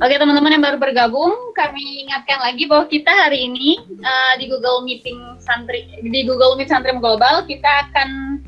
[0.00, 4.80] Oke teman-teman yang baru bergabung, kami ingatkan lagi bahwa kita hari ini uh, di Google
[4.80, 8.40] Meeting Santri di Google Meet Santri Global kita akan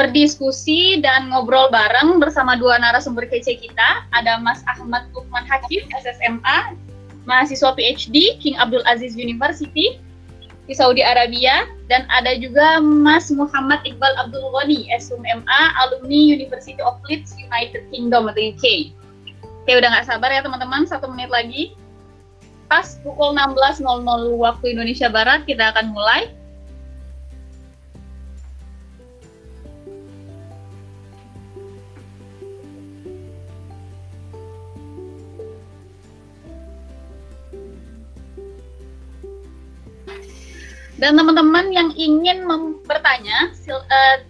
[0.00, 4.08] berdiskusi dan ngobrol bareng bersama dua narasumber kece kita.
[4.16, 6.72] Ada Mas Ahmad Lukman Hakim, SSMA,
[7.28, 10.00] mahasiswa PhD King Abdul Aziz University
[10.64, 16.96] di Saudi Arabia dan ada juga Mas Muhammad Iqbal Abdul Ghani, SUMMA, alumni University of
[17.12, 18.96] Leeds, United Kingdom atau UK.
[19.66, 21.74] Oke, udah nggak sabar ya teman-teman, satu menit lagi.
[22.70, 23.82] Pas pukul 16.00
[24.38, 26.30] waktu Indonesia Barat, kita akan mulai.
[41.02, 42.46] Dan teman-teman yang ingin
[42.86, 44.22] bertanya, uh,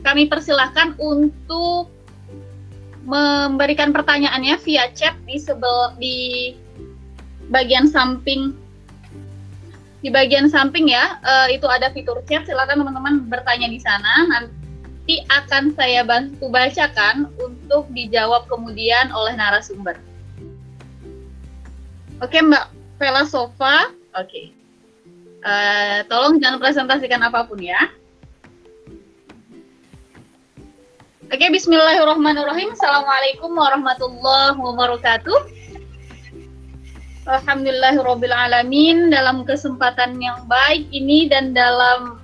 [0.00, 1.93] kami persilahkan untuk
[3.04, 6.18] memberikan pertanyaannya via chat di sebel di
[7.52, 8.56] bagian samping.
[10.04, 12.44] Di bagian samping ya uh, itu ada fitur chat.
[12.44, 14.28] Silakan teman-teman bertanya di sana.
[14.28, 19.96] Nanti akan saya bantu bacakan untuk dijawab kemudian oleh narasumber.
[22.24, 24.42] Oke mbak Vela Sofa oke.
[25.44, 27.76] Uh, tolong jangan presentasikan apa pun ya
[31.32, 32.76] Oke, bismillahirrahmanirrahim.
[32.76, 35.38] Assalamualaikum warahmatullahi wabarakatuh.
[37.24, 39.08] Alhamdulillahirrahmanirrahim.
[39.08, 42.20] Dalam kesempatan yang baik ini dan dalam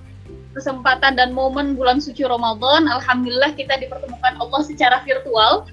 [0.53, 5.65] kesempatan dan momen bulan suci Ramadan, Alhamdulillah kita dipertemukan Allah secara virtual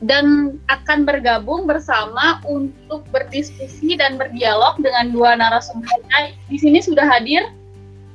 [0.00, 5.92] dan akan bergabung bersama untuk berdiskusi dan berdialog dengan dua narasumber.
[6.48, 7.44] Di sini sudah hadir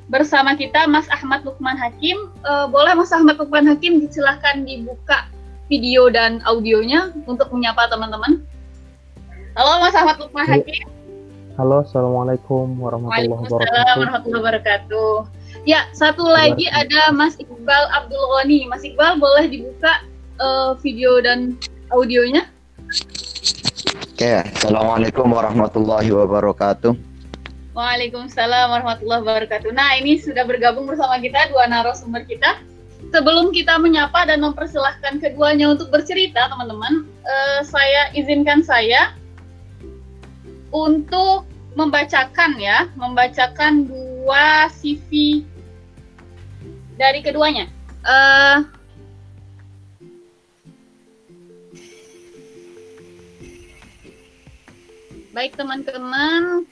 [0.10, 2.18] bersama kita Mas Ahmad Lukman Hakim.
[2.42, 5.30] Uh, boleh Mas Ahmad Lukman Hakim disilahkan dibuka
[5.70, 8.42] video dan audionya untuk menyapa teman-teman.
[9.54, 10.90] Halo Mas Ahmad Lukman Hakim.
[11.59, 14.00] Halo, Assalamualaikum warahmatullahi wabarakatuh.
[14.00, 15.12] warahmatullahi wabarakatuh.
[15.68, 18.72] Ya, satu lagi ada Mas Iqbal Abdul Ghani.
[18.72, 20.08] Mas Iqbal boleh dibuka
[20.40, 21.59] uh, video dan
[21.92, 22.48] audionya?
[24.16, 27.09] Oke, Assalamualaikum warahmatullahi wabarakatuh.
[27.78, 29.69] Waalaikumsalam warahmatullahi wabarakatuh.
[29.69, 32.57] Nah, ini sudah bergabung bersama kita dua narasumber kita.
[33.13, 39.13] Sebelum kita menyapa dan mempersilahkan keduanya untuk bercerita, teman-teman, uh, saya izinkan saya
[40.74, 41.46] untuk
[41.78, 45.46] membacakan ya, membacakan dua CV
[46.97, 47.69] dari keduanya.
[48.01, 48.66] Uh,
[55.38, 56.66] baik teman-teman,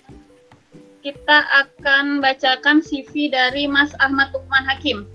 [1.08, 5.08] kita akan bacakan CV dari Mas Ahmad Lukman Hakim.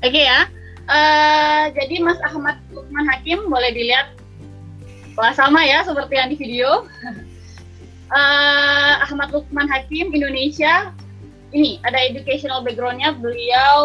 [0.00, 0.48] Oke okay, ya,
[0.88, 4.16] uh, jadi Mas Ahmad Lukman Hakim boleh dilihat
[5.12, 6.88] Wah, sama ya seperti yang di video.
[8.08, 10.96] uh, Ahmad Lukman Hakim Indonesia.
[11.52, 13.12] Ini ada educational backgroundnya.
[13.20, 13.84] Beliau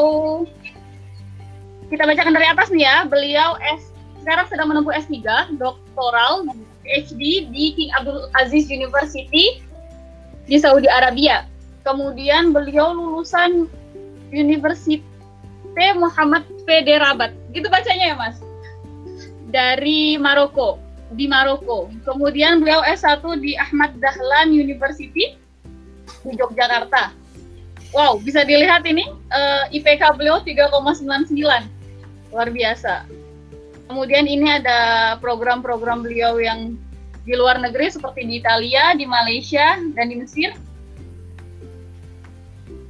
[1.91, 3.03] kita bacakan dari atas nih ya.
[3.03, 3.91] Beliau S
[4.23, 5.19] sekarang sedang menempuh S3
[5.59, 6.47] doktoral
[6.87, 9.59] PhD di King Abdul Aziz University
[10.47, 11.43] di Saudi Arabia.
[11.83, 13.67] Kemudian beliau lulusan
[14.31, 15.03] Universitas
[15.99, 17.35] Muhammad Fede Rabat.
[17.53, 18.41] Gitu bacanya ya, Mas?
[19.53, 20.81] Dari Maroko,
[21.13, 21.91] di Maroko.
[22.01, 25.37] Kemudian beliau S1 di Ahmad Dahlan University
[26.25, 27.13] di Yogyakarta.
[27.95, 31.31] Wow, bisa dilihat ini uh, eh, IPK beliau 3,99.
[32.33, 33.07] Luar biasa.
[33.87, 36.75] Kemudian ini ada program-program beliau yang
[37.23, 40.51] di luar negeri seperti di Italia, di Malaysia, dan di Mesir.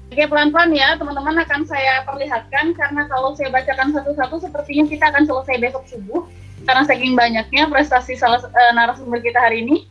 [0.10, 5.30] Oke, pelan-pelan ya, teman-teman akan saya perlihatkan karena kalau saya bacakan satu-satu sepertinya kita akan
[5.30, 6.22] selesai besok subuh
[6.66, 9.86] karena saking banyaknya prestasi salah uh, narasumber kita hari ini.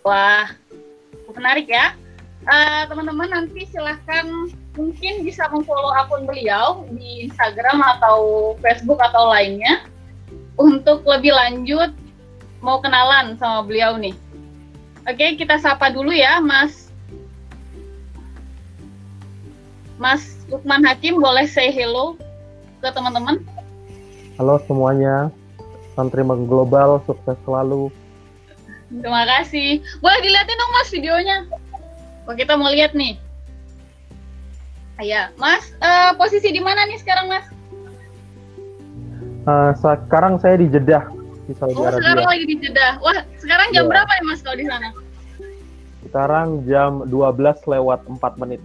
[0.00, 0.48] Wah,
[1.36, 2.05] menarik ya.
[2.46, 4.22] Eh, teman-teman uh, nanti silahkan
[4.78, 9.82] mungkin bisa memfollow akun beliau di Instagram atau Facebook atau lainnya
[10.54, 11.90] untuk lebih lanjut
[12.62, 14.14] mau kenalan sama beliau nih.
[15.10, 16.86] Oke, kita sapa dulu ya, Mas.
[19.98, 22.14] Mas Lukman Hakim, boleh say hello
[22.78, 23.42] ke teman-teman?
[24.38, 25.34] Halo semuanya,
[25.98, 27.90] santri global, sukses selalu.
[28.86, 29.82] Terima kasih.
[29.98, 31.38] Boleh dilihatin dong mas videonya.
[32.26, 33.14] Oh, kita mau lihat nih.
[34.98, 37.46] Ya, Mas, uh, posisi di mana nih sekarang, Mas?
[39.46, 41.06] Uh, sekarang saya di Jeddah
[41.46, 42.02] di Saudi oh, Arabia.
[42.02, 42.92] sekarang lagi di Jeddah.
[42.98, 43.90] Wah, sekarang jam yeah.
[43.94, 44.88] berapa ya, Mas, kalau di sana?
[46.02, 48.62] Sekarang jam 12 lewat 4 menit.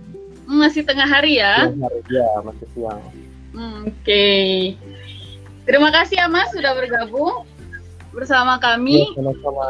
[0.49, 1.69] Masih tengah hari ya?
[1.69, 1.99] Siang hari.
[2.09, 3.01] Ya, masih siang.
[3.51, 4.27] Hmm, Oke.
[5.67, 7.45] Terima kasih ya Mas sudah bergabung
[8.15, 9.05] bersama kami.
[9.13, 9.67] Ya, sama-sama.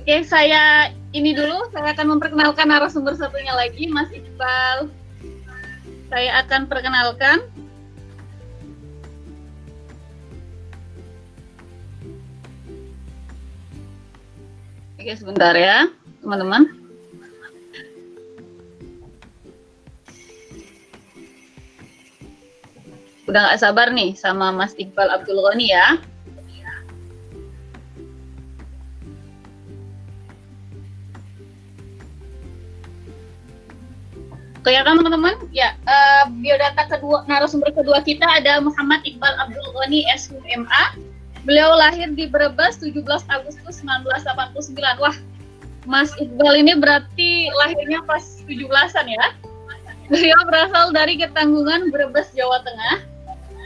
[0.00, 1.68] Oke, saya ini dulu.
[1.72, 4.88] Saya akan memperkenalkan narasumber satunya lagi, Mas Iqbal.
[6.12, 7.40] Saya akan perkenalkan.
[15.00, 15.90] Oke, sebentar ya,
[16.22, 16.68] teman-teman.
[23.26, 25.96] Udah nggak sabar nih sama Mas Iqbal Abdul Ghani ya.
[34.62, 40.06] Oke ya teman-teman, ya eh, biodata kedua narasumber kedua kita ada Muhammad Iqbal Abdul Ghani
[40.14, 41.02] SUMA.
[41.42, 45.02] Beliau lahir di Brebes 17 Agustus 1989.
[45.02, 45.18] Wah,
[45.82, 49.34] Mas Iqbal ini berarti lahirnya pas 17-an ya.
[50.06, 53.02] Beliau berasal dari Ketanggungan Brebes, Jawa Tengah.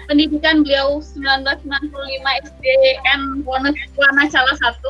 [0.09, 1.93] Pendidikan beliau 1995
[2.41, 4.81] SDN Wanacala 1.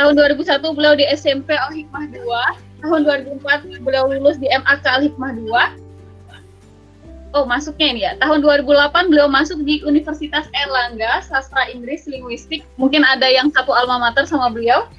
[0.00, 5.02] Tahun 2001 beliau di SMP Al Hikmah 2 tahun 2004 beliau lulus di MAK Al
[5.08, 5.90] Hikmah 2.
[7.30, 8.18] Oh, masuknya ini ya.
[8.18, 12.66] Tahun 2008 beliau masuk di Universitas Erlangga, sastra Inggris linguistik.
[12.74, 14.90] Mungkin ada yang satu alma mater sama beliau.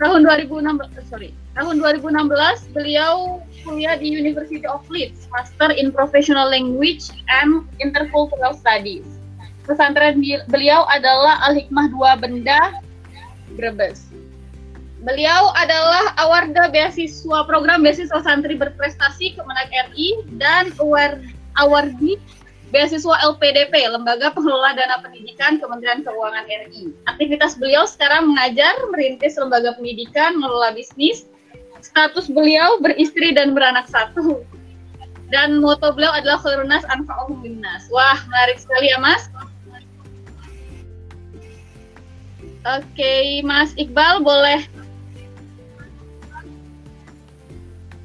[0.00, 0.64] Tahun 2016,
[1.12, 1.36] sorry.
[1.52, 9.04] Tahun 2016 beliau kuliah di University of Leeds, Master in Professional Language and Intercultural Studies.
[9.68, 10.16] Pesantren
[10.48, 12.80] beliau adalah Al Hikmah 2 Benda,
[13.60, 14.09] Brebes.
[15.00, 21.24] Beliau adalah awarda beasiswa program beasiswa santri berprestasi Kemenak RI dan award
[21.56, 22.20] awardi
[22.68, 26.92] beasiswa LPDP Lembaga Pengelola Dana Pendidikan Kementerian Keuangan RI.
[27.08, 31.24] Aktivitas beliau sekarang mengajar, merintis lembaga pendidikan, mengelola bisnis.
[31.80, 34.44] Status beliau beristri dan beranak satu.
[35.32, 37.88] Dan moto beliau adalah Khairunnas Anfa'uhum Binnas.
[37.88, 39.32] Wah, menarik sekali ya, Mas.
[42.68, 44.68] Oke, Mas Iqbal boleh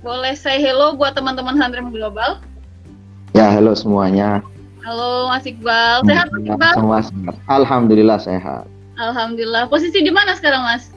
[0.05, 2.37] boleh say hello buat teman-teman santri global.
[3.33, 4.45] Ya, halo semuanya.
[4.85, 6.73] Halo Mas Iqbal, sehat Mas Iqbal?
[6.77, 7.35] Semua sehat.
[7.49, 8.69] Alhamdulillah sehat.
[9.01, 9.65] Alhamdulillah.
[9.65, 10.93] Posisi di mana sekarang Mas?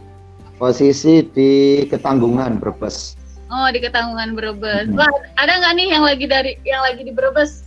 [0.60, 3.16] Posisi di Ketanggungan Brebes.
[3.49, 4.93] Oh di Ketanggungan Brebes.
[4.93, 5.08] Wah
[5.40, 7.64] ada nggak nih yang lagi dari yang lagi di Brebes?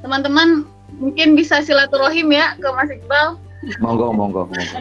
[0.00, 0.64] Teman-teman
[0.96, 3.36] mungkin bisa silaturahim ya ke Mas Iqbal.
[3.84, 4.80] Monggo, monggo, monggo.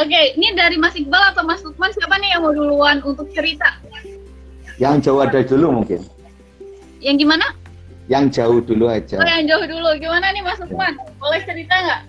[0.00, 3.76] Oke, ini dari Mas Iqbal atau Mas Lukman siapa nih yang mau duluan untuk cerita?
[4.80, 6.00] Yang jauh ada dulu mungkin.
[7.04, 7.46] Yang gimana?
[8.08, 9.20] Yang jauh dulu aja.
[9.20, 9.92] Oh yang jauh dulu.
[10.00, 10.96] Gimana nih Mas Lukman?
[11.20, 12.00] Boleh cerita nggak?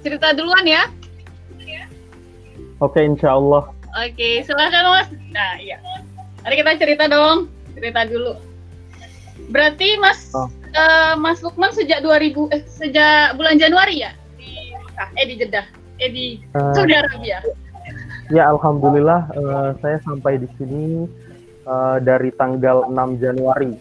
[0.00, 0.88] Cerita duluan ya.
[2.80, 3.68] Oke, insya Allah.
[4.00, 5.08] Oke, silakan Mas.
[5.36, 5.76] Nah, iya.
[6.40, 7.52] Mari kita cerita dong.
[7.76, 8.40] Cerita dulu.
[9.52, 10.48] Berarti Mas Oh.
[10.72, 14.72] eh, Mas Lukman sejak 2000 eh, sejak bulan Januari ya di
[15.18, 15.66] eh di Jeddah,
[16.00, 16.26] eh di
[16.56, 17.38] Eh, Saudi Arabia.
[18.32, 21.04] Ya, alhamdulillah eh, saya sampai di sini
[21.66, 23.76] eh, dari tanggal 6 Januari.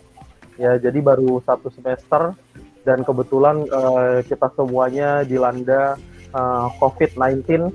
[0.60, 2.36] Ya, jadi baru satu semester
[2.84, 5.96] dan kebetulan eh, kita semuanya dilanda
[6.36, 7.72] eh, COVID-19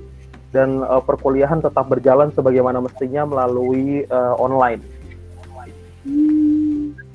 [0.52, 4.83] dan eh, perkuliahan tetap berjalan sebagaimana mestinya melalui eh, online.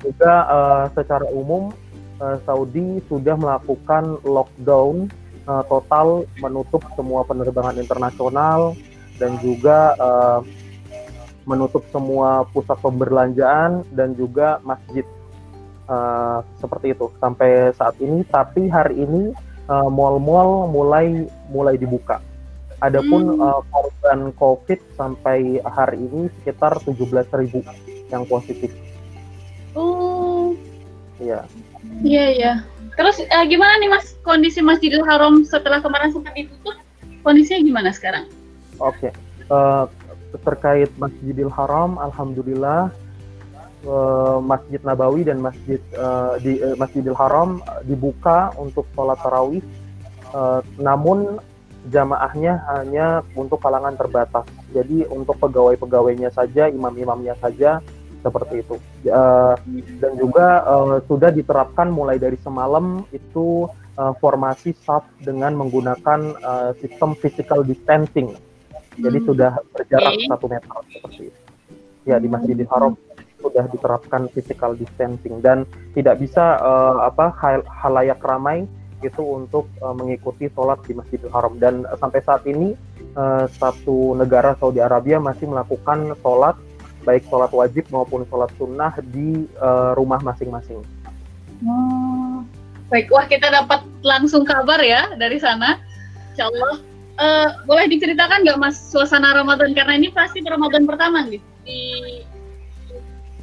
[0.00, 1.70] Juga eh, secara umum
[2.18, 5.19] eh, Saudi sudah melakukan lockdown
[5.50, 8.78] eh, total menutup semua penerbangan internasional
[9.18, 10.40] dan juga eh,
[11.42, 15.02] menutup semua pusat pemberlanjaan dan juga masjid
[15.90, 18.22] Eh, seperti itu sampai saat ini.
[18.30, 19.34] Tapi hari ini
[19.66, 22.22] eh, mall-mall mulai mulai dibuka.
[22.78, 23.42] Adapun Hmm.
[23.42, 27.66] eh, korban COVID sampai hari ini sekitar 17.000
[28.06, 28.70] yang positif.
[29.74, 30.54] Oh,
[31.18, 31.42] Ya.
[32.06, 32.52] iya iya.
[33.00, 36.76] Terus eh, gimana nih Mas kondisi Masjidil Haram setelah kemarin sempat ditutup?
[37.24, 38.28] Kondisinya gimana sekarang?
[38.76, 39.08] Oke,
[39.50, 39.84] Eh,
[40.46, 42.92] terkait Masjidil Haram, alhamdulillah
[43.82, 49.64] eh, Masjid Nabawi dan Masjid eh, di eh, Masjidil Haram dibuka untuk sholat tarawih,
[50.30, 51.42] Eh, namun
[51.90, 54.46] jamaahnya hanya untuk kalangan terbatas.
[54.70, 57.82] Jadi untuk pegawai-pegawainya saja, imam-imamnya saja
[58.20, 58.76] seperti itu.
[59.04, 59.54] Eh,
[60.00, 66.70] dan juga eh, sudah diterapkan mulai dari semalam itu eh, formasi saf dengan menggunakan eh,
[66.80, 68.36] sistem physical distancing.
[69.00, 69.28] Jadi Hmm.
[69.32, 70.28] sudah berjarak Oke.
[70.28, 71.40] satu meter seperti itu.
[72.08, 72.96] Ya di Masjidil Haram
[73.40, 75.64] sudah diterapkan physical distancing dan
[75.96, 78.68] tidak bisa eh, apa hal- halayak ramai
[79.00, 82.76] itu untuk eh, mengikuti sholat di Masjidil Haram dan eh, sampai saat ini
[83.16, 86.56] uh, satu negara Saudi Arabia masih melakukan sholat
[87.04, 90.84] baik sholat wajib maupun sholat sunnah di uh, rumah masing-masing.
[91.64, 92.44] Oh,
[92.88, 95.80] baik, wah kita dapat langsung kabar ya dari sana.
[96.32, 96.74] Insya Allah.
[97.20, 101.36] Uh, boleh diceritakan nggak mas suasana Ramadan karena ini pasti Ramadan pertama nih
[101.68, 101.80] di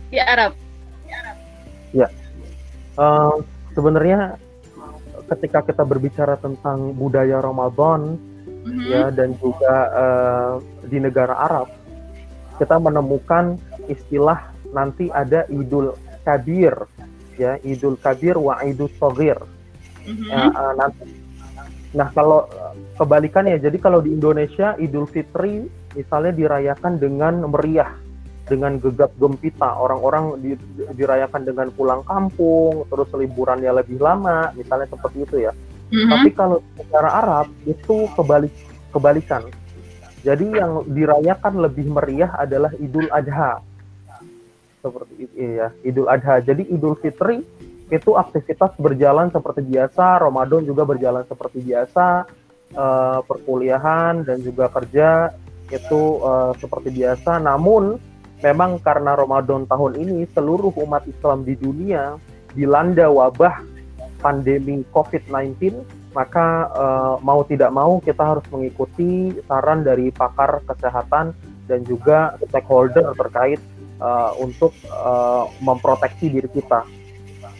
[0.09, 0.57] di Arab.
[1.93, 2.09] Ya,
[2.97, 3.37] uh,
[3.77, 4.41] sebenarnya
[5.29, 8.17] ketika kita berbicara tentang budaya Ramadan
[8.65, 8.89] mm-hmm.
[8.89, 10.53] ya dan juga uh,
[10.87, 11.67] di negara Arab
[12.57, 15.95] kita menemukan istilah nanti ada Idul
[16.27, 16.73] Kabir
[17.37, 19.37] ya Idul Kabir wa Idul Sogir
[20.03, 20.51] mm-hmm.
[20.51, 21.07] uh, nanti
[21.95, 22.49] nah kalau
[22.99, 27.95] kebalikannya jadi kalau di Indonesia Idul Fitri misalnya dirayakan dengan meriah
[28.47, 30.55] dengan gegap gempita orang-orang di,
[30.95, 36.09] dirayakan dengan pulang kampung terus liburannya lebih lama misalnya seperti itu ya mm-hmm.
[36.11, 38.51] tapi kalau negara Arab itu kebalik
[38.91, 39.47] kebalikan
[40.25, 43.61] jadi yang dirayakan lebih meriah adalah Idul Adha.
[44.81, 46.41] Seperti itu ya, Idul Adha.
[46.41, 47.45] Jadi Idul Fitri
[47.87, 52.27] itu aktivitas berjalan seperti biasa, Ramadan juga berjalan seperti biasa,
[52.75, 55.31] uh, perkuliahan dan juga kerja
[55.71, 57.39] itu uh, seperti biasa.
[57.39, 57.95] Namun
[58.43, 62.19] memang karena Ramadan tahun ini seluruh umat Islam di dunia
[62.51, 63.63] dilanda wabah
[64.19, 65.77] pandemi COVID-19
[66.17, 71.37] maka uh, mau tidak mau kita harus mengikuti saran dari pakar kesehatan
[71.69, 73.61] dan juga stakeholder terkait
[74.01, 76.81] uh, untuk uh, memproteksi diri kita.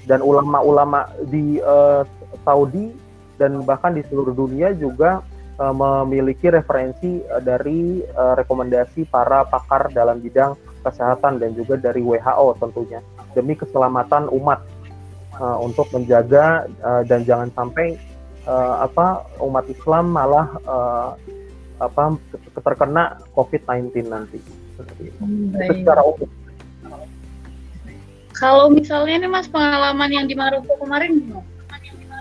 [0.09, 2.01] Dan ulama-ulama di uh,
[2.41, 2.97] Saudi
[3.37, 5.21] dan bahkan di seluruh dunia juga
[5.61, 12.01] uh, memiliki referensi uh, dari uh, rekomendasi para pakar dalam bidang kesehatan dan juga dari
[12.01, 13.05] WHO tentunya.
[13.37, 14.65] Demi keselamatan umat
[15.37, 17.99] uh, untuk menjaga uh, dan jangan sampai
[18.47, 21.09] uh, apa umat Islam malah uh,
[21.77, 22.17] apa
[22.63, 24.39] terkena COVID-19 nanti.
[25.21, 26.29] Hmm, secara umum.
[28.37, 31.25] Kalau misalnya nih Mas pengalaman yang di Maroko kemarin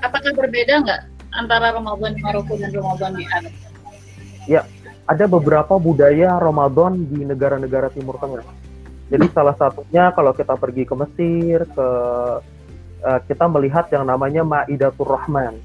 [0.01, 1.03] apakah berbeda nggak
[1.37, 3.53] antara Ramadan di Maroko dan Ramadan di Arab?
[4.49, 4.63] Ya,
[5.05, 8.47] ada beberapa budaya Ramadan di negara-negara Timur Tengah.
[9.07, 11.89] Jadi salah satunya kalau kita pergi ke Mesir, ke
[13.05, 15.61] uh, kita melihat yang namanya Maidatur Rahman.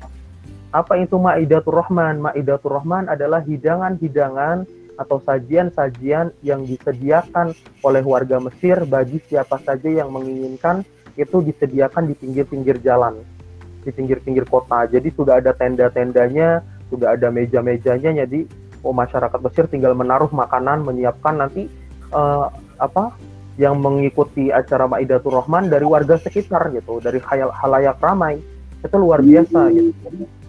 [0.72, 2.24] Apa itu Ma'idatul Rahman?
[2.24, 4.64] Ma'idatul Rahman adalah hidangan-hidangan
[4.96, 7.52] atau sajian-sajian yang disediakan
[7.84, 10.88] oleh warga Mesir bagi siapa saja yang menginginkan
[11.20, 13.20] itu disediakan di pinggir-pinggir jalan,
[13.84, 14.88] di pinggir-pinggir kota.
[14.88, 18.24] Jadi sudah ada tenda-tendanya, sudah ada meja-mejanya.
[18.24, 18.48] Jadi
[18.88, 21.68] oh, masyarakat Mesir tinggal menaruh makanan, menyiapkan nanti
[22.16, 22.48] uh,
[22.80, 23.12] apa
[23.60, 28.40] yang mengikuti acara Maidatul Rahman dari warga sekitar gitu, dari halayak ramai.
[28.80, 29.94] Itu luar biasa gitu.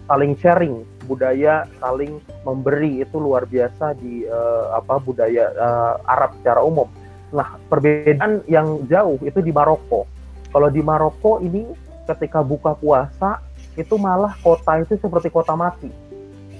[0.03, 6.63] Saling sharing budaya saling memberi itu luar biasa di uh, apa budaya uh, Arab secara
[6.63, 6.87] umum.
[7.33, 10.05] Nah, perbedaan yang jauh itu di Maroko.
[10.53, 11.65] Kalau di Maroko ini
[12.05, 13.41] ketika buka puasa
[13.73, 15.89] itu malah kota itu seperti kota mati.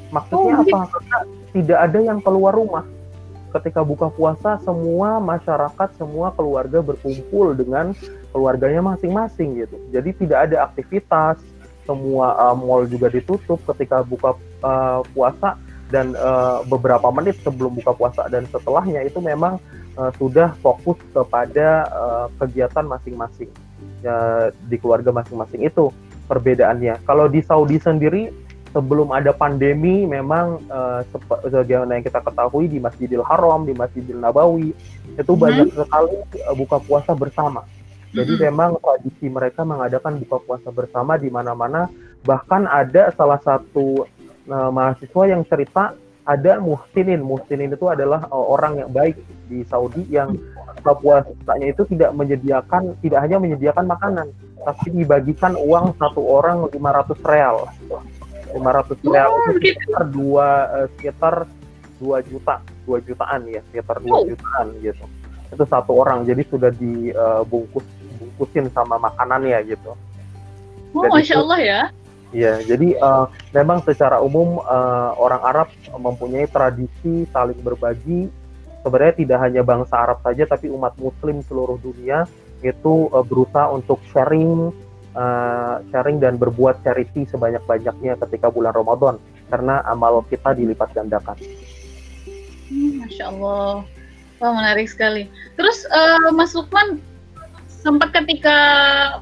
[0.09, 0.79] Maksudnya oh, apa?
[0.97, 1.19] Karena
[1.53, 2.85] tidak ada yang keluar rumah.
[3.53, 7.93] Ketika buka puasa semua masyarakat, semua keluarga berkumpul dengan
[8.33, 9.77] keluarganya masing-masing gitu.
[9.93, 11.37] Jadi tidak ada aktivitas,
[11.83, 15.59] semua uh, mall juga ditutup ketika buka uh, puasa
[15.93, 19.61] dan uh, beberapa menit sebelum buka puasa dan setelahnya itu memang
[19.99, 23.51] uh, sudah fokus kepada uh, kegiatan masing-masing
[24.07, 25.93] uh, di keluarga masing-masing itu
[26.25, 27.03] perbedaannya.
[27.05, 28.33] Kalau di Saudi sendiri
[28.73, 34.73] sebelum ada pandemi memang uh, sebagaimana yang kita ketahui di Masjidil Haram, di Masjidil Nabawi
[35.13, 35.41] itu hmm.
[35.41, 36.17] banyak sekali
[36.49, 37.61] uh, buka puasa bersama
[38.13, 41.89] jadi memang tradisi mereka mengadakan buka puasa bersama di mana-mana.
[42.21, 44.05] Bahkan ada salah satu
[44.45, 47.25] uh, mahasiswa yang cerita ada muhsinin.
[47.25, 49.17] Muhsinin itu adalah uh, orang yang baik
[49.49, 50.37] di Saudi yang
[50.79, 54.27] buka puasanya itu tidak menyediakan, tidak hanya menyediakan makanan,
[54.61, 57.65] tapi dibagikan uang satu orang 500 real.
[58.53, 61.35] 500 real itu sekitar dua uh, sekitar
[61.97, 65.05] dua juta, dua jutaan ya, sekitar dua jutaan gitu.
[65.49, 67.85] Itu satu orang, jadi sudah dibungkus
[68.33, 69.93] dibungkusin sama makanannya gitu.
[70.93, 71.81] Oh, masya Allah ya.
[72.33, 78.29] Iya, jadi uh, memang secara umum uh, orang Arab mempunyai tradisi saling berbagi.
[78.81, 82.25] Sebenarnya tidak hanya bangsa Arab saja, tapi umat Muslim seluruh dunia
[82.65, 84.73] itu uh, berusaha untuk sharing,
[85.13, 89.21] uh, sharing dan berbuat charity sebanyak-banyaknya ketika bulan Ramadan,
[89.53, 91.37] karena amal kita dilipat gandakan.
[92.67, 93.85] Hmm, Masya Allah,
[94.41, 95.29] wah menarik sekali.
[95.53, 96.97] Terus uh, Mas Lukman
[97.83, 98.57] sempat ketika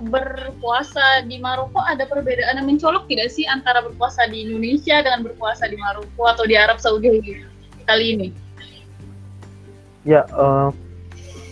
[0.06, 5.66] berpuasa di Maroko ada perbedaan yang mencolok tidak sih antara berpuasa di Indonesia dengan berpuasa
[5.66, 7.10] di Maroko atau di Arab Saudi
[7.90, 8.28] kali ini?
[10.06, 10.70] Ya, uh,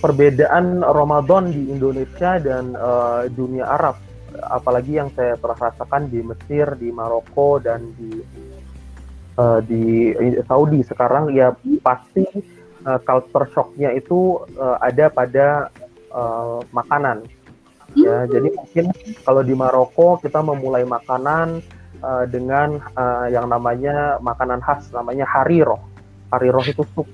[0.05, 3.97] perbedaan Ramadan di Indonesia dan uh, dunia Arab,
[4.45, 8.21] apalagi yang saya pernah rasakan di Mesir, di Maroko dan di
[9.41, 10.13] uh, di
[10.45, 12.25] Saudi sekarang ya pasti
[12.85, 15.73] uh, culture shocknya itu uh, ada pada
[16.13, 17.25] uh, makanan.
[17.97, 18.93] Ya, jadi mungkin
[19.25, 21.65] kalau di Maroko kita memulai makanan
[22.05, 25.81] uh, dengan uh, yang namanya makanan khas namanya hariro.
[26.29, 27.09] Hariro itu sup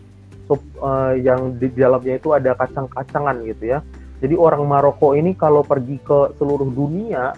[0.46, 3.80] sup uh, yang di dalamnya itu ada kacang-kacangan gitu ya.
[4.20, 7.36] Jadi orang Maroko ini kalau pergi ke seluruh dunia,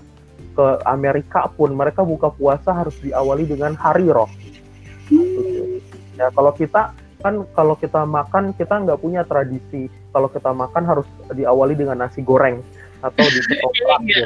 [0.58, 4.26] ke Amerika pun mereka buka puasa harus diawali dengan hariro.
[6.18, 11.08] Ya kalau kita kan kalau kita makan kita nggak punya tradisi kalau kita makan harus
[11.34, 12.62] diawali dengan nasi goreng
[13.02, 14.24] atau di ketoprak gitu,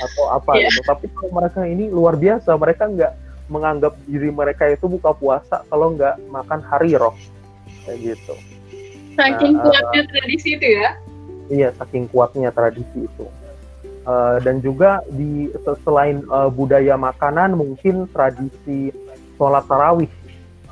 [0.00, 0.68] atau apa yeah.
[0.68, 0.80] gitu.
[0.84, 3.12] Tapi kalau mereka ini luar biasa, mereka nggak
[3.48, 7.12] menganggap diri mereka itu buka puasa kalau nggak makan hariro
[7.84, 8.34] kayak gitu.
[9.12, 10.88] Saking nah, kuatnya uh, tradisi itu ya?
[11.52, 13.26] Iya, saking kuatnya tradisi itu.
[14.02, 15.46] Uh, dan juga di
[15.86, 18.90] selain uh, budaya makanan, mungkin tradisi
[19.36, 20.10] sholat tarawih.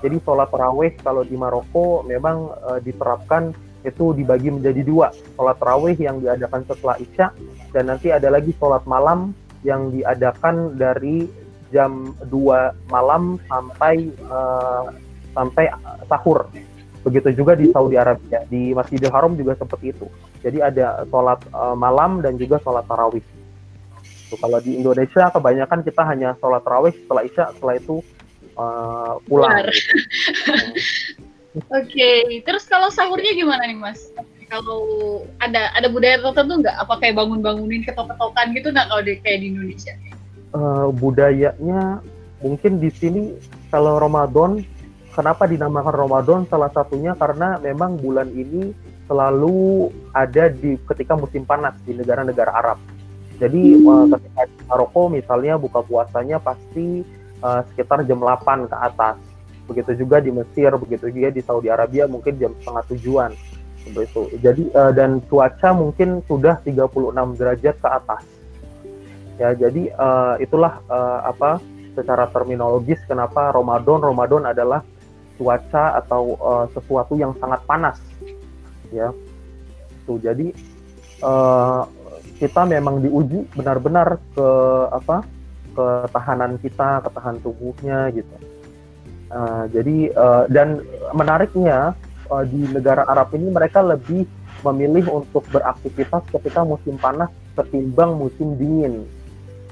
[0.00, 5.97] Jadi sholat tarawih kalau di Maroko memang uh, diterapkan itu dibagi menjadi dua, sholat tarawih
[5.97, 7.33] yang diadakan setelah isya
[7.73, 9.33] dan nanti ada lagi sholat malam
[9.64, 11.28] yang diadakan dari
[11.71, 14.90] jam 2 malam sampai uh,
[15.37, 15.71] sampai
[16.11, 16.50] sahur
[17.00, 20.04] Begitu juga di Saudi Arabia, di Masjidil Haram juga seperti itu.
[20.45, 23.25] Jadi ada sholat uh, malam dan juga sholat tarawih.
[24.30, 28.04] Kalau di Indonesia kebanyakan kita hanya sholat tarawih setelah isya, setelah itu
[28.61, 29.64] uh, pulang.
[29.64, 29.97] Gitu.
[31.67, 32.23] Oke, okay.
[32.47, 34.14] terus kalau sahurnya gimana nih mas?
[34.47, 34.83] Kalau
[35.43, 36.76] ada ada budaya tertentu nggak?
[36.79, 39.95] Apa kayak bangun-bangunin ketok-ketokan gitu nggak kalau di, kayak di Indonesia?
[40.55, 41.99] Uh, budayanya
[42.38, 43.35] mungkin di sini
[43.71, 44.62] kalau Ramadan
[45.14, 46.40] kenapa dinamakan Ramadan?
[46.47, 48.71] Salah satunya karena memang bulan ini
[49.11, 52.78] selalu ada di ketika musim panas di negara-negara Arab.
[53.43, 54.15] Jadi hmm.
[54.15, 57.02] ketika di Maroko misalnya buka puasanya pasti
[57.43, 59.17] uh, sekitar jam 8 ke atas.
[59.69, 63.31] Begitu juga di Mesir, begitu juga di Saudi Arabia mungkin jam setengah tujuan.
[63.81, 64.37] Seperti.
[64.45, 68.23] Jadi uh, dan cuaca mungkin sudah 36 derajat ke atas.
[69.41, 71.65] Ya, jadi uh, itulah uh, apa
[71.97, 74.85] secara terminologis kenapa Ramadan Ramadan adalah
[75.41, 77.97] cuaca atau uh, sesuatu yang sangat panas
[78.93, 79.09] ya
[80.05, 80.53] tuh jadi
[81.25, 81.87] uh,
[82.37, 84.49] kita memang diuji benar-benar ke
[84.93, 85.25] apa
[85.75, 88.37] ketahanan kita ketahanan tubuhnya gitu.
[89.30, 90.83] Uh, jadi uh, dan
[91.15, 91.95] menariknya
[92.30, 94.26] uh, di negara Arab ini mereka lebih
[94.67, 99.06] memilih untuk beraktivitas ketika musim panas ketimbang musim dingin.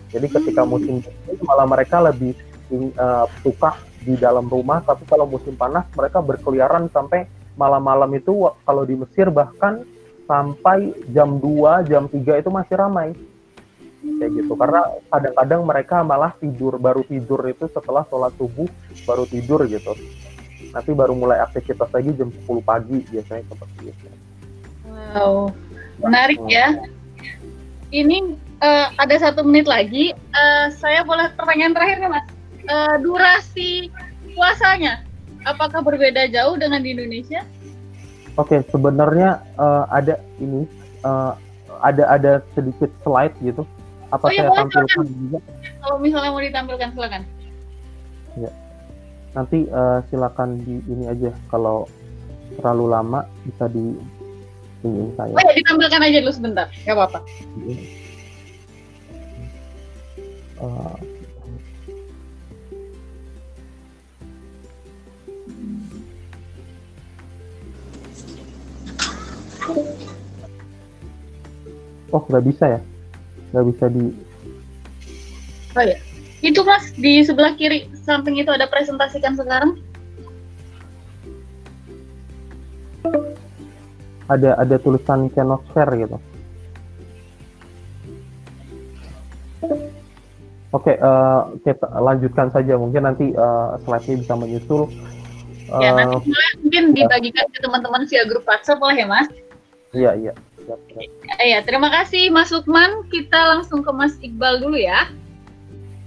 [0.08, 0.70] Jadi ketika hmm.
[0.70, 2.38] musim dingin malah mereka lebih
[2.96, 7.26] uh, suka di dalam rumah tapi kalau musim panas mereka berkeliaran sampai
[7.58, 9.82] malam-malam itu kalau di Mesir bahkan
[10.30, 13.16] sampai jam 2, jam 3 itu masih ramai
[14.02, 14.52] kayak gitu.
[14.54, 14.80] Karena
[15.10, 18.68] kadang-kadang mereka malah tidur baru tidur itu setelah sholat subuh
[19.06, 19.92] baru tidur gitu.
[20.74, 24.06] Nanti baru mulai aktivitas lagi jam 10 pagi biasanya seperti itu.
[24.88, 25.54] Wow
[26.02, 26.78] menarik ya.
[27.88, 30.12] Ini uh, ada satu menit lagi.
[30.34, 32.26] Uh, saya boleh pertanyaan terakhir nih mas?
[32.68, 33.88] Uh, durasi
[34.36, 35.00] puasanya
[35.48, 37.40] apakah berbeda jauh dengan di Indonesia?
[38.36, 40.68] Oke, okay, sebenarnya uh, ada ini
[41.02, 41.32] uh,
[41.80, 43.64] ada ada sedikit slide gitu.
[44.08, 45.38] Apa oh, saya tampilkan juga?
[45.84, 47.22] Kalau misalnya mau ditampilkan silakan.
[48.40, 48.50] Ya.
[49.36, 51.84] Nanti uh, silakan di ini aja kalau
[52.56, 53.92] terlalu lama bisa di
[54.80, 55.32] ini saya.
[55.36, 57.20] Oh ya ditampilkan aja dulu sebentar, nggak apa-apa.
[60.58, 60.96] Uh,
[72.08, 72.80] Oh nggak bisa ya?
[73.52, 74.04] Nggak bisa di.
[75.76, 75.96] Oh ya,
[76.44, 79.78] itu mas di sebelah kiri samping itu ada presentasikan sekarang.
[84.28, 86.18] Ada ada tulisan cannot share gitu.
[90.68, 92.76] Oke, okay, uh, eh, kita lanjutkan saja.
[92.76, 94.92] Mungkin nanti uh, slide-nya bisa menyusul.
[95.80, 99.32] Ya, nanti uh, mungkin dibagikan ke teman-teman via grup WhatsApp lah ya, Mas.
[99.96, 100.32] Iya, iya.
[101.40, 103.06] Iya, terima kasih Mas Lukman.
[103.08, 105.08] Kita langsung ke Mas Iqbal dulu ya.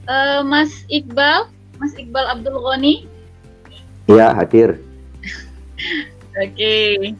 [0.05, 1.49] Uh, Mas Iqbal,
[1.81, 3.07] Mas Iqbal Abdul Ghani.
[4.09, 4.77] Iya, hadir.
[6.41, 6.53] Oke.
[6.53, 7.15] Okay.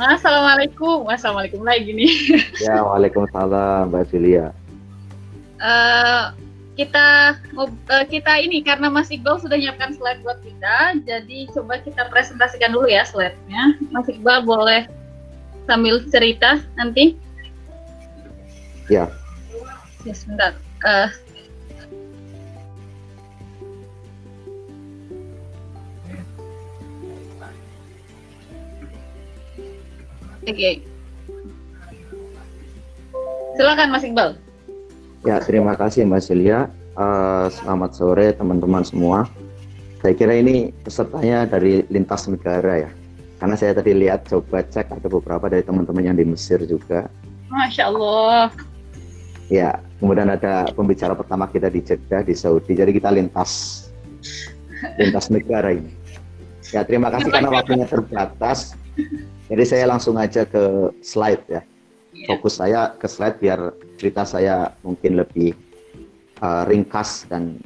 [0.00, 1.10] Assalamualaikum.
[1.12, 2.12] Assalamualaikum lagi nih.
[2.66, 4.54] ya, waalaikumsalam Mbak Julia.
[5.60, 6.32] Uh,
[6.72, 12.08] kita uh, kita ini karena Mas Iqbal sudah nyiapkan slide buat kita, jadi coba kita
[12.08, 13.76] presentasikan dulu ya slide-nya.
[13.92, 14.88] Mas Iqbal boleh
[15.70, 17.14] sambil cerita nanti.
[18.90, 19.06] Ya.
[20.02, 20.58] Ya sebentar.
[20.82, 21.06] Uh,
[30.42, 30.58] Oke.
[30.58, 30.74] Okay.
[33.54, 34.34] Silakan Mas Iqbal.
[35.22, 36.66] Ya, terima kasih Mbak Celia.
[36.98, 39.30] Uh, selamat sore teman-teman semua.
[40.02, 42.90] Saya kira ini pesertanya dari lintas negara ya.
[43.40, 47.08] Karena saya tadi lihat coba cek ada beberapa dari teman-teman yang di Mesir juga.
[47.48, 48.52] Masya Allah.
[49.48, 52.76] Ya, kemudian ada pembicara pertama kita di Jeddah di Saudi.
[52.76, 53.88] Jadi kita lintas
[55.00, 55.90] lintas negara ini.
[56.70, 58.76] Ya, terima kasih karena waktunya terbatas.
[59.50, 61.62] Jadi saya langsung aja ke slide ya.
[62.12, 62.26] Iya.
[62.36, 65.56] Fokus saya ke slide biar cerita saya mungkin lebih
[66.44, 67.58] uh, ringkas dan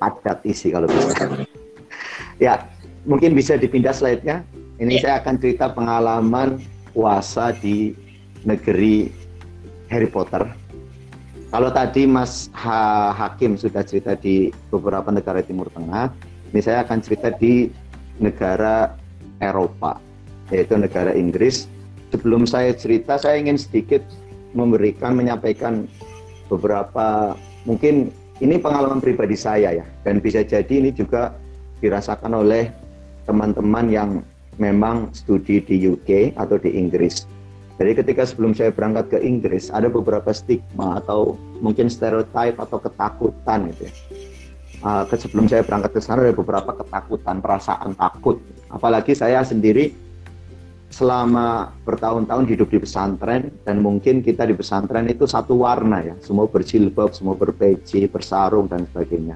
[0.00, 1.28] padat isi kalau bisa.
[2.44, 2.64] ya,
[3.08, 4.44] mungkin bisa dipindah slide-nya.
[4.80, 5.02] Ini yeah.
[5.02, 6.58] saya akan cerita pengalaman
[6.90, 7.94] puasa di
[8.42, 9.08] negeri
[9.88, 10.44] Harry Potter.
[11.54, 16.10] Kalau tadi Mas ha Hakim sudah cerita di beberapa negara Timur Tengah,
[16.50, 17.70] ini saya akan cerita di
[18.18, 18.98] negara
[19.38, 20.02] Eropa
[20.50, 21.70] yaitu negara Inggris.
[22.10, 24.02] Sebelum saya cerita, saya ingin sedikit
[24.54, 25.90] memberikan, menyampaikan
[26.46, 27.34] beberapa,
[27.66, 31.34] mungkin ini pengalaman pribadi saya ya, dan bisa jadi ini juga
[31.82, 32.70] dirasakan oleh
[33.24, 34.10] teman-teman yang
[34.56, 37.26] memang studi di UK atau di Inggris.
[37.74, 43.74] Jadi ketika sebelum saya berangkat ke Inggris, ada beberapa stigma atau mungkin stereotip atau ketakutan
[43.74, 43.94] gitu ya.
[44.84, 48.38] Uh, sebelum saya berangkat ke sana ada beberapa ketakutan, perasaan takut.
[48.68, 49.96] Apalagi saya sendiri
[50.92, 56.46] selama bertahun-tahun hidup di pesantren dan mungkin kita di pesantren itu satu warna ya, semua
[56.46, 59.34] berjilbab, semua berpeci, bersarung dan sebagainya.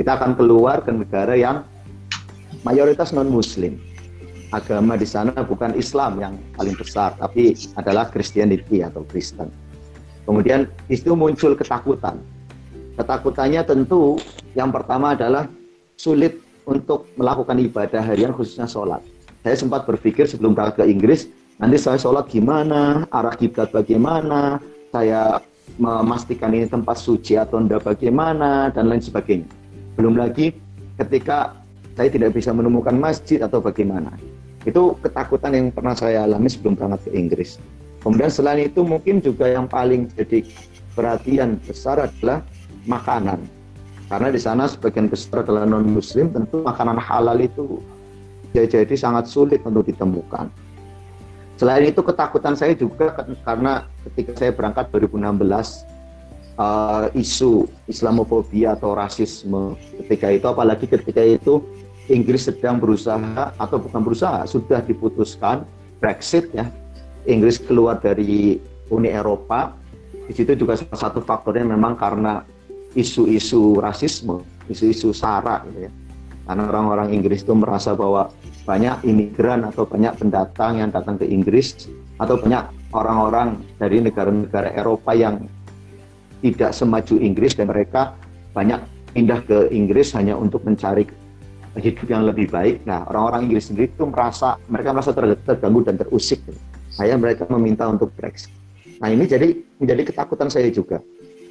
[0.00, 1.66] Kita akan keluar ke negara yang
[2.64, 3.78] mayoritas non muslim.
[4.50, 9.50] Agama di sana bukan Islam yang paling besar, tapi adalah Christianity atau Kristen.
[10.24, 12.22] Kemudian itu muncul ketakutan.
[12.94, 14.16] Ketakutannya tentu
[14.54, 15.50] yang pertama adalah
[15.98, 19.02] sulit untuk melakukan ibadah harian khususnya sholat
[19.44, 21.28] saya sempat berpikir sebelum berangkat ke Inggris,
[21.60, 24.56] nanti saya sholat gimana, arah kiblat bagaimana,
[24.88, 25.36] saya
[25.76, 29.44] memastikan ini tempat suci atau tidak bagaimana, dan lain sebagainya.
[30.00, 30.56] Belum lagi
[30.96, 31.60] ketika
[31.94, 34.14] saya tidak bisa menemukan masjid atau bagaimana.
[34.66, 37.62] Itu ketakutan yang pernah saya alami sebelum berangkat ke Inggris.
[38.02, 40.44] Kemudian selain itu mungkin juga yang paling jadi
[40.92, 42.44] perhatian besar adalah
[42.84, 43.40] makanan.
[44.10, 47.80] Karena di sana sebagian besar adalah non muslim, tentu makanan halal itu
[48.52, 50.52] jadi sangat sulit untuk ditemukan.
[51.54, 53.14] Selain itu ketakutan saya juga
[53.46, 55.86] karena ketika saya berangkat 2016
[56.58, 61.62] uh, isu Islamofobia atau rasisme ketika itu apalagi ketika itu
[62.12, 65.64] Inggris sedang berusaha atau bukan berusaha sudah diputuskan
[65.98, 66.68] Brexit ya.
[67.24, 68.60] Inggris keluar dari
[68.92, 69.72] Uni Eropa.
[70.28, 72.44] Di situ juga salah satu faktornya memang karena
[72.92, 75.92] isu-isu rasisme isu-isu sara gitu ya.
[76.44, 78.28] Karena orang-orang Inggris itu merasa bahwa
[78.68, 81.88] banyak imigran atau banyak pendatang yang datang ke Inggris
[82.20, 85.44] atau banyak orang-orang dari negara-negara Eropa yang
[86.44, 88.12] tidak semaju Inggris dan mereka
[88.52, 88.80] banyak
[89.16, 91.08] pindah ke Inggris hanya untuk mencari
[91.78, 92.86] hidup yang lebih baik.
[92.86, 96.42] Nah, orang-orang Inggris sendiri itu merasa mereka merasa terganggu dan terusik.
[96.94, 98.54] Akhirnya mereka meminta untuk Brexit.
[99.02, 101.02] Nah, ini jadi menjadi ketakutan saya juga.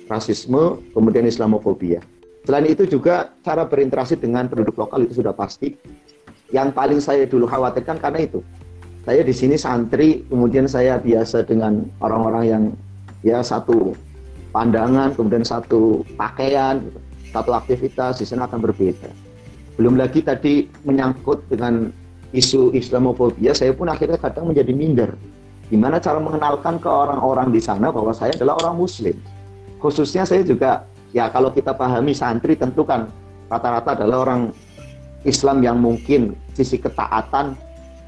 [0.08, 2.00] Rasisme, kemudian Islamofobia.
[2.44, 5.76] Selain itu juga cara berinteraksi dengan penduduk lokal itu sudah pasti.
[6.52, 8.44] Yang paling saya dulu khawatirkan karena itu.
[9.04, 12.64] Saya di sini santri, kemudian saya biasa dengan orang-orang yang
[13.24, 13.96] ya satu
[14.56, 16.80] pandangan, kemudian satu pakaian,
[17.36, 19.23] satu aktivitas di sana akan berbeda.
[19.80, 21.90] Belum lagi tadi menyangkut dengan
[22.34, 25.12] isu Islamofobia, saya pun akhirnya kadang menjadi minder.
[25.70, 29.18] Gimana cara mengenalkan ke orang-orang di sana bahwa saya adalah orang Muslim.
[29.82, 33.08] Khususnya saya juga ya kalau kita pahami santri tentu kan
[33.48, 34.42] rata-rata adalah orang
[35.24, 37.56] Islam yang mungkin sisi ketaatan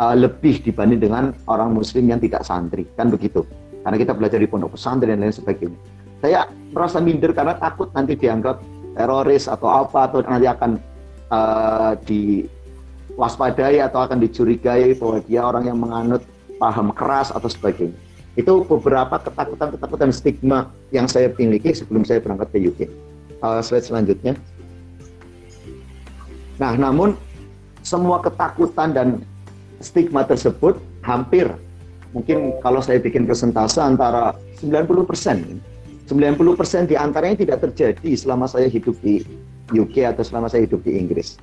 [0.01, 3.45] uh, lebih dibanding dengan orang Muslim yang tidak santri kan begitu
[3.85, 5.77] karena kita belajar di pondok pesantren dan lain sebagainya
[6.19, 8.59] saya merasa minder karena takut nanti dianggap
[8.97, 10.81] teroris atau apa atau nanti akan
[11.29, 16.21] uh, diwaspadai atau akan dicurigai bahwa dia orang yang menganut
[16.57, 17.97] paham keras atau sebagainya
[18.35, 22.79] itu beberapa ketakutan-ketakutan stigma yang saya miliki sebelum saya berangkat ke UK.
[23.39, 24.35] Uh, slide selanjutnya.
[26.59, 27.15] Nah, namun
[27.79, 29.07] semua ketakutan dan
[29.79, 31.47] stigma tersebut hampir
[32.15, 35.59] mungkin kalau saya bikin persentase antara 90%
[36.07, 39.21] 90% di antaranya tidak terjadi selama saya hidup di
[39.73, 41.39] UK atau selama saya hidup di Inggris.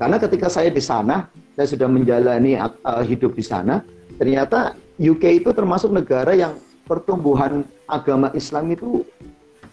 [0.00, 3.84] Karena ketika saya di sana, saya sudah menjalani uh, hidup di sana,
[4.16, 6.56] ternyata UK itu termasuk negara yang
[6.88, 9.04] pertumbuhan agama Islam itu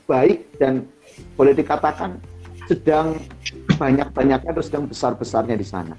[0.05, 0.83] baik dan
[1.39, 2.19] boleh dikatakan
[2.67, 3.15] sedang
[3.79, 5.95] banyak-banyaknya atau sedang besar-besarnya di sana.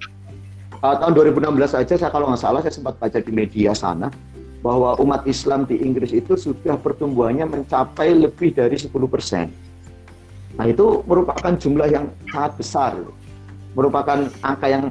[0.78, 4.12] Uh, tahun 2016 saja saya kalau nggak salah saya sempat baca di media sana
[4.62, 9.50] bahwa umat Islam di Inggris itu sudah pertumbuhannya mencapai lebih dari 10 persen.
[10.56, 12.92] Nah itu merupakan jumlah yang sangat besar
[13.78, 14.84] merupakan angka yang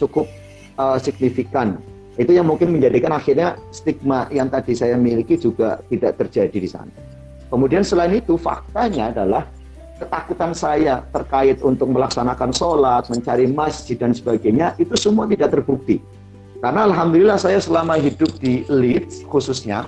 [0.00, 0.26] cukup
[0.74, 1.78] uh, signifikan.
[2.14, 6.90] Itu yang mungkin menjadikan akhirnya stigma yang tadi saya miliki juga tidak terjadi di sana.
[7.50, 9.46] Kemudian selain itu faktanya adalah
[9.98, 16.02] ketakutan saya terkait untuk melaksanakan sholat, mencari masjid dan sebagainya itu semua tidak terbukti.
[16.62, 19.86] Karena alhamdulillah saya selama hidup di Leeds khususnya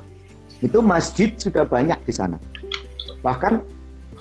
[0.63, 2.39] itu masjid sudah banyak di sana.
[3.23, 3.63] Bahkan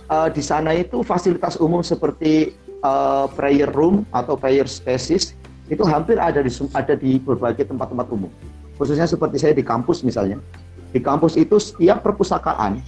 [0.10, 5.34] uh, di sana itu fasilitas umum seperti uh, prayer room atau prayer spaces
[5.66, 8.30] itu hampir ada di ada di berbagai tempat-tempat umum.
[8.78, 10.38] Khususnya seperti saya di kampus misalnya.
[10.94, 12.80] Di kampus itu setiap perpustakaan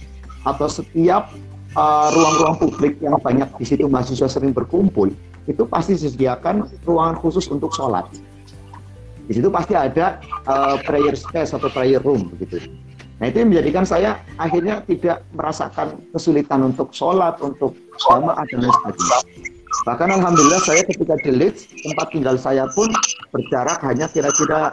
[0.46, 1.28] atau setiap
[1.76, 5.12] uh, ruang-ruang uh, publik yang banyak di situ mahasiswa sering berkumpul,
[5.44, 8.08] itu pasti disediakan ruangan khusus untuk sholat.
[9.28, 12.64] Di situ pasti ada uh, prayer space atau prayer room begitu.
[13.18, 18.74] Nah itu yang menjadikan saya akhirnya tidak merasakan kesulitan untuk sholat, untuk jamaah dan lain
[18.78, 19.18] sebagainya.
[19.84, 22.88] Bahkan alhamdulillah saya ketika di Leeds, tempat tinggal saya pun
[23.34, 24.72] berjarak hanya kira-kira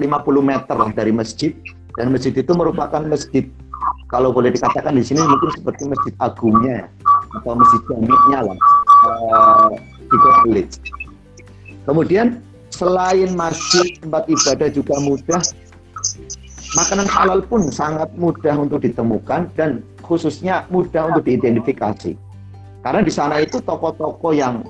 [0.40, 1.52] meter dari masjid.
[1.94, 3.46] Dan masjid itu merupakan masjid,
[4.10, 6.90] kalau boleh dikatakan di sini mungkin seperti masjid agungnya
[7.38, 8.58] atau masjid jaminya lah
[9.06, 9.70] uh,
[10.02, 10.76] di kota Leeds.
[11.86, 12.42] Kemudian
[12.74, 15.40] selain masjid tempat ibadah juga mudah,
[16.74, 22.18] makanan halal pun sangat mudah untuk ditemukan dan khususnya mudah untuk diidentifikasi.
[22.84, 24.60] Karena di sana itu toko-toko yang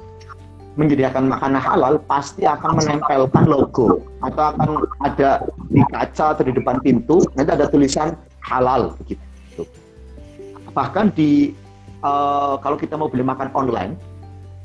[0.74, 4.70] menyediakan makanan halal pasti akan menempelkan logo atau akan
[5.06, 9.62] ada di kaca atau di depan pintu nanti ada tulisan halal begitu.
[10.74, 11.54] Bahkan di
[12.02, 13.94] uh, kalau kita mau beli makan online,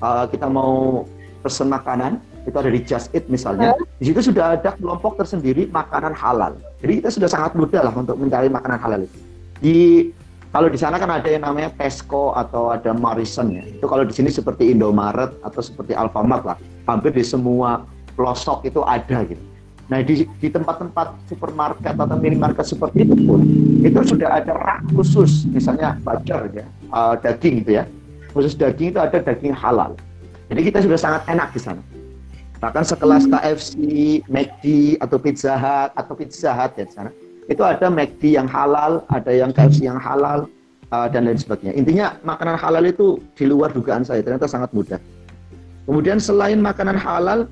[0.02, 1.06] uh, kita mau
[1.45, 2.17] pesen makanan
[2.49, 6.57] itu ada di Just Eat misalnya, di situ sudah ada kelompok tersendiri makanan halal.
[6.81, 9.17] Jadi kita sudah sangat mudah lah untuk mencari makanan halal itu.
[9.62, 9.77] Di
[10.49, 13.62] kalau di sana kan ada yang namanya Tesco atau ada Morrison ya.
[13.62, 16.57] Itu kalau di sini seperti Indomaret atau seperti Alfamart lah.
[16.89, 17.85] Hampir di semua
[18.17, 19.43] pelosok itu ada gitu.
[19.89, 23.41] Nah di, di tempat-tempat supermarket atau minimarket seperti itu pun
[23.81, 27.83] itu sudah ada rak khusus, misalnya butter ya, uh, daging itu ya.
[28.29, 29.97] Khusus daging itu ada daging halal.
[30.49, 31.81] Jadi kita sudah sangat enak di sana.
[32.60, 33.76] Bahkan sekelas KFC,
[34.28, 37.12] McD atau Pizza Hut atau Pizza Hut ya di sana
[37.50, 40.45] itu ada McD yang halal, ada yang KFC yang halal,
[40.93, 41.74] uh, dan lain sebagainya.
[41.74, 45.02] Intinya makanan halal itu di luar dugaan saya, ternyata sangat mudah.
[45.89, 47.50] Kemudian selain makanan halal,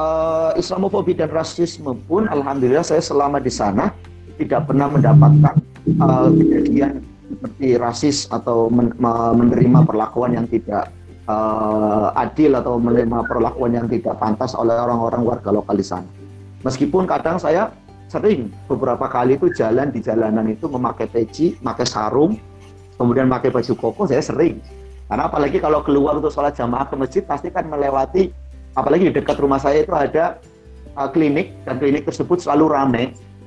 [0.00, 3.92] uh, Islamofobi dan rasisme pun, alhamdulillah saya selama di sana
[4.40, 5.54] tidak pernah mendapatkan
[6.00, 8.96] uh, kejadian seperti rasis atau men
[9.36, 10.88] menerima perlakuan yang tidak
[11.28, 16.08] uh, adil atau menerima perlakuan yang tidak pantas oleh orang-orang warga lokal di sana.
[16.64, 17.68] Meskipun kadang saya
[18.08, 22.36] sering beberapa kali itu jalan di jalanan itu memakai peci, pakai sarung,
[22.96, 24.60] kemudian pakai baju koko saya sering.
[25.04, 28.32] Karena apalagi kalau keluar untuk sholat jamaah ke masjid pasti kan melewati,
[28.72, 30.40] apalagi di dekat rumah saya itu ada
[30.96, 33.04] uh, klinik dan klinik tersebut selalu ramai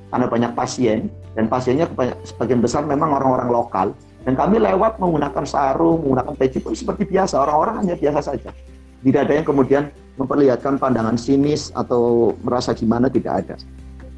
[0.08, 1.84] karena banyak pasien dan pasiennya
[2.24, 3.86] sebagian besar memang orang-orang lokal
[4.26, 8.50] dan kami lewat menggunakan sarung, menggunakan peci pun seperti biasa orang-orang hanya biasa saja.
[8.98, 13.54] Tidak ada yang kemudian memperlihatkan pandangan sinis atau merasa gimana tidak ada.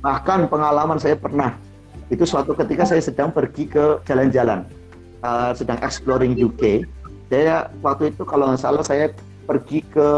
[0.01, 1.53] Bahkan pengalaman saya pernah
[2.09, 4.65] itu suatu ketika saya sedang pergi ke jalan-jalan,
[5.21, 6.89] uh, sedang exploring UK.
[7.29, 9.13] Saya waktu itu kalau nggak salah saya
[9.45, 10.09] pergi ke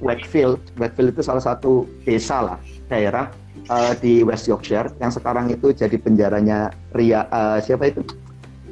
[0.00, 0.58] Wakefield.
[0.80, 3.30] Wakefield itu salah satu desa lah, daerah
[3.68, 8.02] uh, di West Yorkshire yang sekarang itu jadi penjaranya Ria uh, siapa itu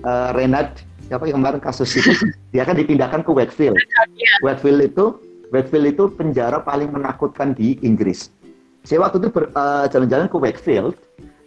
[0.05, 0.75] uh, Renard
[1.07, 2.12] siapa yang kemarin kasus itu
[2.55, 3.79] dia kan dipindahkan ke Wakefield.
[4.45, 5.05] Wakefield itu
[5.53, 8.33] Wakefield itu penjara paling menakutkan di Inggris
[8.83, 10.95] saya waktu itu uh, jalan-jalan ke Wakefield,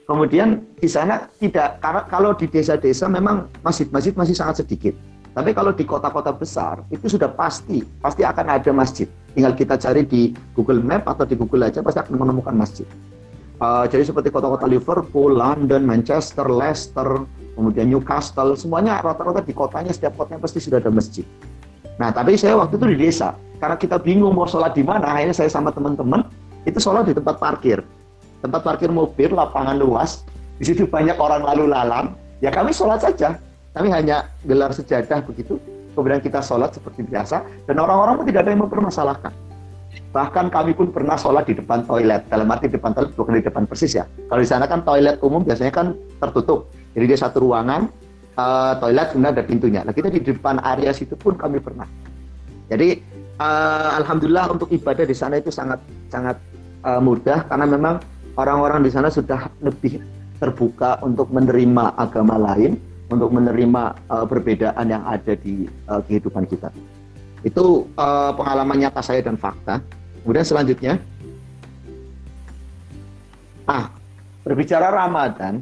[0.08, 4.96] kemudian di sana tidak karena kalau di desa-desa memang masjid-masjid masih sangat sedikit.
[5.36, 9.12] Tapi kalau di kota-kota besar itu sudah pasti pasti akan ada masjid.
[9.36, 12.88] Tinggal kita cari di Google Map atau di Google aja pasti akan menemukan masjid.
[13.60, 20.20] Uh, jadi seperti kota-kota Liverpool, London, Manchester, Leicester, kemudian Newcastle, semuanya rata-rata di kotanya setiap
[20.20, 21.24] kotanya pasti sudah ada masjid.
[21.96, 25.32] Nah, tapi saya waktu itu di desa, karena kita bingung mau sholat di mana, akhirnya
[25.32, 26.28] saya sama teman-teman
[26.68, 27.80] itu sholat di tempat parkir.
[28.44, 30.28] Tempat parkir mobil, lapangan luas,
[30.60, 32.14] di situ banyak orang lalu lalang,
[32.44, 33.40] ya kami sholat saja.
[33.72, 35.60] Kami hanya gelar sejadah begitu,
[35.96, 39.32] kemudian kita sholat seperti biasa, dan orang-orang pun tidak ada yang mempermasalahkan.
[40.12, 43.64] Bahkan kami pun pernah sholat di depan toilet, dalam arti depan toilet bukan di depan
[43.68, 44.08] persis ya.
[44.32, 47.92] Kalau di sana kan toilet umum biasanya kan tertutup, jadi dia satu ruangan,
[48.40, 49.82] uh, toilet kemudian ada pintunya.
[49.84, 51.84] Nah kita di depan area situ pun kami pernah.
[52.72, 53.04] Jadi
[53.38, 56.40] uh, alhamdulillah untuk ibadah di sana itu sangat sangat
[56.88, 57.96] uh, mudah karena memang
[58.40, 60.00] orang-orang di sana sudah lebih
[60.40, 62.80] terbuka untuk menerima agama lain,
[63.12, 66.72] untuk menerima uh, perbedaan yang ada di uh, kehidupan kita.
[67.44, 69.84] Itu uh, pengalaman nyata saya dan fakta.
[70.26, 70.98] Kemudian selanjutnya,
[73.70, 73.94] ah,
[74.42, 75.62] berbicara Ramadan,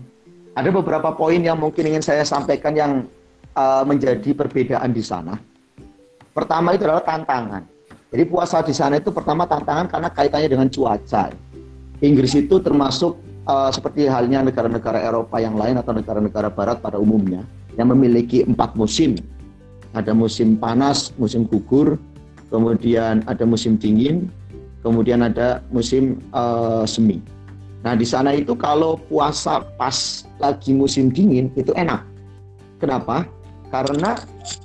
[0.53, 2.91] ada beberapa poin yang mungkin ingin saya sampaikan yang
[3.57, 5.33] uh, menjadi perbedaan di sana.
[6.33, 7.63] Pertama itu adalah tantangan.
[8.13, 11.33] Jadi puasa di sana itu pertama tantangan karena kaitannya dengan cuaca.
[12.01, 13.17] Inggris itu termasuk
[13.49, 17.41] uh, seperti halnya negara-negara Eropa yang lain atau negara-negara Barat pada umumnya
[17.73, 19.17] yang memiliki empat musim.
[19.93, 22.01] Ada musim panas, musim gugur,
[22.49, 24.29] kemudian ada musim dingin,
[24.85, 27.21] kemudian ada musim uh, semi.
[27.83, 31.99] Nah di sana itu kalau puasa pas lagi musim dingin itu enak.
[32.79, 33.27] Kenapa?
[33.67, 34.15] Karena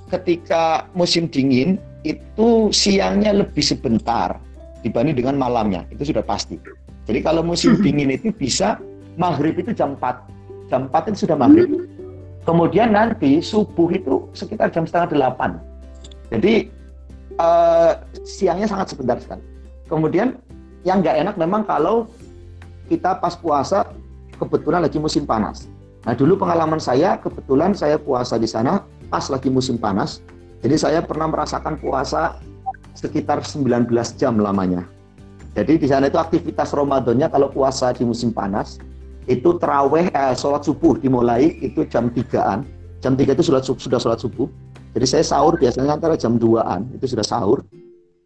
[0.07, 1.75] ketika musim dingin
[2.07, 4.39] itu siangnya lebih sebentar
[4.79, 6.55] dibanding dengan malamnya itu sudah pasti.
[7.03, 8.79] Jadi kalau musim dingin itu bisa
[9.19, 11.67] maghrib itu jam 4 jam 4 itu sudah maghrib.
[12.47, 15.59] Kemudian nanti subuh itu sekitar jam setengah delapan.
[16.31, 16.71] Jadi
[17.35, 19.43] uh, siangnya sangat sebentar sekali.
[19.91, 20.39] Kemudian
[20.87, 22.07] yang nggak enak memang kalau
[22.89, 23.85] kita pas puasa
[24.41, 25.69] kebetulan lagi musim panas.
[26.03, 28.81] Nah dulu pengalaman saya kebetulan saya puasa di sana
[29.13, 30.25] pas lagi musim panas.
[30.65, 32.41] Jadi saya pernah merasakan puasa
[32.97, 34.83] sekitar 19 jam lamanya.
[35.53, 38.81] Jadi di sana itu aktivitas Ramadannya kalau puasa di musim panas
[39.29, 42.65] itu teraweh eh, sholat subuh dimulai itu jam 3-an.
[42.99, 44.49] Jam 3 itu sudah, sudah sholat subuh.
[44.97, 47.61] Jadi saya sahur biasanya antara jam 2-an itu sudah sahur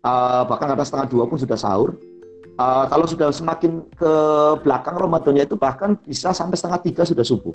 [0.03, 1.95] uh, bahkan ada setengah dua pun sudah sahur.
[2.53, 4.13] Uh, kalau sudah semakin ke
[4.61, 7.53] belakang Ramadannya itu bahkan bisa sampai setengah tiga sudah subuh.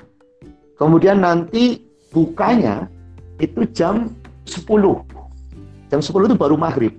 [0.75, 2.91] Kemudian nanti bukanya
[3.39, 4.11] itu jam
[4.43, 4.67] 10.
[5.87, 6.99] Jam 10 itu baru maghrib.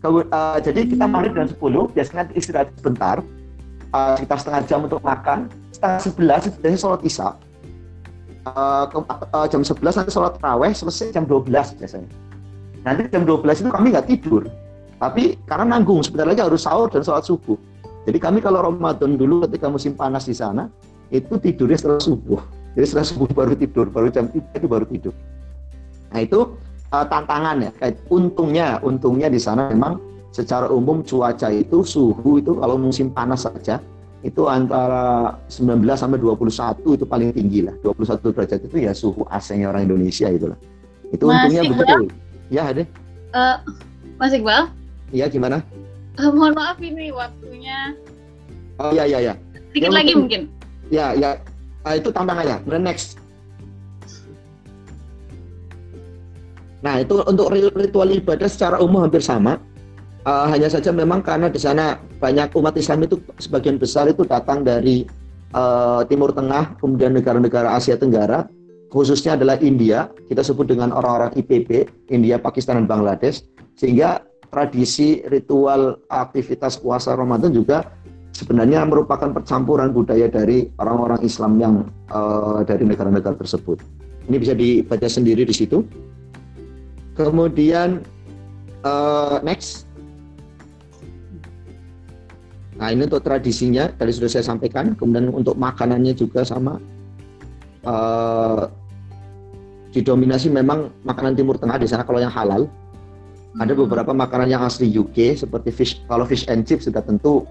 [0.00, 3.20] Uh, jadi kita maghrib jam 10, biasanya istirahat sebentar,
[3.92, 5.52] uh, sekitar setengah jam untuk makan.
[5.76, 6.00] Setengah
[6.40, 7.28] 11 itu biasanya sholat isya.
[8.48, 8.84] Uh,
[9.36, 12.08] uh, jam 11 nanti sholat raweh, selesai jam 12 biasanya.
[12.80, 14.48] Nanti jam 12 itu kami nggak tidur.
[14.98, 17.54] Tapi karena nanggung, sebentar lagi harus sahur dan sholat subuh.
[18.04, 20.66] Jadi kami kalau Ramadan dulu ketika musim panas di sana,
[21.14, 22.40] itu tidurnya setelah subuh.
[22.74, 25.14] Jadi setelah subuh baru tidur, baru jam 3 itu baru tidur.
[26.10, 26.58] Nah itu
[26.90, 27.70] uh, tantangan ya.
[28.10, 30.02] Untungnya, untungnya di sana memang
[30.34, 33.80] secara umum cuaca itu suhu itu kalau musim panas saja
[34.26, 37.74] itu antara 19 sampai 21 itu paling tinggi lah.
[37.86, 40.58] 21 derajat itu ya suhu AC-nya orang Indonesia itulah.
[41.14, 42.10] Itu untungnya begitu.
[42.48, 42.82] Ya, ada.
[43.36, 43.56] Uh,
[44.16, 44.77] Mas Iqbal?
[45.12, 45.64] Iya, gimana?
[46.18, 47.94] Uh, mohon maaf ini waktunya.
[48.82, 49.34] Oh iya iya iya.
[49.70, 50.40] Sedikit ya, lagi mungkin.
[50.90, 51.30] Ya ya.
[51.86, 52.58] Uh, itu tantangannya.
[52.66, 53.18] The next.
[56.82, 59.62] Nah itu untuk ritual ibadah secara umum hampir sama.
[60.26, 64.60] Uh, hanya saja memang karena di sana banyak umat Islam itu sebagian besar itu datang
[64.66, 65.08] dari
[65.56, 68.44] uh, Timur Tengah, kemudian negara-negara Asia Tenggara,
[68.92, 73.40] khususnya adalah India, kita sebut dengan orang-orang IPB, India, Pakistan, dan Bangladesh,
[73.80, 77.84] sehingga tradisi ritual aktivitas puasa Ramadan juga
[78.38, 81.74] sebenarnya merupakan percampuran budaya dari orang-orang Islam yang
[82.14, 83.82] uh, dari negara-negara tersebut.
[84.30, 85.82] Ini bisa dibaca sendiri di situ.
[87.18, 88.04] Kemudian
[88.86, 89.90] uh, next.
[92.78, 94.94] Nah ini untuk tradisinya tadi sudah saya sampaikan.
[94.94, 96.78] Kemudian untuk makanannya juga sama.
[97.82, 98.70] Uh,
[99.90, 102.70] didominasi memang makanan Timur Tengah di sana kalau yang halal.
[103.56, 103.80] Ada hmm.
[103.88, 107.48] beberapa makanan yang asli UK seperti fish kalau fish and chips sudah tentu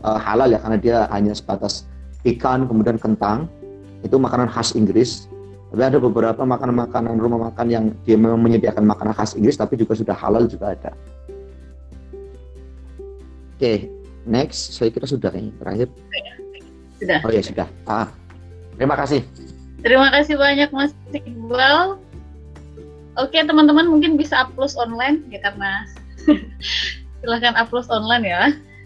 [0.00, 1.84] uh, halal ya karena dia hanya sebatas
[2.24, 3.44] ikan kemudian kentang
[4.00, 5.28] itu makanan khas Inggris.
[5.74, 9.98] Tapi ada beberapa makanan-makanan rumah makan yang dia memang menyediakan makanan khas Inggris tapi juga
[9.98, 10.92] sudah halal juga ada.
[13.54, 13.76] Oke, okay,
[14.24, 15.88] next saya kira sudah kayaknya terakhir.
[16.98, 17.18] Sudah.
[17.26, 17.68] Oh ya sudah.
[17.90, 18.08] Ah,
[18.78, 19.20] terima kasih.
[19.84, 22.00] Terima kasih banyak Mas Iqbal.
[23.14, 25.86] Oke teman-teman mungkin bisa upload online ya karena
[27.22, 28.42] silahkan upload online ya.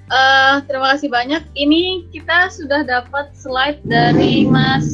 [0.09, 1.43] Uh, terima kasih banyak.
[1.53, 4.89] Ini kita sudah dapat slide dari Mas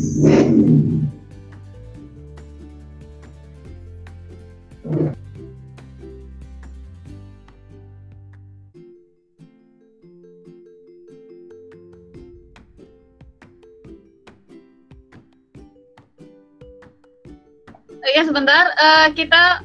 [18.13, 19.65] ya sebentar uh, kita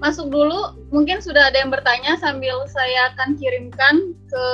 [0.00, 0.78] masuk dulu.
[0.88, 4.44] Mungkin sudah ada yang bertanya sambil saya akan kirimkan ke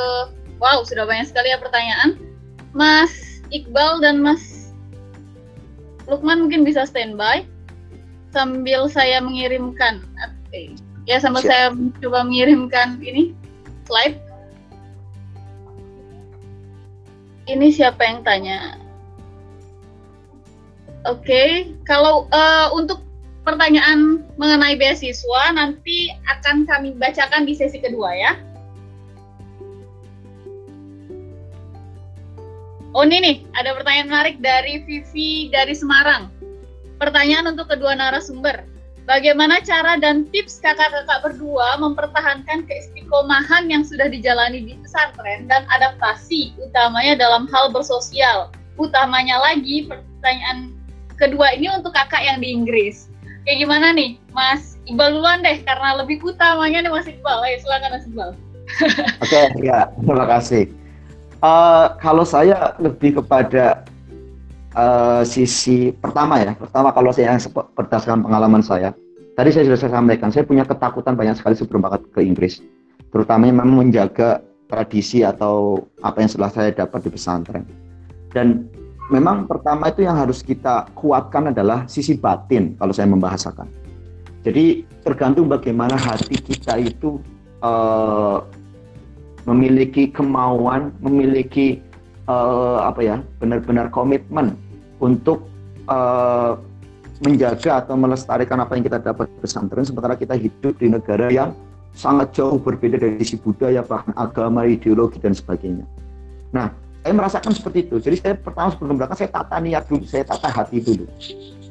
[0.59, 2.19] wow sudah banyak sekali ya pertanyaan.
[2.75, 4.75] Mas Iqbal dan Mas
[6.11, 7.47] Lukman mungkin bisa standby
[8.35, 10.03] sambil saya mengirimkan.
[10.51, 10.75] Okay.
[11.07, 11.51] Ya sambil Siap.
[11.53, 11.67] saya
[12.03, 13.33] coba mengirimkan ini
[13.87, 14.19] slide.
[17.45, 18.84] Ini siapa yang tanya?
[21.05, 21.49] Oke, okay.
[21.85, 23.05] kalau uh, untuk
[23.45, 28.33] pertanyaan mengenai beasiswa nanti akan kami bacakan di sesi kedua ya.
[32.97, 36.33] Oh ini nih, ada pertanyaan menarik dari Vivi dari Semarang.
[36.97, 38.65] Pertanyaan untuk kedua narasumber.
[39.05, 46.57] Bagaimana cara dan tips kakak-kakak berdua mempertahankan keistiqomahan yang sudah dijalani di pesantren dan adaptasi,
[46.57, 48.49] utamanya dalam hal bersosial?
[48.81, 50.73] Utamanya lagi, pertanyaan
[51.17, 53.09] kedua ini untuk kakak yang di Inggris.
[53.45, 57.39] Kayak gimana nih, Mas Iqbal duluan deh, karena lebih utamanya nih Mas Iqbal.
[57.45, 58.31] Ayo silakan Mas Iqbal.
[59.25, 60.65] Oke, okay, ya, terima kasih.
[61.45, 63.85] Uh, kalau saya lebih kepada
[64.73, 67.41] uh, sisi pertama ya, pertama kalau saya yang
[67.77, 68.97] berdasarkan pengalaman saya,
[69.37, 72.65] tadi saya sudah saya sampaikan, saya punya ketakutan banyak sekali sebelum berangkat ke Inggris,
[73.13, 74.41] terutama memang menjaga
[74.73, 77.65] tradisi atau apa yang setelah saya dapat di pesantren.
[78.33, 78.67] Dan
[79.13, 83.69] memang pertama itu yang harus kita kuatkan adalah sisi batin kalau saya membahasakan.
[84.45, 87.21] Jadi tergantung bagaimana hati kita itu
[87.65, 88.45] uh,
[89.49, 91.81] memiliki kemauan, memiliki
[92.29, 94.57] uh, apa ya, benar-benar komitmen
[95.01, 95.49] untuk
[95.89, 96.57] uh,
[97.25, 101.57] menjaga atau melestarikan apa yang kita dapat pesantren sementara kita hidup di negara yang
[101.95, 105.87] sangat jauh berbeda dari sisi budaya bahkan agama, ideologi dan sebagainya.
[106.51, 106.69] Nah,
[107.05, 108.01] saya merasakan seperti itu.
[108.01, 111.05] Jadi saya pertama sebelum berangkat saya tata niat dulu, saya tata hati dulu.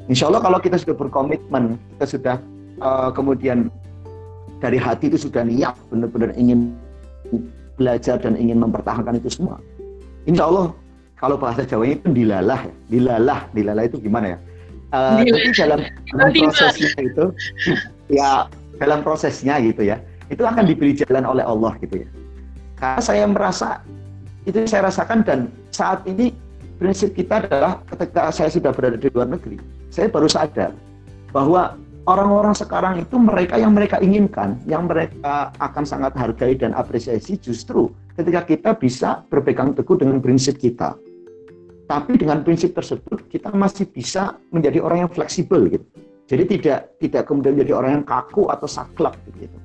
[0.06, 2.36] Insya Allah kalau kita sudah berkomitmen, kita sudah
[2.78, 3.74] uh, kemudian
[4.62, 6.78] dari hati itu sudah niat benar-benar ingin
[7.82, 9.58] belajar dan ingin mempertahankan itu semua.
[10.30, 10.70] Insya Allah
[11.18, 12.74] kalau bahasa Jawa itu dilalah, ya.
[12.94, 14.40] dilalah, dilalah itu gimana ya?
[14.94, 15.80] Uh, jadi dalam,
[16.14, 17.26] dalam prosesnya itu,
[18.14, 18.46] ya
[18.78, 19.98] dalam prosesnya gitu ya,
[20.30, 22.10] itu akan diberi jalan oleh Allah gitu ya.
[22.78, 23.82] Karena saya merasa
[24.44, 25.40] itu saya rasakan dan
[25.72, 26.36] saat ini
[26.76, 29.56] prinsip kita adalah ketika saya sudah berada di luar negeri,
[29.88, 30.76] saya baru sadar
[31.32, 37.40] bahwa orang-orang sekarang itu mereka yang mereka inginkan, yang mereka akan sangat hargai dan apresiasi
[37.40, 37.88] justru
[38.20, 40.94] ketika kita bisa berpegang teguh dengan prinsip kita.
[41.84, 45.84] Tapi dengan prinsip tersebut kita masih bisa menjadi orang yang fleksibel gitu.
[46.28, 49.58] Jadi tidak tidak kemudian menjadi orang yang kaku atau saklek gitu.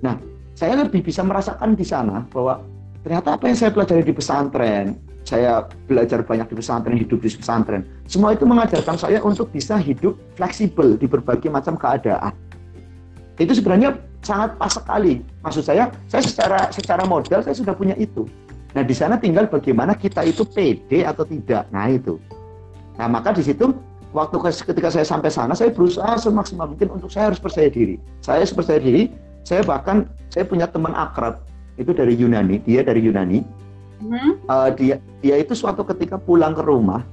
[0.00, 0.16] Nah,
[0.56, 2.64] saya lebih bisa merasakan di sana bahwa
[3.02, 7.86] ternyata apa yang saya pelajari di pesantren, saya belajar banyak di pesantren, hidup di pesantren,
[8.10, 12.34] semua itu mengajarkan saya untuk bisa hidup fleksibel di berbagai macam keadaan.
[13.40, 15.24] Itu sebenarnya sangat pas sekali.
[15.40, 18.28] Maksud saya, saya secara secara modal saya sudah punya itu.
[18.76, 21.66] Nah di sana tinggal bagaimana kita itu pede atau tidak.
[21.72, 22.20] Nah itu.
[23.00, 23.72] Nah maka di situ
[24.12, 27.96] waktu ketika saya sampai sana saya berusaha semaksimal mungkin untuk saya harus percaya diri.
[28.20, 29.10] Saya harus percaya diri.
[29.40, 31.40] Saya bahkan saya punya teman akrab
[31.80, 33.40] itu dari Yunani, dia dari Yunani.
[34.00, 34.36] Hmm.
[34.48, 37.04] Uh, dia dia itu suatu ketika pulang ke rumah,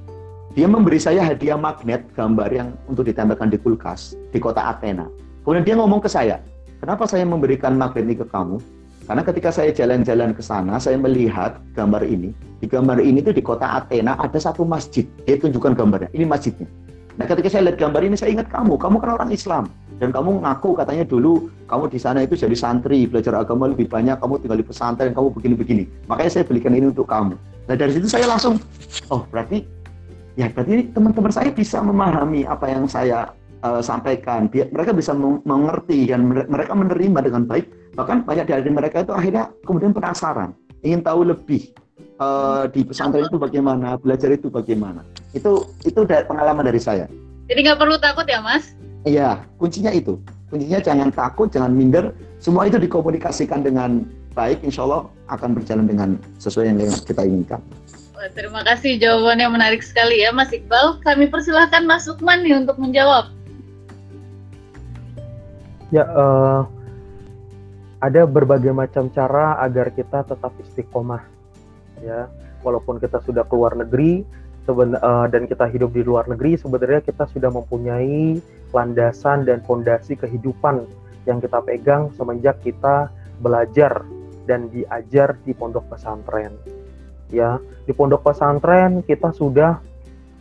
[0.55, 5.07] dia memberi saya hadiah magnet gambar yang untuk ditempelkan di kulkas di kota Athena.
[5.43, 6.43] Kemudian dia ngomong ke saya,
[6.83, 8.59] kenapa saya memberikan magnet ini ke kamu?
[9.07, 12.35] Karena ketika saya jalan-jalan ke sana, saya melihat gambar ini.
[12.59, 15.07] Di gambar ini tuh di kota Athena ada satu masjid.
[15.23, 16.11] Dia tunjukkan gambarnya.
[16.11, 16.67] Ini masjidnya.
[17.15, 18.75] Nah, ketika saya lihat gambar ini, saya ingat kamu.
[18.75, 23.09] Kamu kan orang Islam dan kamu ngaku katanya dulu kamu di sana itu jadi santri
[23.09, 25.83] belajar agama lebih banyak kamu tinggal di pesantren kamu begini-begini.
[26.05, 27.33] Makanya saya belikan ini untuk kamu.
[27.67, 28.61] Nah dari situ saya langsung
[29.09, 29.65] oh berarti
[30.37, 33.33] ya berarti teman-teman saya bisa memahami apa yang saya
[33.65, 34.45] uh, sampaikan.
[34.45, 37.65] Biar mereka bisa mengerti dan mereka menerima dengan baik.
[37.97, 40.53] Bahkan banyak dari mereka itu akhirnya kemudian penasaran
[40.85, 41.73] ingin tahu lebih
[42.21, 45.01] uh, di pesantren itu bagaimana belajar itu bagaimana.
[45.33, 47.09] Itu itu pengalaman dari saya.
[47.49, 50.17] Jadi nggak perlu takut ya mas Iya, kuncinya itu.
[50.47, 52.15] Kuncinya jangan takut, jangan minder.
[52.39, 57.61] Semua itu dikomunikasikan dengan baik, insya Allah akan berjalan dengan sesuai yang kita inginkan.
[58.33, 60.97] terima kasih jawabannya menarik sekali ya Mas Iqbal.
[61.05, 63.29] Kami persilahkan Mas Lukman nih untuk menjawab.
[65.93, 66.65] Ya, uh,
[68.01, 71.23] ada berbagai macam cara agar kita tetap istiqomah.
[72.01, 72.29] Ya,
[72.65, 74.25] walaupun kita sudah keluar negeri,
[74.67, 78.43] seben, uh, dan kita hidup di luar negeri, sebenarnya kita sudah mempunyai
[78.75, 80.83] landasan dan fondasi kehidupan
[81.23, 83.07] yang kita pegang semenjak kita
[83.39, 84.03] belajar
[84.43, 86.51] dan diajar di pondok pesantren.
[87.31, 89.79] Ya, di pondok pesantren kita sudah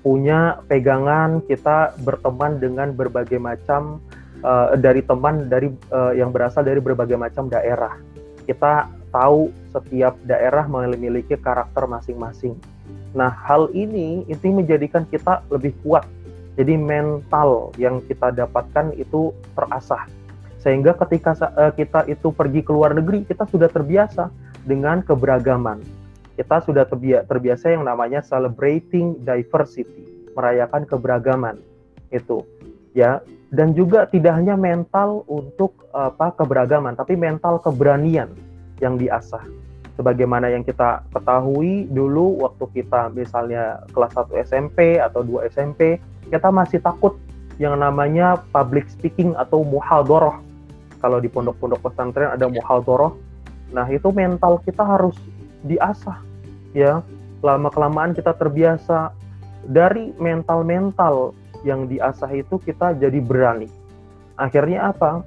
[0.07, 3.99] punya pegangan kita berteman dengan berbagai macam
[4.47, 7.99] uh, dari teman dari uh, yang berasal dari berbagai macam daerah.
[8.47, 12.55] Kita tahu setiap daerah memiliki karakter masing-masing.
[13.17, 16.05] Nah, hal ini itu menjadikan kita lebih kuat.
[16.61, 20.05] Jadi mental yang kita dapatkan itu terasah.
[20.61, 24.29] Sehingga ketika uh, kita itu pergi ke luar negeri, kita sudah terbiasa
[24.69, 25.81] dengan keberagaman
[26.37, 26.85] kita sudah
[27.25, 30.05] terbiasa yang namanya celebrating diversity,
[30.37, 31.57] merayakan keberagaman
[32.13, 32.45] itu.
[32.93, 38.33] Ya, dan juga tidak hanya mental untuk apa keberagaman, tapi mental keberanian
[38.85, 39.45] yang diasah.
[39.97, 45.97] Sebagaimana yang kita ketahui dulu waktu kita misalnya kelas 1 SMP atau 2 SMP,
[46.29, 47.17] kita masih takut
[47.57, 50.37] yang namanya public speaking atau muhadoroh.
[51.01, 53.17] Kalau di pondok-pondok pesantren ada muhadoroh.
[53.73, 55.17] Nah, itu mental kita harus
[55.67, 56.23] diasah
[56.77, 57.01] ya
[57.41, 59.11] lama kelamaan kita terbiasa
[59.67, 61.35] dari mental-mental
[61.67, 63.67] yang diasah itu kita jadi berani
[64.39, 65.25] akhirnya apa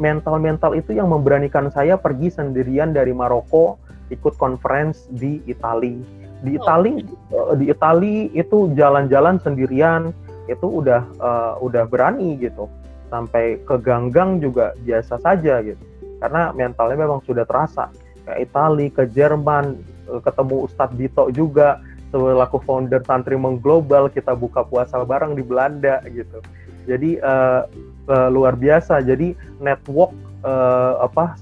[0.00, 3.76] mental-mental itu yang memberanikan saya pergi sendirian dari Maroko
[4.08, 6.64] ikut conference di Italia di oh.
[6.64, 10.12] Itali eh, di Itali itu jalan-jalan sendirian
[10.48, 12.66] itu udah uh, udah berani gitu.
[13.10, 15.82] Sampai ke ganggang juga biasa saja gitu.
[16.18, 17.90] Karena mentalnya memang sudah terasa.
[18.26, 19.78] Ke Italia ke Jerman
[20.26, 21.78] ketemu Ustadz Dito juga
[22.10, 26.42] selaku founder Santri Mengglobal kita buka puasa bareng di Belanda gitu.
[26.90, 27.62] Jadi uh,
[28.10, 29.00] uh, luar biasa.
[29.06, 30.10] Jadi network
[30.42, 31.38] uh, apa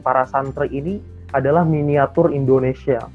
[0.00, 0.94] para santri ini
[1.34, 3.10] adalah miniatur Indonesia.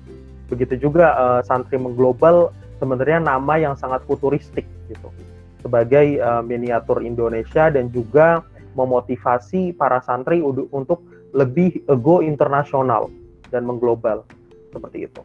[0.52, 2.52] Begitu juga uh, Santri Mengglobal
[2.84, 5.10] sebenarnya nama yang sangat futuristik gitu.
[5.64, 8.43] Sebagai uh, miniatur Indonesia dan juga
[8.76, 11.04] memotivasi para santri untuk
[11.36, 13.12] lebih ego internasional
[13.52, 14.24] dan mengglobal.
[14.72, 15.22] Seperti itu.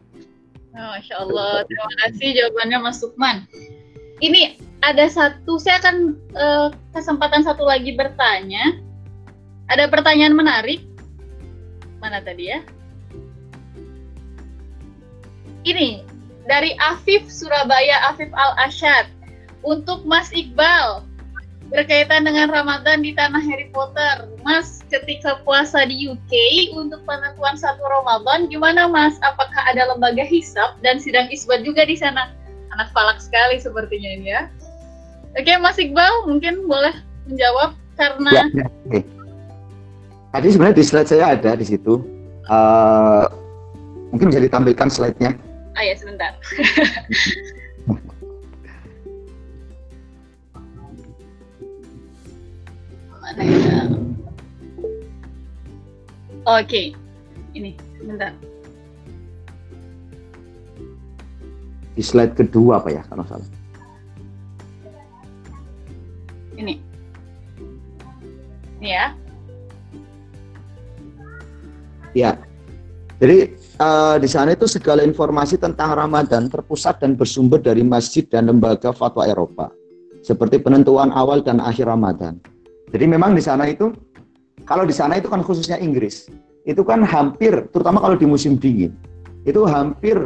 [0.75, 3.47] Oh, Masya Allah, terima kasih jawabannya Mas Sukman.
[4.23, 5.95] Ini ada satu, saya akan
[6.37, 8.79] uh, kesempatan satu lagi bertanya.
[9.67, 10.85] Ada pertanyaan menarik.
[11.99, 12.61] Mana tadi ya?
[15.65, 16.05] Ini
[16.45, 19.09] dari Afif Surabaya, Afif Al Ashad.
[19.65, 21.01] Untuk Mas Iqbal,
[21.73, 24.29] berkaitan dengan Ramadan di tanah Harry Potter.
[24.45, 26.33] Mas, ketika puasa di UK
[26.77, 29.17] untuk penentuan satu Ramadan, gimana Mas?
[29.25, 32.29] Apakah ada lembaga hisap dan sidang isbat juga di sana?
[32.75, 34.51] Anak falak sekali sepertinya ini ya.
[35.39, 36.91] Oke, Mas Iqbal mungkin boleh
[37.23, 39.03] menjawab karena ya, ya, okay.
[40.35, 42.03] Tadi sebenarnya di slide saya ada di situ.
[42.51, 43.23] Uh,
[44.11, 45.31] mungkin bisa ditampilkan slide-nya.
[45.79, 46.35] Ah ya, sebentar.
[53.23, 53.55] mana ya?
[56.43, 56.85] Oke, okay.
[57.55, 58.35] ini bentar.
[61.95, 63.47] Di slide kedua apa ya kalau salah?
[66.59, 66.75] Ini.
[68.83, 69.05] Ini ya.
[72.15, 72.31] Ya.
[73.15, 78.51] Jadi uh, di sana itu segala informasi tentang Ramadan terpusat dan bersumber dari masjid dan
[78.51, 79.71] lembaga fatwa Eropa,
[80.19, 82.35] seperti penentuan awal dan akhir Ramadan.
[82.91, 83.95] Jadi memang di sana itu
[84.67, 86.27] kalau di sana itu kan khususnya Inggris
[86.65, 88.91] itu kan hampir terutama kalau di musim dingin
[89.45, 90.17] itu hampir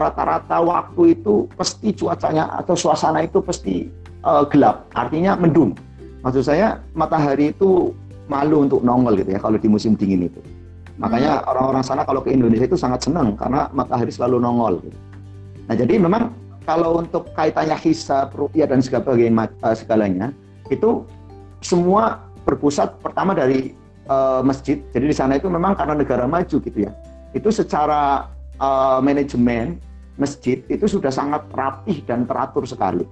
[0.00, 3.88] rata-rata uh, waktu itu pasti cuacanya atau suasana itu pasti
[4.24, 5.76] uh, gelap artinya mendung
[6.24, 7.94] maksud saya matahari itu
[8.30, 10.40] malu untuk nongol gitu ya kalau di musim dingin itu
[11.00, 11.50] makanya hmm.
[11.50, 14.98] orang-orang sana kalau ke Indonesia itu sangat senang karena matahari selalu nongol gitu.
[15.66, 16.32] nah jadi memang
[16.68, 20.28] kalau untuk kaitannya hisab, rupiah dan sebagainya eh, segalanya
[20.68, 21.02] itu
[21.64, 23.76] semua berpusat pertama dari
[24.08, 24.80] uh, masjid.
[24.94, 26.92] Jadi di sana itu memang karena negara maju gitu ya.
[27.36, 29.80] Itu secara uh, manajemen
[30.20, 33.08] masjid itu sudah sangat rapih dan teratur sekali.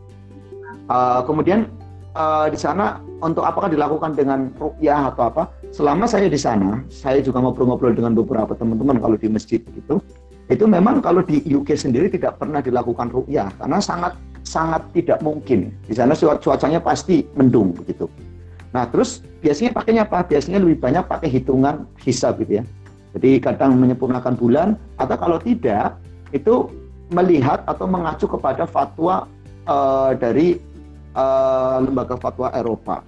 [0.88, 1.68] Uh, kemudian
[2.16, 5.42] uh, di sana untuk apakah dilakukan dengan rukyah atau apa?
[5.74, 10.00] Selama saya di sana, saya juga ngobrol-ngobrol dengan beberapa teman-teman kalau di masjid gitu.
[10.48, 14.16] Itu memang kalau di UK sendiri tidak pernah dilakukan rukyah karena sangat
[14.48, 15.76] sangat tidak mungkin.
[15.84, 18.08] Di sana cuacanya pasti mendung begitu.
[18.72, 20.24] Nah, terus biasanya pakainya apa?
[20.24, 22.64] Biasanya lebih banyak pakai hitungan hisab gitu ya.
[23.18, 25.98] Jadi kadang menyempurnakan bulan atau kalau tidak
[26.30, 26.70] itu
[27.10, 29.26] melihat atau mengacu kepada fatwa
[29.66, 30.62] uh, dari
[31.18, 33.02] uh, lembaga fatwa Eropa.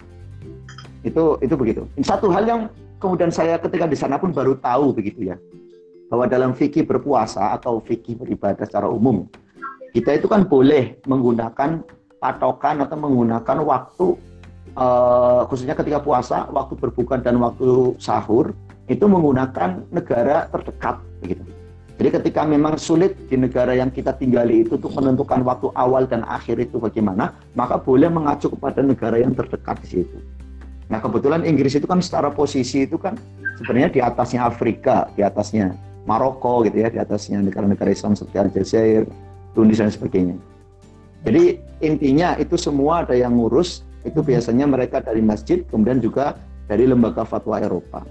[1.06, 1.86] Itu itu begitu.
[2.02, 2.60] Satu hal yang
[2.98, 5.38] kemudian saya ketika di sana pun baru tahu begitu ya.
[6.10, 9.30] Bahwa dalam fikih berpuasa atau fikih beribadah secara umum
[9.90, 11.82] kita itu kan boleh menggunakan
[12.22, 14.06] patokan atau menggunakan waktu
[14.78, 18.54] uh, khususnya ketika puasa, waktu berbuka dan waktu sahur
[18.90, 21.46] itu menggunakan negara terdekat begitu.
[22.00, 26.24] Jadi ketika memang sulit di negara yang kita tinggali itu untuk menentukan waktu awal dan
[26.26, 30.18] akhir itu bagaimana, maka boleh mengacu kepada negara yang terdekat di situ.
[30.90, 33.14] Nah kebetulan Inggris itu kan secara posisi itu kan
[33.62, 35.76] sebenarnya di atasnya Afrika, di atasnya
[36.08, 39.04] Maroko gitu ya, di atasnya negara-negara Islam seperti Aljazair,
[39.54, 40.40] Tunis dan sebagainya.
[41.22, 46.88] Jadi intinya itu semua ada yang ngurus, itu biasanya mereka dari masjid, kemudian juga dari
[46.88, 48.08] lembaga fatwa Eropa.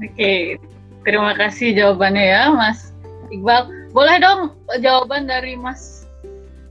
[0.00, 0.56] Oke,
[1.04, 2.96] terima kasih jawabannya ya Mas
[3.28, 3.68] Iqbal.
[3.92, 6.08] Boleh dong jawaban dari Mas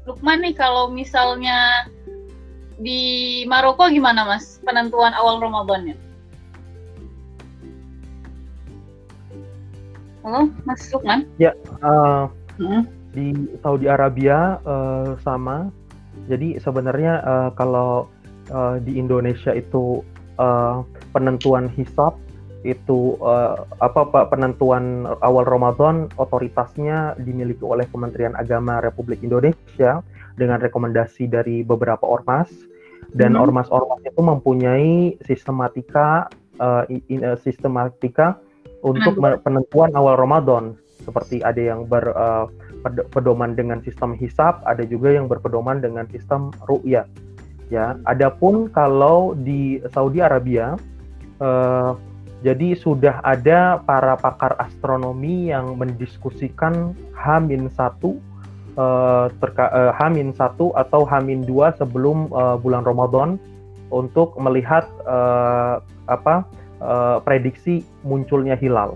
[0.10, 1.86] Lukman nih kalau misalnya
[2.82, 5.94] di Maroko gimana Mas penentuan awal Ramadannya?
[10.26, 11.30] Halo Mas Lukman?
[11.38, 11.54] Ya,
[11.86, 12.26] uh,
[12.58, 12.90] hmm?
[13.14, 15.70] di Saudi Arabia uh, sama.
[16.26, 18.10] Jadi sebenarnya uh, kalau
[18.50, 20.02] uh, di Indonesia itu
[20.42, 20.82] uh,
[21.14, 22.18] penentuan hisab
[22.72, 30.06] itu uh, apa pak penentuan awal Ramadan otoritasnya dimiliki oleh Kementerian Agama Republik Indonesia
[30.38, 32.48] dengan rekomendasi dari beberapa ormas
[33.14, 33.42] dan hmm.
[33.42, 36.30] ormas-ormas itu mempunyai sistematika
[36.62, 38.38] uh, in, uh, sistematika
[38.86, 42.48] untuk penentuan awal Ramadan seperti ada yang ber uh,
[43.12, 47.08] pedoman dengan sistem hisap, ada juga yang berpedoman dengan sistem ru'yah.
[47.70, 50.80] Ya, adapun kalau di Saudi Arabia,
[51.44, 51.94] uh,
[52.40, 58.16] jadi sudah ada para pakar astronomi yang mendiskusikan Hamin satu
[58.80, 63.36] uh, terka, uh, Hamin satu atau Hamin dua sebelum uh, bulan Ramadan
[63.92, 66.48] untuk melihat uh, apa
[67.28, 68.96] prediksi munculnya hilal.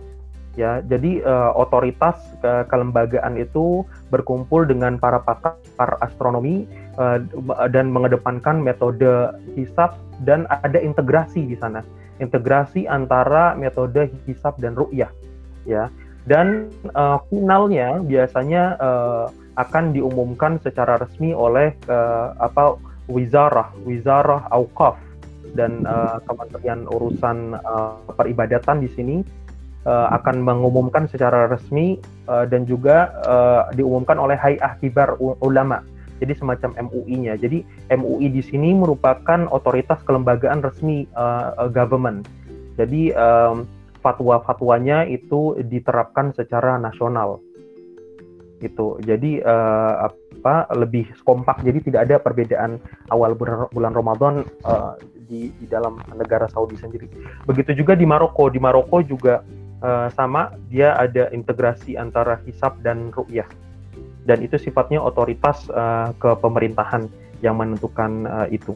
[0.56, 6.64] Ya jadi uh, otoritas ke kelembagaan itu berkumpul dengan para pakar astronomi
[6.96, 7.20] uh,
[7.68, 11.84] dan mengedepankan metode hisap dan ada integrasi di sana
[12.22, 15.10] integrasi antara metode hisap dan ru'yah
[15.64, 15.90] ya
[16.24, 19.26] dan uh, finalnya biasanya uh,
[19.60, 22.80] akan diumumkan secara resmi oleh uh, apa
[23.12, 24.98] wizarah wizarah auqaf
[25.54, 29.18] dan uh, Kementerian Urusan uh, Peribadatan di sini
[29.86, 35.86] uh, akan mengumumkan secara resmi uh, dan juga uh, diumumkan oleh Hay'ah Kibar Ulama.
[36.22, 37.40] Jadi semacam MUI-nya.
[37.40, 42.30] Jadi MUI di sini merupakan otoritas kelembagaan resmi uh, government.
[42.78, 43.66] Jadi um,
[44.04, 47.40] fatwa-fatwanya itu diterapkan secara nasional.
[48.60, 49.00] Gitu.
[49.04, 51.64] Jadi uh, apa lebih kompak.
[51.64, 52.80] Jadi tidak ada perbedaan
[53.12, 53.36] awal
[53.72, 54.96] bulan, Ramadan uh,
[55.28, 57.08] di, di dalam negara Saudi sendiri.
[57.48, 58.52] Begitu juga di Maroko.
[58.52, 59.44] Di Maroko juga
[59.84, 63.48] uh, sama dia ada integrasi antara hisap dan ru'yah
[64.24, 67.08] dan itu sifatnya otoritas uh, ke pemerintahan
[67.44, 68.76] yang menentukan uh, itu.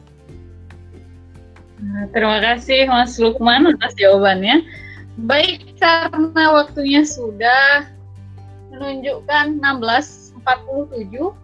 [1.78, 4.66] Nah, terima kasih Mas Lukman atas jawabannya.
[5.26, 7.90] Baik, karena waktunya sudah
[8.70, 10.38] menunjukkan 16.47,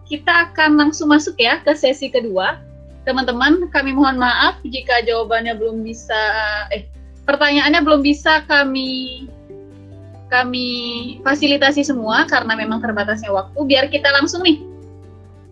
[0.07, 2.59] kita akan langsung masuk ya ke sesi kedua.
[3.03, 6.19] Teman-teman, kami mohon maaf jika jawabannya belum bisa,
[6.71, 6.87] eh,
[7.27, 9.27] pertanyaannya belum bisa kami
[10.29, 10.67] kami
[11.21, 13.59] fasilitasi semua karena memang terbatasnya waktu.
[13.65, 14.61] Biar kita langsung nih,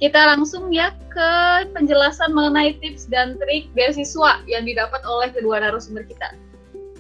[0.02, 1.30] kita langsung ya ke
[1.72, 6.34] penjelasan mengenai tips dan trik beasiswa yang didapat oleh kedua narasumber kita.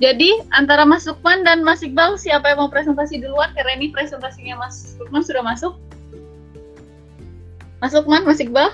[0.01, 3.53] Jadi antara Mas Lukman dan Mas Iqbal siapa yang mau presentasi duluan?
[3.53, 5.73] Karena ini presentasinya Mas Lukman sudah masuk.
[7.83, 8.71] Mas Lukman, Mas Iqbal,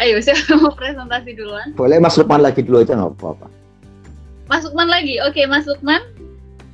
[0.00, 1.74] ayo siapa yang mau presentasi duluan?
[1.76, 3.46] Boleh Mas Lukman lagi dulu aja nggak apa-apa.
[4.50, 6.02] Mas Lukman lagi, oke Mas Lukman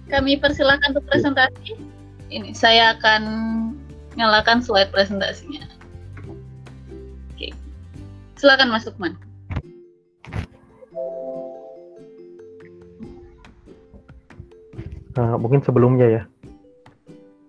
[0.06, 1.74] kami persilahkan untuk presentasi.
[2.30, 3.22] Ini saya akan
[4.18, 5.62] nyalakan slide presentasinya.
[7.34, 7.54] Oke.
[8.38, 9.14] Silakan Mas Lukman.
[15.16, 16.22] Uh, mungkin sebelumnya ya.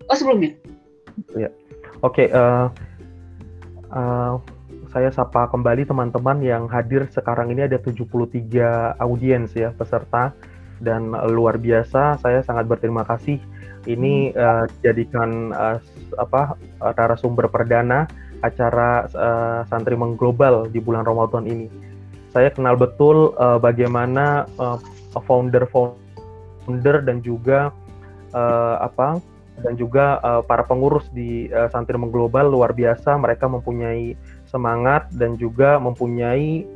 [0.07, 0.55] Oh sebelumnya.
[1.35, 1.51] Ya.
[1.99, 2.25] Oke.
[2.25, 2.71] Okay, uh,
[3.91, 4.33] eh, uh,
[4.87, 10.31] saya sapa kembali teman-teman yang hadir sekarang ini ada 73 audiens ya peserta
[10.81, 12.21] dan luar biasa.
[12.21, 13.41] Saya sangat berterima kasih
[13.87, 15.79] ini uh, dijadikan uh,
[16.19, 16.59] apa
[16.97, 18.05] narasumber perdana
[18.45, 21.67] acara uh, santri mengglobal di bulan Ramadan ini.
[22.35, 24.77] Saya kenal betul uh, bagaimana uh,
[25.17, 27.73] founder-founder dan juga
[28.35, 29.17] uh, apa
[29.65, 33.17] dan juga uh, para pengurus di uh, santri mengglobal luar biasa.
[33.17, 34.13] Mereka mempunyai
[34.45, 36.67] semangat dan juga mempunyai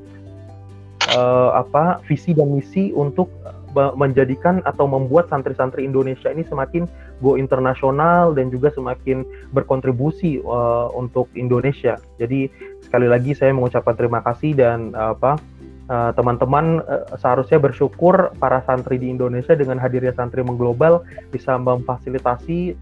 [1.13, 3.29] uh, apa visi dan misi untuk
[3.76, 6.86] menjadikan atau membuat santri-santri Indonesia ini semakin
[7.24, 9.24] go internasional dan juga semakin
[9.55, 11.95] berkontribusi uh, untuk Indonesia.
[12.19, 12.51] Jadi
[12.84, 15.39] sekali lagi saya mengucapkan terima kasih dan uh, apa
[15.88, 22.76] uh, teman-teman uh, seharusnya bersyukur para santri di Indonesia dengan hadirnya santri mengglobal bisa memfasilitasi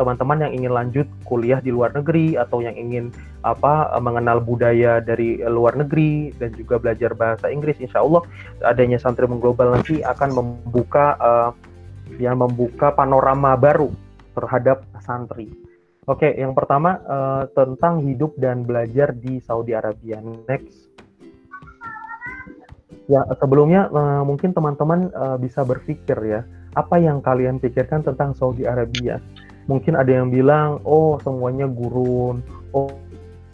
[0.00, 3.12] teman-teman yang ingin lanjut kuliah di luar negeri atau yang ingin
[3.44, 8.24] apa mengenal budaya dari luar negeri dan juga belajar bahasa Inggris, insya Allah
[8.64, 11.50] adanya santri mengglobal nanti akan membuka uh,
[12.16, 13.92] ya membuka panorama baru
[14.32, 15.52] terhadap santri.
[16.08, 20.18] Oke, yang pertama uh, tentang hidup dan belajar di Saudi Arabia.
[20.48, 20.88] Next.
[23.06, 26.40] Ya, sebelumnya uh, mungkin teman-teman uh, bisa berpikir ya,
[26.74, 29.20] apa yang kalian pikirkan tentang Saudi Arabia?
[29.70, 32.42] Mungkin ada yang bilang, oh semuanya gurun,
[32.74, 32.90] oh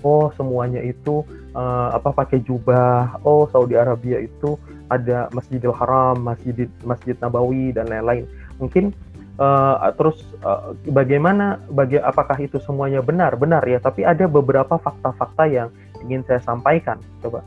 [0.00, 1.20] oh semuanya itu
[1.52, 4.56] uh, apa pakai jubah, oh Saudi Arabia itu
[4.88, 8.24] ada Masjidil Haram, Masjid Masjid Nabawi dan lain-lain.
[8.56, 8.96] Mungkin
[9.36, 13.36] uh, terus uh, bagaimana bagi apakah itu semuanya benar?
[13.36, 15.68] Benar ya, tapi ada beberapa fakta-fakta yang
[16.00, 16.96] ingin saya sampaikan.
[17.20, 17.44] Coba.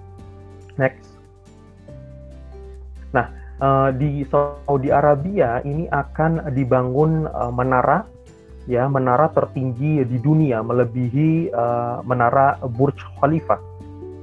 [0.77, 1.09] Next.
[3.15, 8.05] Nah, uh, di Saudi Arabia ini akan dibangun uh, menara
[8.69, 13.57] ya, menara tertinggi di dunia melebihi uh, menara Burj Khalifa.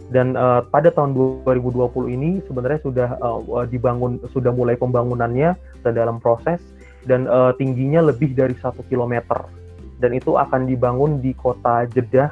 [0.07, 6.23] Dan uh, pada tahun 2020 ini sebenarnya sudah uh, dibangun sudah mulai pembangunannya dan dalam
[6.23, 6.63] proses
[7.11, 9.51] dan uh, tingginya lebih dari satu kilometer
[9.99, 12.31] dan itu akan dibangun di kota Jeddah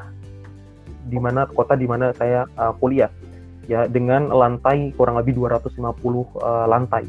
[1.09, 3.09] di mana kota di mana saya uh, kuliah
[3.65, 7.09] ya dengan lantai kurang lebih 250 uh, lantai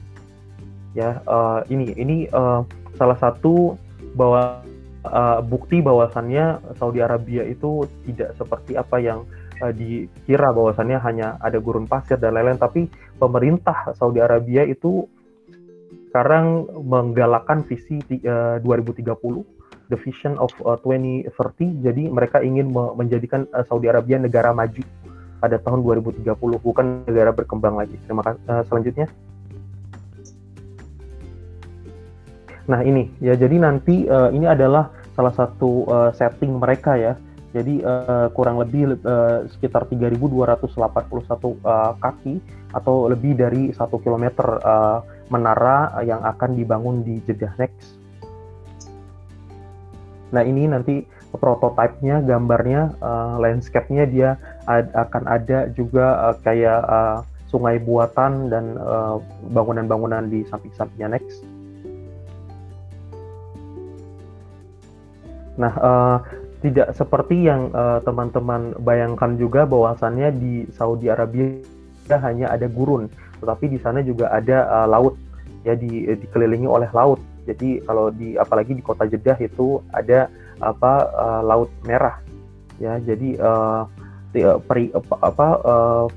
[0.95, 2.63] ya uh, ini ini uh,
[2.95, 3.75] salah satu
[4.15, 4.63] bahwa
[5.09, 9.23] uh, bukti bahwasannya Saudi Arabia itu tidak seperti apa yang
[9.61, 12.89] uh, dikira bahwasannya hanya ada gurun pasir dan lain-lain tapi
[13.21, 15.05] pemerintah Saudi Arabia itu
[16.09, 19.03] sekarang menggalakkan visi uh, 2030
[19.91, 21.29] the vision of uh, 2030
[21.85, 24.81] jadi mereka ingin menjadikan uh, Saudi Arabia negara maju
[25.45, 27.99] pada tahun 2030 bukan negara berkembang lagi.
[28.07, 28.41] Terima kasih.
[28.49, 29.07] Uh, selanjutnya.
[32.65, 37.13] Nah ini ya jadi nanti uh, ini adalah salah satu uh, setting mereka ya.
[37.55, 42.43] Jadi uh, kurang lebih uh, sekitar 3.281 uh, kaki
[42.75, 44.99] atau lebih dari satu kilometer uh,
[45.31, 47.95] menara yang akan dibangun di Jeddah Next.
[50.35, 54.29] Nah ini nanti prototipenya, gambarnya, uh, landscape-nya dia
[54.67, 58.75] ad, akan ada juga uh, kayak uh, sungai buatan dan
[59.55, 61.54] bangunan-bangunan uh, di samping-sampingnya next.
[65.55, 66.17] Nah, uh,
[66.59, 67.69] tidak seperti yang
[68.03, 71.61] teman-teman uh, bayangkan juga bahwasannya di Saudi Arabia
[72.09, 73.05] hanya ada gurun,
[73.41, 75.13] tetapi di sana juga ada uh, laut,
[75.61, 77.21] ya di, dikelilingi oleh laut.
[77.45, 80.25] Jadi kalau di apalagi di kota Jeddah itu ada
[80.57, 82.17] apa uh, laut merah
[82.79, 83.83] ya jadi uh,
[84.67, 86.07] peri, apa, apa uh,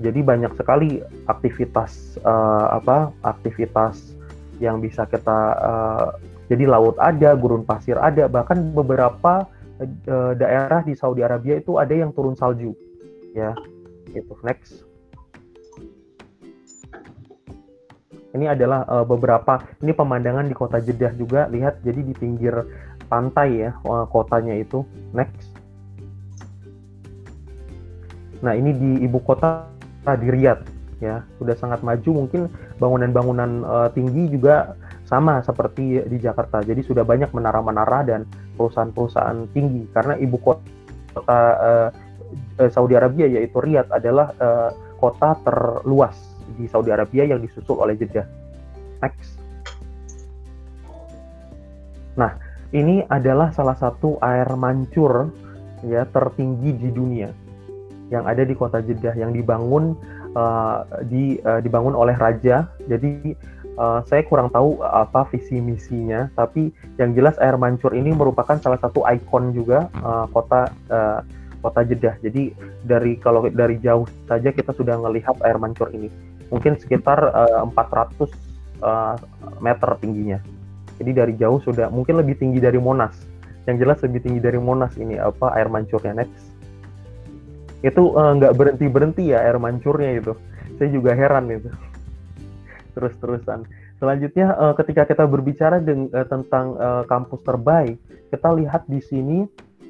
[0.00, 4.16] jadi banyak sekali aktivitas uh, apa aktivitas
[4.58, 6.08] yang bisa kita uh,
[6.48, 9.48] jadi laut ada gurun pasir ada bahkan beberapa
[9.80, 12.76] uh, daerah di Saudi Arabia itu ada yang turun salju.
[13.34, 13.54] Ya
[14.14, 14.86] itu next.
[18.34, 21.46] Ini adalah uh, beberapa ini pemandangan di kota Jeddah juga.
[21.50, 22.54] Lihat jadi di pinggir
[23.06, 23.70] pantai ya
[24.10, 24.82] kotanya itu.
[25.14, 25.54] Next.
[28.42, 29.70] Nah ini di ibu kota
[30.18, 30.66] di Riyadh
[30.98, 31.22] ya.
[31.38, 32.26] Sudah sangat maju.
[32.26, 32.50] Mungkin
[32.82, 34.74] bangunan-bangunan uh, tinggi juga
[35.14, 36.58] sama seperti di Jakarta.
[36.58, 38.26] Jadi sudah banyak menara-menara dan
[38.58, 39.86] perusahaan-perusahaan tinggi.
[39.94, 41.88] Karena ibu kota uh,
[42.66, 46.18] Saudi Arabia yaitu Riyadh adalah uh, kota terluas
[46.58, 48.26] di Saudi Arabia yang disusul oleh Jeddah.
[48.98, 49.38] Next.
[52.18, 52.34] Nah
[52.74, 55.30] ini adalah salah satu air mancur
[55.86, 57.30] ya tertinggi di dunia
[58.10, 59.94] yang ada di kota Jeddah yang dibangun
[60.34, 62.66] uh, di uh, dibangun oleh raja.
[62.90, 63.34] Jadi
[63.78, 66.70] uh, saya kurang tahu apa visi misinya, tapi
[67.00, 71.20] yang jelas air mancur ini merupakan salah satu ikon juga uh, kota uh,
[71.64, 72.20] kota Jeddah.
[72.20, 72.52] Jadi
[72.84, 76.12] dari kalau dari jauh saja kita sudah melihat air mancur ini.
[76.52, 78.28] Mungkin sekitar uh, 400
[78.84, 79.16] uh,
[79.64, 80.38] meter tingginya.
[81.00, 83.16] Jadi dari jauh sudah mungkin lebih tinggi dari Monas.
[83.64, 86.52] Yang jelas lebih tinggi dari Monas ini apa air mancurnya next.
[87.80, 90.32] Itu eh, nggak uh, berhenti berhenti ya air mancurnya itu.
[90.78, 91.72] Saya juga heran itu.
[92.94, 93.66] Terus-terusan.
[93.98, 97.98] Selanjutnya uh, ketika kita berbicara dengan, uh, tentang uh, kampus terbaik,
[98.30, 99.38] kita lihat di sini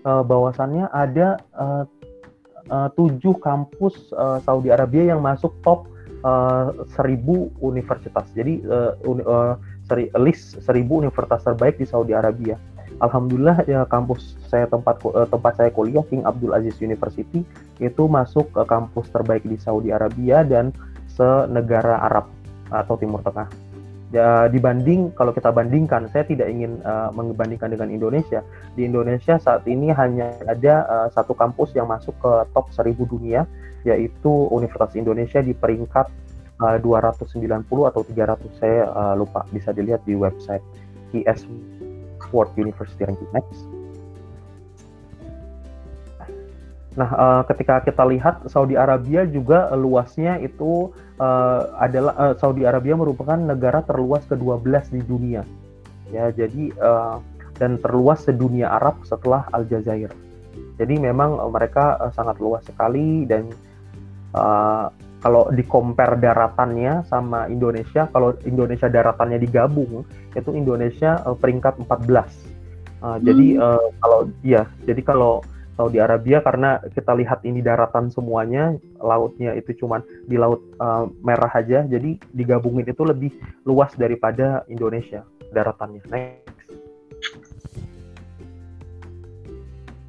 [0.08, 1.84] uh, bahwasannya ada uh,
[2.72, 4.12] uh, tujuh kampus
[4.44, 5.88] Saudi Arabia yang masuk top
[6.24, 6.88] 1000
[7.60, 8.24] universitas.
[8.32, 8.64] Jadi
[10.16, 12.56] list 1000 universitas terbaik di Saudi Arabia.
[13.02, 17.42] Alhamdulillah ya kampus saya tempat eh, tempat saya kuliah King Abdul Aziz University
[17.82, 20.70] itu masuk ke kampus terbaik di Saudi Arabia dan
[21.10, 22.30] senegara Arab
[22.70, 23.48] atau Timur Tengah.
[24.14, 28.46] Ya, dibanding kalau kita bandingkan, saya tidak ingin uh, membandingkan dengan Indonesia.
[28.78, 33.42] Di Indonesia saat ini hanya ada uh, satu kampus yang masuk ke top 1000 dunia,
[33.82, 36.06] yaitu Universitas Indonesia di peringkat
[36.62, 40.62] uh, 290 atau 300 saya uh, lupa bisa dilihat di website
[41.10, 41.42] IS
[42.30, 43.73] World University Ranking Next.
[46.94, 52.62] Nah, uh, ketika kita lihat Saudi Arabia juga uh, luasnya itu uh, adalah uh, Saudi
[52.62, 55.42] Arabia merupakan negara terluas ke-12 di dunia.
[56.14, 57.18] Ya, jadi uh,
[57.58, 60.14] dan terluas sedunia Arab setelah Aljazair.
[60.78, 63.50] Jadi memang uh, mereka uh, sangat luas sekali dan
[64.30, 64.86] uh,
[65.18, 70.04] kalau di compare daratannya sama Indonesia, kalau Indonesia daratannya digabung,
[70.36, 71.90] itu Indonesia uh, peringkat 14.
[71.90, 73.18] Uh, hmm.
[73.26, 75.42] Jadi uh, kalau ya, jadi kalau
[75.74, 81.50] Saudi Arabia karena kita lihat ini daratan semuanya, lautnya itu cuman di laut uh, merah
[81.50, 83.34] aja, jadi digabungin itu lebih
[83.66, 86.02] luas daripada Indonesia daratannya.
[86.10, 86.54] Next.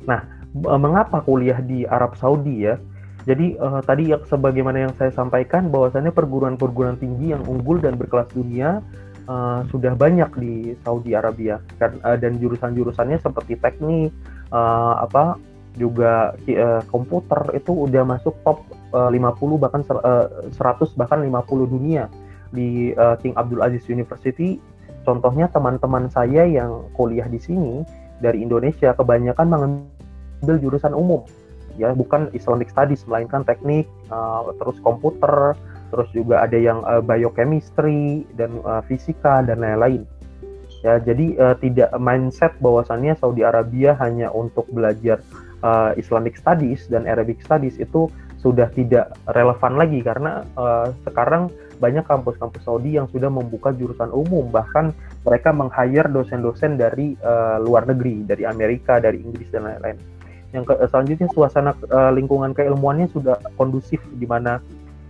[0.05, 0.21] Nah,
[0.53, 2.77] mengapa kuliah di Arab Saudi ya?
[3.25, 8.29] Jadi uh, tadi yang sebagaimana yang saya sampaikan bahwasannya perguruan-perguruan tinggi yang unggul dan berkelas
[8.37, 8.85] dunia
[9.25, 14.13] uh, sudah banyak di Saudi Arabia dan, uh, dan jurusan-jurusannya seperti teknik,
[14.53, 15.41] uh, apa
[15.75, 18.63] juga uh, komputer itu udah masuk top
[18.95, 22.07] uh, 50 bahkan uh, 100 bahkan 50 dunia
[22.55, 24.57] di uh, King Abdul Aziz University.
[25.05, 27.85] Contohnya teman-teman saya yang kuliah di sini
[28.23, 31.21] dari Indonesia kebanyakan mengambil jurusan umum
[31.75, 35.55] ya bukan Islamic Studies melainkan teknik uh, terus komputer
[35.91, 40.07] terus juga ada yang uh, biochemistry dan uh, fisika dan lain-lain
[40.83, 45.19] ya jadi uh, tidak mindset bahwasannya Saudi Arabia hanya untuk belajar
[45.65, 48.05] uh, Islamic Studies dan Arabic Studies itu
[48.37, 51.49] sudah tidak relevan lagi karena uh, sekarang
[51.81, 54.47] banyak kampus-kampus Saudi yang sudah membuka jurusan umum.
[54.53, 54.93] Bahkan
[55.25, 59.97] mereka meng-hire dosen-dosen dari uh, luar negeri dari Amerika dari Inggris dan lain-lain.
[60.53, 64.61] Yang ke, selanjutnya suasana uh, lingkungan keilmuannya sudah kondusif di mana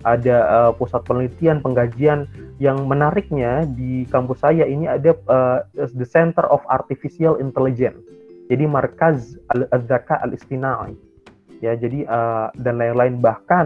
[0.08, 2.30] ada uh, pusat penelitian pengkajian
[2.62, 8.15] yang menariknya di kampus saya ini ada uh, the Center of Artificial Intelligence
[8.46, 9.38] jadi markaz
[9.74, 10.94] al-zaka al-istinai
[11.64, 13.18] ya jadi uh, dan lain-lain.
[13.18, 13.66] Bahkan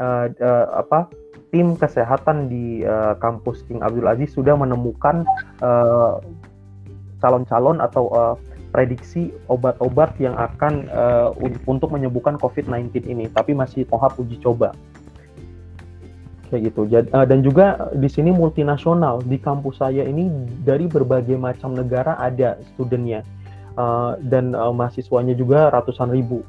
[0.00, 1.10] uh, uh, apa
[1.54, 5.22] tim kesehatan di uh, kampus King Abdul Aziz sudah menemukan
[7.22, 8.34] calon-calon uh, atau uh,
[8.74, 11.30] prediksi obat-obat yang akan uh,
[11.64, 13.30] untuk menyembuhkan COVID-19 ini.
[13.30, 14.74] Tapi masih tahap uji coba.
[16.46, 16.86] Kayak gitu.
[17.10, 19.18] Dan juga di sini multinasional.
[19.26, 20.30] Di kampus saya ini
[20.62, 23.26] dari berbagai macam negara ada studentnya
[23.76, 26.42] uh, dan uh, mahasiswanya juga ratusan ribu.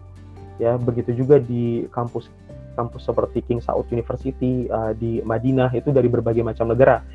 [0.57, 2.33] Ya begitu juga di kampus
[2.73, 7.05] kampus seperti King Saud University uh, di Madinah itu dari berbagai macam negara.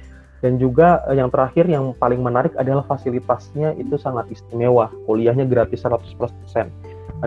[0.42, 4.90] Dan juga uh, yang terakhir yang paling menarik adalah fasilitasnya itu sangat istimewa.
[5.06, 6.18] Kuliahnya gratis 100%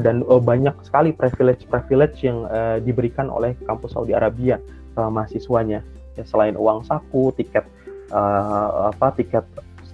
[0.03, 4.59] dan uh, banyak sekali privilege-privilege yang uh, diberikan oleh kampus Saudi Arabia
[4.95, 5.79] ke mahasiswanya.
[6.15, 7.67] Ya, selain uang saku tiket
[8.11, 9.43] uh, apa tiket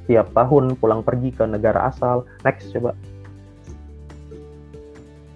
[0.04, 2.26] setiap tahun pulang pergi ke negara asal.
[2.44, 2.98] Next coba.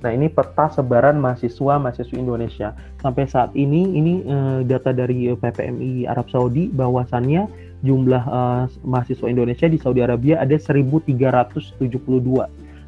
[0.06, 6.06] Nah ini peta sebaran mahasiswa mahasiswa Indonesia sampai saat ini ini uh, data dari PPMI
[6.06, 7.50] Arab Saudi bahwasannya
[7.82, 11.10] jumlah uh, mahasiswa Indonesia di Saudi Arabia ada 1.372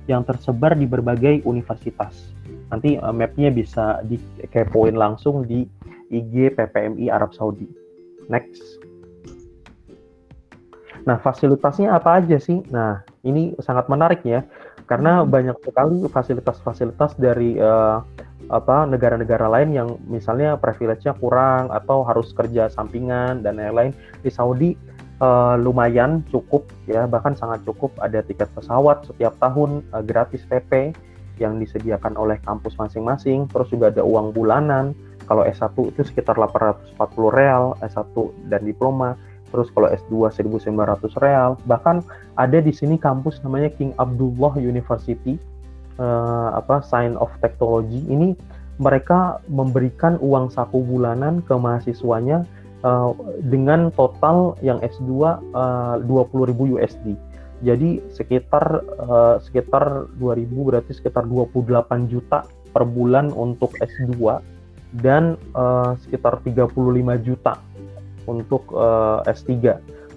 [0.05, 2.37] yang tersebar di berbagai universitas.
[2.69, 5.65] Nanti uh, mapnya bisa dikepoin langsung di
[6.13, 7.65] IG PPMI Arab Saudi.
[8.29, 8.76] Next.
[11.07, 12.59] Nah, fasilitasnya apa aja sih?
[12.67, 14.43] Nah, ini sangat menarik ya,
[14.91, 15.31] karena hmm.
[15.31, 18.03] banyak sekali fasilitas-fasilitas dari uh,
[18.51, 23.95] apa negara-negara lain yang misalnya privilege-nya kurang atau harus kerja sampingan dan lain-lain.
[24.19, 24.75] Di Saudi
[25.23, 27.95] uh, lumayan cukup ya, bahkan sangat cukup.
[28.03, 30.91] Ada tiket pesawat setiap tahun uh, gratis PP
[31.39, 33.47] yang disediakan oleh kampus masing-masing.
[33.47, 34.91] Terus juga ada uang bulanan.
[35.27, 36.99] Kalau S1 itu sekitar 840
[37.31, 38.15] real, S1
[38.47, 39.19] dan diploma
[39.49, 42.03] terus kalau S2 1900 real bahkan
[42.35, 45.39] ada di sini kampus namanya King Abdullah University
[45.97, 48.03] uh, apa Sign of Technology.
[48.07, 48.37] Ini
[48.77, 52.45] mereka memberikan uang saku bulanan ke mahasiswanya
[52.85, 55.09] uh, dengan total yang S2
[55.57, 57.17] uh, 20.000 USD
[57.65, 64.37] jadi sekitar uh, sekitar 2000 berarti sekitar 28 juta per bulan untuk S2
[65.01, 66.69] dan uh, sekitar 35
[67.25, 67.57] juta
[68.27, 69.51] untuk uh, eh, S3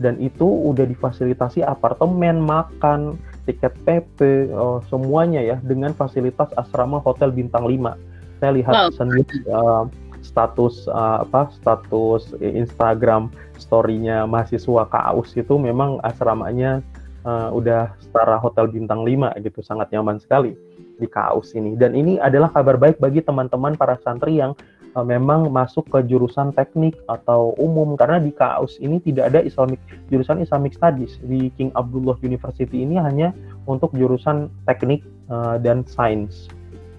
[0.01, 7.31] dan itu udah difasilitasi apartemen, makan, tiket PP, uh, semuanya ya dengan fasilitas asrama hotel
[7.31, 8.41] bintang 5.
[8.41, 8.91] Saya lihat wow.
[8.93, 9.85] sendiri uh,
[10.21, 16.81] status uh, apa status Instagram story-nya mahasiswa KAUS itu memang asramanya
[17.25, 20.57] uh, udah setara hotel bintang 5 gitu, sangat nyaman sekali
[20.97, 21.77] di KAUS ini.
[21.77, 24.57] Dan ini adalah kabar baik bagi teman-teman para santri yang
[24.97, 29.79] uh, memang masuk ke jurusan teknik atau umum karena di KAUS ini tidak ada Islamic
[30.09, 31.19] jurusan Islamic Studies.
[31.23, 33.35] Di King Abdullah University ini hanya
[33.67, 36.51] untuk jurusan teknik uh, dan sains.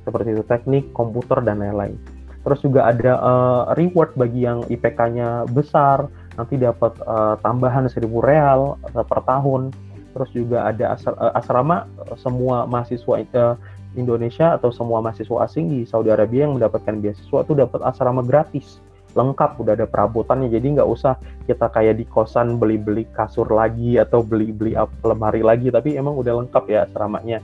[0.01, 1.93] Seperti itu, teknik, komputer dan lain-lain.
[2.41, 6.09] Terus juga ada uh, reward bagi yang IPK-nya besar,
[6.41, 9.69] nanti dapat uh, tambahan 1000 real uh, per tahun
[10.11, 13.55] terus juga ada asr asrama uh, semua mahasiswa uh,
[13.99, 18.79] Indonesia atau semua mahasiswa asing di Saudi Arabia yang mendapatkan beasiswa itu dapat asrama gratis.
[19.11, 24.23] Lengkap udah ada perabotannya jadi nggak usah kita kayak di kosan beli-beli kasur lagi atau
[24.23, 27.43] beli-beli lemari lagi tapi emang udah lengkap ya asramanya.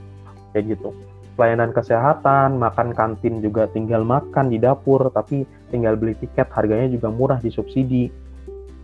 [0.56, 0.96] Kayak gitu.
[1.36, 7.12] Pelayanan kesehatan makan kantin juga tinggal makan di dapur tapi tinggal beli tiket harganya juga
[7.12, 8.08] murah disubsidi.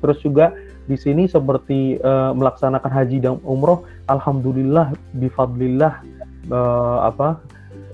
[0.05, 0.53] Terus juga
[0.85, 6.05] di sini seperti uh, melaksanakan haji dan umroh, alhamdulillah bifadlillah
[6.51, 7.41] uh, apa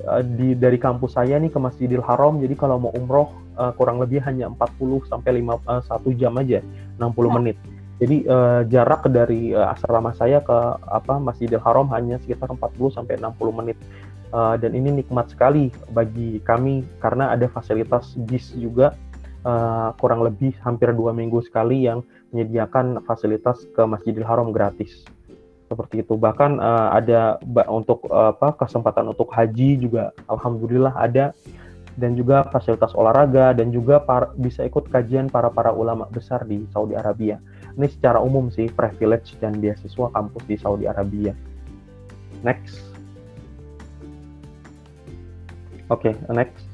[0.07, 2.39] uh, di dari kampus saya nih ke Masjidil Haram.
[2.41, 3.31] Jadi kalau mau umroh
[3.61, 6.59] uh, kurang lebih hanya 40 sampai 5 uh, 1 jam aja,
[6.99, 7.31] 60 ya.
[7.37, 7.57] menit.
[8.01, 13.21] Jadi uh, jarak dari uh, asrama saya ke apa Masjidil Haram hanya sekitar 40 sampai
[13.21, 13.77] 60 menit.
[14.31, 18.95] Uh, dan ini nikmat sekali bagi kami karena ada fasilitas bis juga
[19.43, 25.03] uh, kurang lebih hampir dua minggu sekali yang menyediakan fasilitas ke Masjidil Haram gratis
[25.71, 26.19] seperti itu.
[26.19, 27.39] Bahkan uh, ada
[27.71, 31.31] untuk uh, apa kesempatan untuk haji juga alhamdulillah ada.
[32.01, 36.65] Dan juga fasilitas olahraga dan juga par, bisa ikut kajian para para ulama besar di
[36.73, 37.37] Saudi Arabia.
[37.77, 41.37] Ini secara umum sih privilege dan beasiswa kampus di Saudi Arabia.
[42.41, 42.81] Next.
[45.91, 46.70] Oke okay, next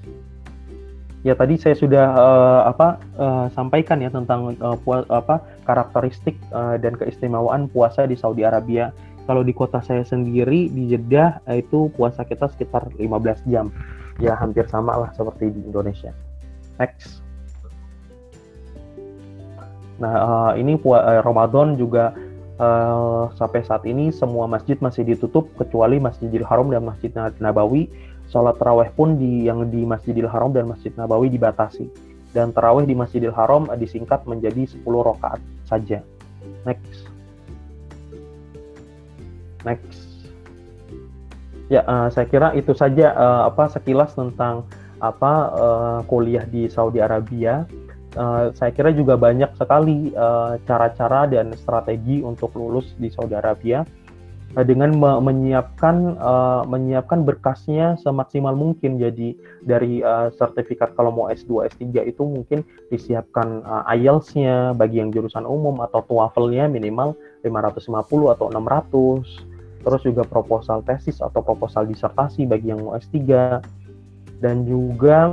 [1.27, 6.79] ya tadi saya sudah uh, apa uh, sampaikan ya tentang uh, pua, apa karakteristik uh,
[6.79, 8.95] dan keistimewaan puasa di Saudi Arabia.
[9.27, 13.75] Kalau di kota saya sendiri di Jeddah itu puasa kita sekitar 15 jam.
[14.23, 16.15] Ya hampir sama lah seperti di Indonesia.
[16.79, 17.27] Next.
[19.99, 22.15] Nah, uh, ini uh, Ramadan juga
[22.63, 27.11] uh, sampai saat ini semua masjid masih ditutup kecuali Masjidil Haram dan Masjid
[27.43, 27.91] Nabawi
[28.27, 31.87] Sholat terawih pun di yang di Masjidil Haram dan Masjid Nabawi dibatasi.
[32.35, 36.03] Dan terawih di Masjidil Haram disingkat menjadi 10 rakaat saja.
[36.67, 37.07] Next.
[39.63, 40.29] Next.
[41.67, 44.67] Ya, uh, saya kira itu saja uh, apa sekilas tentang
[45.03, 47.67] apa uh, kuliah di Saudi Arabia.
[48.17, 50.09] Uh, saya kira juga banyak sekali
[50.65, 54.06] cara-cara uh, dan strategi untuk lulus di Saudi Arabia Eh,
[54.65, 58.97] dengan me menyiapkan uh, menyiapkan berkasnya semaksimal mungkin.
[58.97, 65.13] Jadi dari uh, sertifikat kalau mau S2, S3 itu mungkin disiapkan uh, IELTS-nya bagi yang
[65.13, 67.13] jurusan umum atau TOEFL-nya minimal
[67.45, 69.85] 550 atau 600.
[69.85, 73.21] Terus juga proposal tesis atau proposal disertasi bagi yang mau S3
[74.41, 75.31] dan juga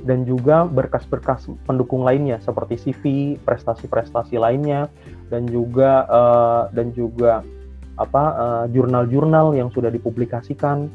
[0.00, 3.02] dan juga berkas-berkas pendukung lainnya seperti CV,
[3.44, 4.88] prestasi-prestasi lainnya
[5.28, 6.08] dan juga
[6.72, 7.44] dan juga
[8.00, 10.88] apa uh, jurnal-jurnal yang sudah dipublikasikan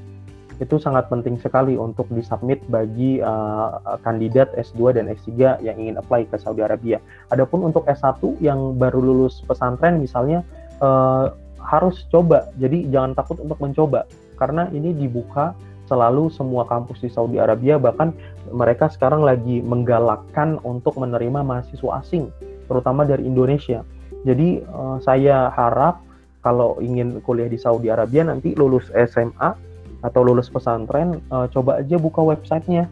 [0.63, 6.23] itu sangat penting sekali untuk disubmit bagi uh, kandidat S2 dan S3 yang ingin apply
[6.31, 7.03] ke Saudi Arabia.
[7.27, 10.47] Adapun untuk S1 yang baru lulus pesantren misalnya
[10.79, 12.47] uh, harus coba.
[12.55, 14.07] Jadi jangan takut untuk mencoba
[14.39, 15.51] karena ini dibuka
[15.85, 18.09] selalu semua kampus di Saudi Arabia bahkan
[18.49, 22.31] mereka sekarang lagi menggalakkan untuk menerima mahasiswa asing
[22.65, 23.85] terutama dari Indonesia.
[24.25, 26.01] Jadi uh, saya harap
[26.45, 29.57] kalau ingin kuliah di Saudi Arabia nanti lulus SMA
[30.05, 32.85] atau lulus pesantren uh, coba aja buka websitenya.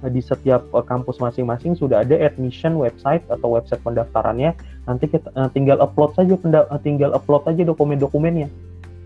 [0.00, 4.54] Nah, di setiap uh, kampus masing-masing sudah ada admission website atau website pendaftarannya.
[4.86, 6.38] Nanti kita uh, tinggal upload saja
[6.86, 8.46] tinggal upload aja dokumen-dokumennya.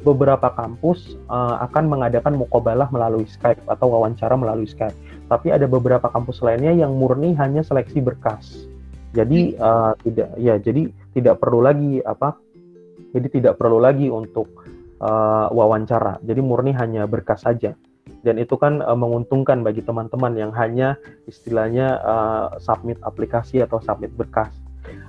[0.04, 4.92] Beberapa kampus uh, akan mengadakan mukobalah melalui Skype atau wawancara melalui Skype.
[5.32, 8.68] Tapi ada beberapa kampus lainnya yang murni hanya seleksi berkas.
[9.16, 12.36] Jadi uh, tidak ya jadi tidak perlu lagi apa
[13.14, 14.66] jadi tidak perlu lagi untuk
[14.98, 16.18] uh, wawancara.
[16.26, 17.78] Jadi murni hanya berkas saja.
[18.26, 20.98] Dan itu kan uh, menguntungkan bagi teman-teman yang hanya
[21.30, 24.50] istilahnya uh, submit aplikasi atau submit berkas.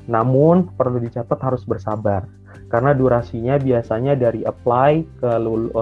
[0.05, 2.29] Namun perlu dicatat harus bersabar
[2.71, 5.31] karena durasinya biasanya dari apply ke,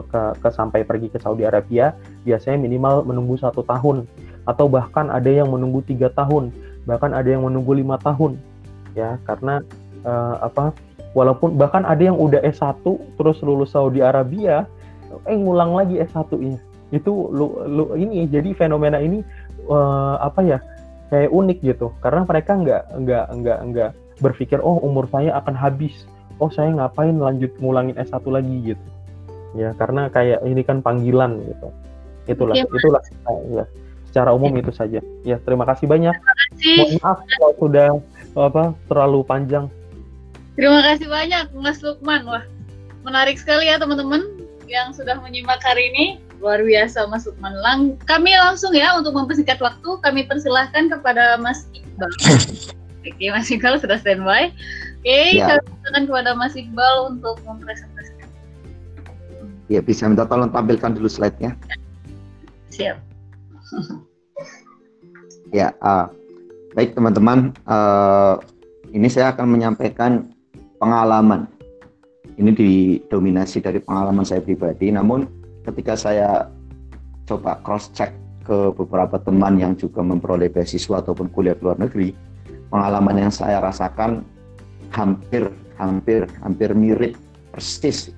[0.09, 1.95] ke, ke sampai pergi ke Saudi Arabia
[2.27, 4.03] biasanya minimal menunggu satu tahun
[4.43, 6.51] atau bahkan ada yang menunggu tiga tahun
[6.83, 8.35] bahkan ada yang menunggu lima tahun
[8.93, 9.63] ya karena
[10.03, 10.75] uh, apa
[11.13, 12.83] walaupun bahkan ada yang udah S1
[13.17, 14.65] terus lulus Saudi Arabia
[15.29, 16.57] eh ngulang lagi S1-nya
[16.93, 19.25] itu lu, lu ini jadi fenomena ini
[19.65, 20.57] uh, apa ya
[21.09, 21.89] kayak unik gitu.
[22.01, 23.91] Karena mereka nggak nggak nggak nggak
[24.21, 26.05] berpikir oh umur saya akan habis.
[26.37, 28.87] Oh saya ngapain lanjut ngulangin S1 lagi gitu.
[29.57, 31.67] Ya karena kayak ini kan panggilan gitu.
[32.29, 33.01] Itulah ya, itulah
[33.49, 33.65] ya
[34.09, 34.61] secara umum ya.
[34.61, 34.99] itu saja.
[35.25, 36.13] Ya terima kasih banyak.
[36.13, 36.77] Terima kasih.
[36.77, 37.87] mohon maaf kalau sudah
[38.33, 39.65] apa terlalu panjang
[40.53, 42.45] terima kasih banyak Mas Lukman wah
[43.03, 44.23] menarik sekali ya teman-teman
[44.67, 46.05] yang sudah menyimak hari ini
[46.43, 47.55] luar biasa Mas Lukman.
[47.63, 52.11] Lang kami langsung ya untuk mempersingkat waktu kami persilahkan kepada Mas Iqbal.
[53.07, 54.51] Oke, Mas Iqbal sudah standby.
[54.99, 55.55] Oke, ya.
[55.55, 58.27] kami persilahkan kepada Mas Iqbal untuk mempresentasikan.
[59.71, 61.55] Ya, bisa minta tolong tampilkan dulu slide-nya.
[62.75, 62.99] Siap.
[65.55, 66.11] ya, uh,
[66.75, 68.35] baik teman-teman, uh,
[68.91, 70.32] ini saya akan menyampaikan
[70.83, 71.47] pengalaman.
[72.35, 75.23] Ini didominasi dari pengalaman saya pribadi, namun
[75.63, 76.51] ketika saya
[77.23, 78.11] coba cross check
[78.43, 82.11] ke beberapa teman yang juga memperoleh beasiswa ataupun kuliah luar negeri,
[82.67, 84.27] pengalaman yang saya rasakan
[84.91, 85.47] hampir
[85.79, 87.15] hampir hampir mirip
[87.55, 88.11] persis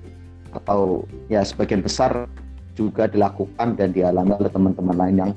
[0.50, 2.26] atau ya sebagian besar
[2.74, 5.32] juga dilakukan dan dialami oleh teman-teman lain yang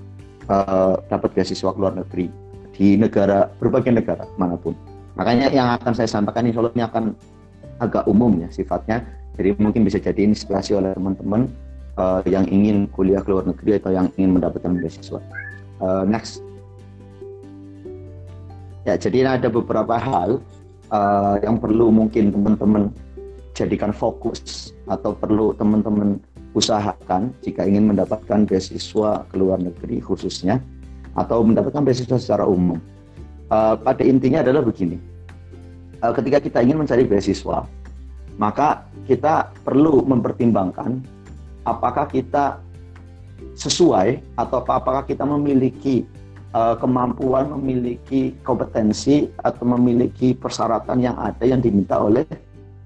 [0.47, 2.27] uh, dapat beasiswa ke luar negeri
[2.73, 4.73] di negara berbagai negara mana pun.
[5.17, 7.03] Makanya yang akan saya sampaikan insya Allah ini akan
[7.79, 9.05] agak umum ya sifatnya.
[9.39, 11.47] Jadi mungkin bisa jadi inspirasi oleh teman-teman
[11.95, 15.19] uh, yang ingin kuliah ke luar negeri atau yang ingin mendapatkan beasiswa.
[15.79, 16.43] Uh, next.
[18.83, 20.43] Ya, jadi ada beberapa hal
[20.91, 22.91] uh, yang perlu mungkin teman-teman
[23.55, 26.19] jadikan fokus atau perlu teman-teman
[26.57, 30.57] usahakan jika ingin mendapatkan beasiswa ke luar negeri khususnya
[31.13, 32.79] atau mendapatkan beasiswa secara umum.
[33.49, 35.01] Uh, pada intinya adalah begini,
[36.05, 37.65] uh, ketika kita ingin mencari beasiswa,
[38.37, 41.01] maka kita perlu mempertimbangkan
[41.65, 42.61] apakah kita
[43.57, 46.05] sesuai atau apakah kita memiliki
[46.53, 52.25] uh, kemampuan, memiliki kompetensi atau memiliki persyaratan yang ada yang diminta oleh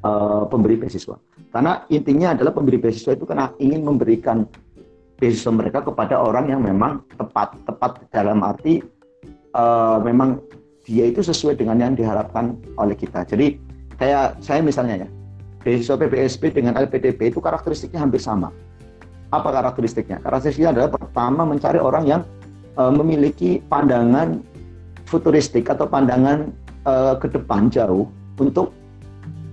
[0.02, 1.20] uh, pemberi beasiswa.
[1.54, 4.48] Karena intinya adalah pemberi beasiswa itu karena ingin memberikan
[5.20, 8.82] beasiswa mereka kepada orang yang memang tepat, tepat dalam arti
[9.54, 10.42] uh, memang
[10.84, 13.24] dia itu sesuai dengan yang diharapkan oleh kita.
[13.24, 13.58] Jadi
[13.96, 15.10] kayak saya misalnya ya,
[15.64, 18.52] beasiswa PBSP dengan LPDP itu karakteristiknya hampir sama
[19.34, 20.22] apa karakteristiknya?
[20.22, 22.22] Karakteristiknya adalah pertama mencari orang yang
[22.78, 24.46] uh, memiliki pandangan
[25.10, 26.54] futuristik atau pandangan
[26.86, 28.06] uh, ke depan jauh
[28.38, 28.70] untuk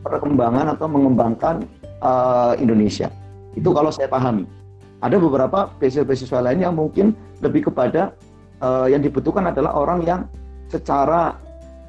[0.04, 1.64] perkembangan atau mengembangkan
[2.04, 3.08] uh, Indonesia.
[3.56, 4.44] Itu kalau saya pahami.
[5.00, 8.12] Ada beberapa beasiswa-beasiswa lain yang mungkin lebih kepada
[8.60, 10.20] uh, yang dibutuhkan adalah orang yang
[10.70, 11.36] secara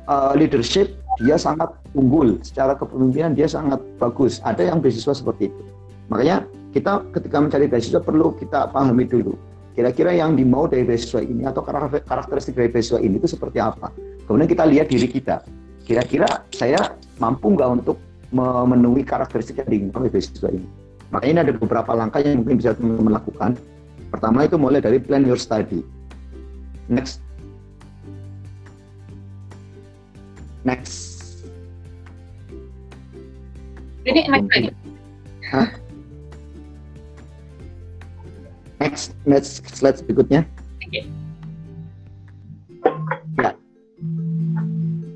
[0.10, 4.40] uh, leadership dia sangat unggul, secara kepemimpinan dia sangat bagus.
[4.42, 5.64] Ada yang beasiswa seperti itu.
[6.10, 9.36] Makanya kita ketika mencari beasiswa perlu kita pahami dulu
[9.72, 13.92] kira-kira yang dimau dari beasiswa ini atau karakteristik dari beasiswa ini itu seperti apa.
[14.28, 15.44] Kemudian kita lihat diri kita,
[15.88, 17.98] kira-kira saya mampu nggak untuk
[18.32, 20.68] memenuhi karakteristik yang diinginkan oleh beasiswa ini.
[21.12, 23.60] Makanya ini ada beberapa langkah yang mungkin bisa teman-teman.
[24.12, 25.84] Pertama itu mulai dari plan your study.
[26.90, 27.22] Next.
[30.62, 30.96] Next.
[34.02, 34.70] Ini next lagi.
[35.52, 35.68] Hah?
[38.82, 40.42] Next, next slide berikutnya.
[40.82, 41.06] Okay.
[43.38, 43.54] Ya.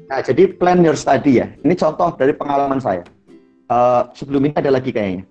[0.06, 1.50] Nah, jadi plan your study ya.
[1.66, 3.02] Ini contoh dari pengalaman saya.
[3.66, 5.26] Uh, sebelum ini ada lagi kayaknya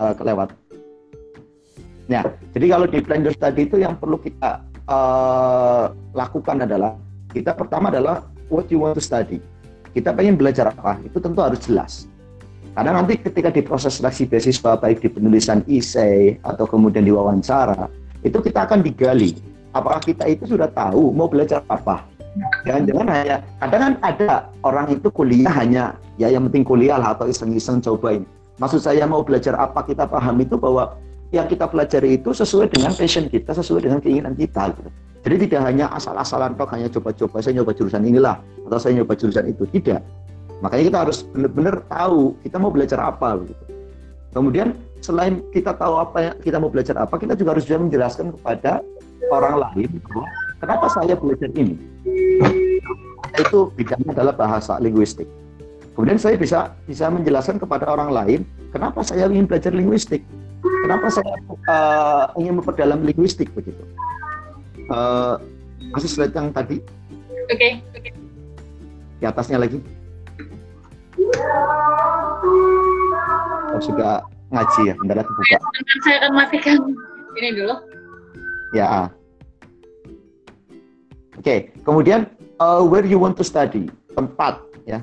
[0.00, 0.56] uh, kelewat.
[2.08, 2.24] Nah,
[2.56, 6.96] jadi kalau di plan your study itu yang perlu kita uh, lakukan adalah
[7.30, 9.38] kita pertama adalah what you want to study.
[9.92, 10.96] Kita pengen belajar apa?
[11.04, 12.08] Itu tentu harus jelas.
[12.72, 17.90] Karena nanti ketika di proses seleksi beasiswa baik di penulisan essay atau kemudian di wawancara,
[18.22, 19.34] itu kita akan digali
[19.74, 22.06] apakah kita itu sudah tahu mau belajar apa.
[22.62, 24.30] Jangan-jangan hanya kadang kan ada
[24.62, 28.22] orang itu kuliah hanya ya yang penting kuliah lah atau iseng-iseng cobain.
[28.62, 30.94] Maksud saya mau belajar apa kita paham itu bahwa
[31.34, 34.72] yang kita pelajari itu sesuai dengan passion kita, sesuai dengan keinginan kita.
[34.72, 34.90] Gitu.
[35.28, 39.44] Jadi tidak hanya asal-asalan kok hanya coba-coba saya nyoba jurusan inilah atau saya nyoba jurusan
[39.50, 40.00] itu tidak
[40.58, 43.64] Makanya kita harus benar-benar tahu kita mau belajar apa begitu.
[44.34, 48.34] Kemudian selain kita tahu apa yang kita mau belajar apa, kita juga harus juga menjelaskan
[48.34, 48.82] kepada
[49.30, 50.24] orang lain bahwa
[50.58, 51.78] kenapa saya belajar ini.
[53.38, 55.30] Itu bidangnya adalah bahasa linguistik.
[55.94, 58.40] Kemudian saya bisa bisa menjelaskan kepada orang lain
[58.74, 60.26] kenapa saya ingin belajar linguistik.
[60.62, 61.34] Kenapa saya
[61.70, 63.80] uh, ingin memperdalam linguistik begitu.
[64.88, 65.38] Uh,
[65.94, 66.82] masih slide yang tadi.
[67.48, 67.54] Oke.
[67.54, 68.12] Okay, okay.
[69.22, 69.78] Di atasnya lagi.
[73.68, 75.58] Oh, sudah ngaji ya, bentar lagi buka.
[76.02, 76.76] Saya akan matikan
[77.38, 77.74] ini dulu.
[78.76, 79.08] Ya.
[81.40, 81.72] okay.
[81.88, 82.28] kemudian
[82.60, 85.00] uh, where you want to study, tempat ya.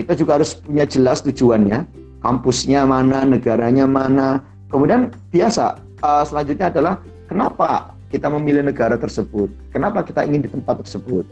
[0.00, 1.84] Kita juga harus punya jelas tujuannya,
[2.24, 4.40] kampusnya mana, negaranya mana.
[4.72, 6.96] Kemudian biasa uh, selanjutnya adalah
[7.28, 11.28] kenapa kita memilih negara tersebut, kenapa kita ingin di tempat tersebut.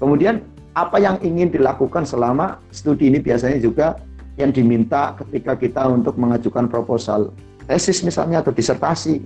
[0.00, 0.40] Kemudian
[0.72, 4.00] apa yang ingin dilakukan selama studi ini biasanya juga
[4.40, 7.28] yang diminta ketika kita untuk mengajukan proposal
[7.68, 9.20] tesis misalnya atau disertasi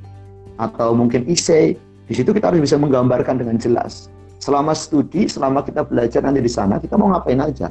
[0.59, 1.79] atau mungkin essay
[2.11, 4.11] di situ kita harus bisa menggambarkan dengan jelas.
[4.43, 7.71] Selama studi selama kita belajar nanti di sana kita mau ngapain aja?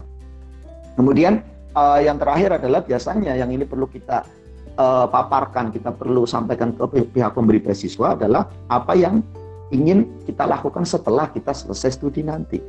[0.95, 1.43] Kemudian
[1.76, 4.23] uh, yang terakhir adalah biasanya yang ini perlu kita
[4.77, 9.19] uh, paparkan kita perlu sampaikan ke pihak pemberi beasiswa adalah apa yang
[9.73, 12.61] ingin kita lakukan setelah kita selesai studi nanti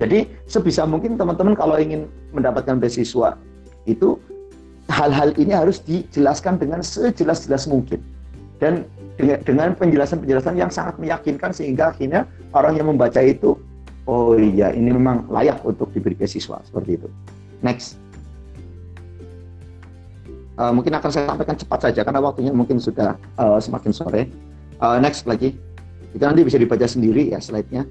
[0.00, 3.36] jadi sebisa mungkin teman-teman kalau ingin mendapatkan beasiswa
[3.84, 4.16] itu
[4.88, 8.00] hal-hal ini harus dijelaskan dengan sejelas-jelas mungkin
[8.58, 8.84] dan
[9.20, 12.24] dengan penjelasan-penjelasan yang sangat meyakinkan sehingga akhirnya
[12.56, 13.56] orang yang membaca itu
[14.08, 17.08] oh iya ini memang layak untuk diberi beasiswa seperti itu.
[17.60, 18.00] Next.
[20.60, 24.28] Uh, mungkin akan saya sampaikan cepat saja karena waktunya mungkin sudah uh, semakin sore.
[24.76, 25.56] Uh, next lagi.
[26.12, 27.88] Itu nanti bisa dibaca sendiri ya slide-nya.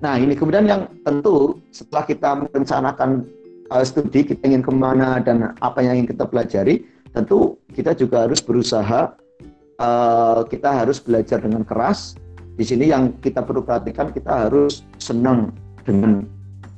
[0.00, 3.28] Nah, ini kemudian yang tentu setelah kita merencanakan
[3.68, 8.24] uh, studi, kita ingin ke mana dan apa yang ingin kita pelajari, tentu kita juga
[8.24, 9.12] harus berusaha,
[9.84, 12.16] uh, kita harus belajar dengan keras.
[12.56, 15.52] Di sini yang kita perlu perhatikan, kita harus senang
[15.84, 16.24] dengan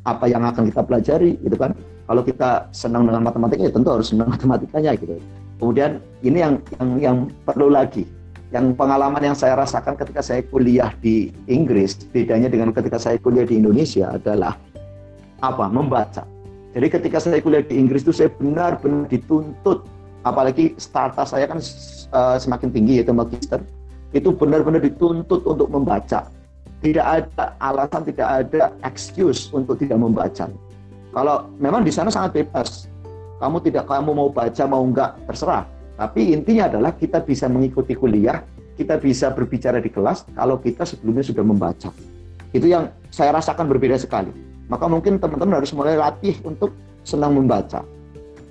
[0.02, 1.78] apa yang akan kita pelajari, gitu kan.
[2.06, 5.18] Kalau kita senang dengan matematika, ya tentu harus senang matematikanya, gitu.
[5.58, 8.06] Kemudian ini yang yang yang perlu lagi,
[8.54, 13.42] yang pengalaman yang saya rasakan ketika saya kuliah di Inggris bedanya dengan ketika saya kuliah
[13.42, 14.54] di Indonesia adalah
[15.42, 15.66] apa?
[15.66, 16.22] Membaca.
[16.76, 19.88] Jadi ketika saya kuliah di Inggris itu saya benar-benar dituntut
[20.22, 21.58] apalagi starta saya kan
[22.12, 23.62] uh, semakin tinggi yaitu magister
[24.12, 26.28] itu benar-benar dituntut untuk membaca.
[26.84, 30.52] Tidak ada alasan tidak ada excuse untuk tidak membaca
[31.16, 32.93] kalau memang di sana sangat bebas
[33.40, 35.64] kamu tidak kamu mau baca mau enggak terserah
[35.97, 38.44] tapi intinya adalah kita bisa mengikuti kuliah,
[38.76, 41.88] kita bisa berbicara di kelas kalau kita sebelumnya sudah membaca.
[42.52, 44.28] Itu yang saya rasakan berbeda sekali.
[44.68, 47.80] Maka mungkin teman-teman harus mulai latih untuk senang membaca.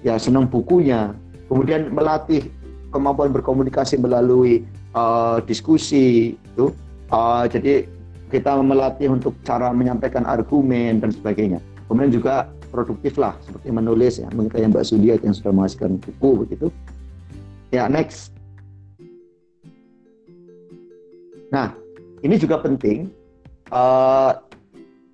[0.02, 1.14] Ya, senang bukunya.
[1.46, 2.50] Kemudian melatih
[2.90, 4.66] kemampuan berkomunikasi melalui
[4.98, 6.74] uh, diskusi itu.
[7.14, 7.86] Uh, jadi
[8.34, 11.62] kita melatih untuk cara menyampaikan argumen dan sebagainya.
[11.86, 16.30] Kemudian juga produktif lah seperti menulis ya, mungkin kayak Mbak Sudia yang sudah menghasilkan buku
[16.45, 16.68] begitu
[17.76, 18.32] Ya, next.
[21.52, 21.76] Nah,
[22.24, 23.12] ini juga penting
[23.76, 24.40] uh,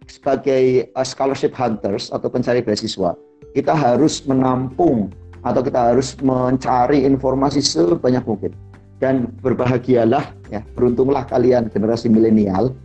[0.06, 3.18] sebagai uh, scholarship hunters atau pencari beasiswa,
[3.58, 5.10] kita harus menampung
[5.42, 8.54] atau kita harus mencari informasi sebanyak mungkin.
[9.02, 12.78] Dan berbahagialah, ya, beruntunglah kalian generasi milenial,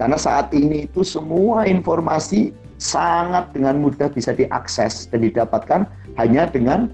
[0.00, 5.84] karena saat ini itu semua informasi sangat dengan mudah bisa diakses dan didapatkan
[6.16, 6.90] hanya dengan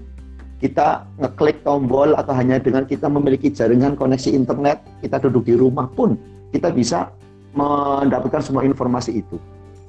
[0.57, 5.85] kita ngeklik tombol atau hanya dengan kita memiliki jaringan koneksi internet, kita duduk di rumah
[5.93, 6.17] pun
[6.49, 7.13] kita bisa
[7.53, 9.37] mendapatkan semua informasi itu.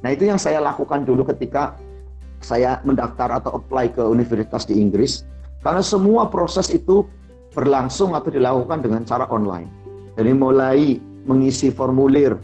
[0.05, 1.75] Nah, itu yang saya lakukan dulu ketika
[2.45, 5.25] saya mendaftar atau apply ke universitas di Inggris
[5.65, 7.09] karena semua proses itu
[7.57, 9.73] berlangsung atau dilakukan dengan cara online.
[10.15, 12.37] Jadi mulai mengisi formulir,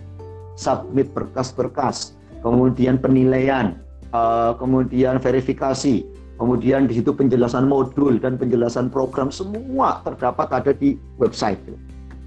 [0.56, 3.78] submit berkas-berkas, kemudian penilaian,
[4.10, 6.04] eh, kemudian verifikasi,
[6.42, 11.62] Kemudian di situ penjelasan modul dan penjelasan program semua terdapat ada di website.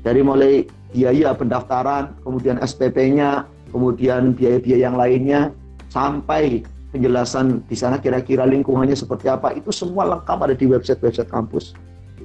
[0.08, 0.64] Dari mulai
[0.96, 3.44] biaya pendaftaran, kemudian SPP-nya,
[3.76, 5.52] kemudian biaya-biaya yang lainnya,
[5.92, 6.64] sampai
[6.96, 11.76] penjelasan di sana kira-kira lingkungannya seperti apa, itu semua lengkap ada di website-website kampus.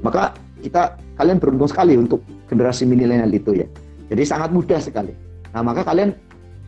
[0.07, 3.67] Maka kita kalian beruntung sekali untuk generasi milenial itu ya.
[4.07, 5.11] Jadi sangat mudah sekali.
[5.51, 6.15] Nah maka kalian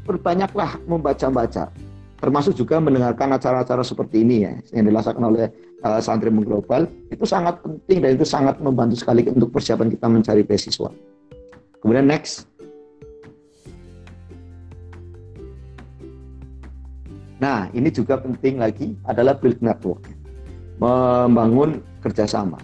[0.03, 1.71] berbanyaklah membaca-baca
[2.23, 5.47] termasuk juga mendengarkan acara-acara seperti ini ya yang dilaksanakan oleh
[5.83, 10.47] uh, santri mengglobal itu sangat penting dan itu sangat membantu sekali untuk persiapan kita mencari
[10.47, 10.91] beasiswa.
[11.83, 12.47] Kemudian next.
[17.43, 20.07] Nah, ini juga penting lagi adalah build network.
[20.79, 22.63] Membangun kerjasama.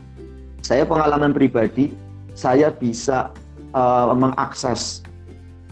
[0.63, 1.91] Saya pengalaman pribadi,
[2.39, 3.35] saya bisa
[3.75, 5.03] uh, mengakses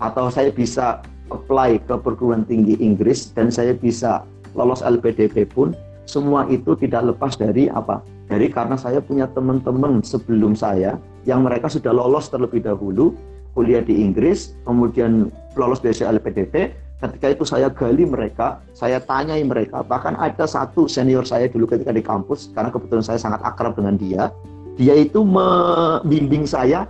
[0.03, 4.23] atau saya bisa apply ke perguruan tinggi Inggris dan saya bisa
[4.55, 5.75] lolos LPDP pun
[6.07, 8.01] semua itu tidak lepas dari apa?
[8.31, 13.15] Dari karena saya punya teman-teman sebelum saya yang mereka sudah lolos terlebih dahulu
[13.59, 16.77] kuliah di Inggris, kemudian lolos beasiswa LPDP.
[16.97, 19.85] Ketika itu saya gali mereka, saya tanyai mereka.
[19.85, 24.01] Bahkan ada satu senior saya dulu ketika di kampus, karena kebetulan saya sangat akrab dengan
[24.01, 24.33] dia.
[24.81, 26.89] Dia itu membimbing saya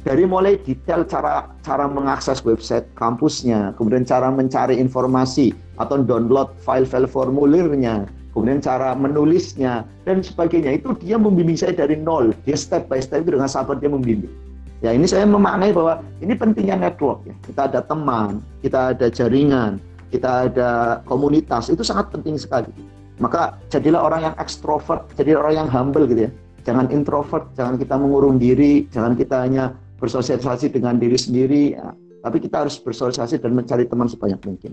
[0.00, 7.08] dari mulai detail cara cara mengakses website kampusnya, kemudian cara mencari informasi atau download file-file
[7.08, 13.00] formulirnya, kemudian cara menulisnya dan sebagainya itu dia membimbing saya dari nol, dia step by
[13.00, 14.32] step dengan sabar dia membimbing.
[14.80, 17.36] Ya ini saya memaknai bahwa ini pentingnya network ya.
[17.44, 19.76] Kita ada teman, kita ada jaringan,
[20.08, 20.70] kita ada
[21.04, 22.72] komunitas itu sangat penting sekali.
[23.20, 26.32] Maka jadilah orang yang ekstrovert, jadilah orang yang humble gitu ya.
[26.64, 31.92] Jangan introvert, jangan kita mengurung diri, jangan kita hanya bersosialisasi dengan diri sendiri, ya.
[32.24, 34.72] tapi kita harus bersosialisasi dan mencari teman sebanyak mungkin.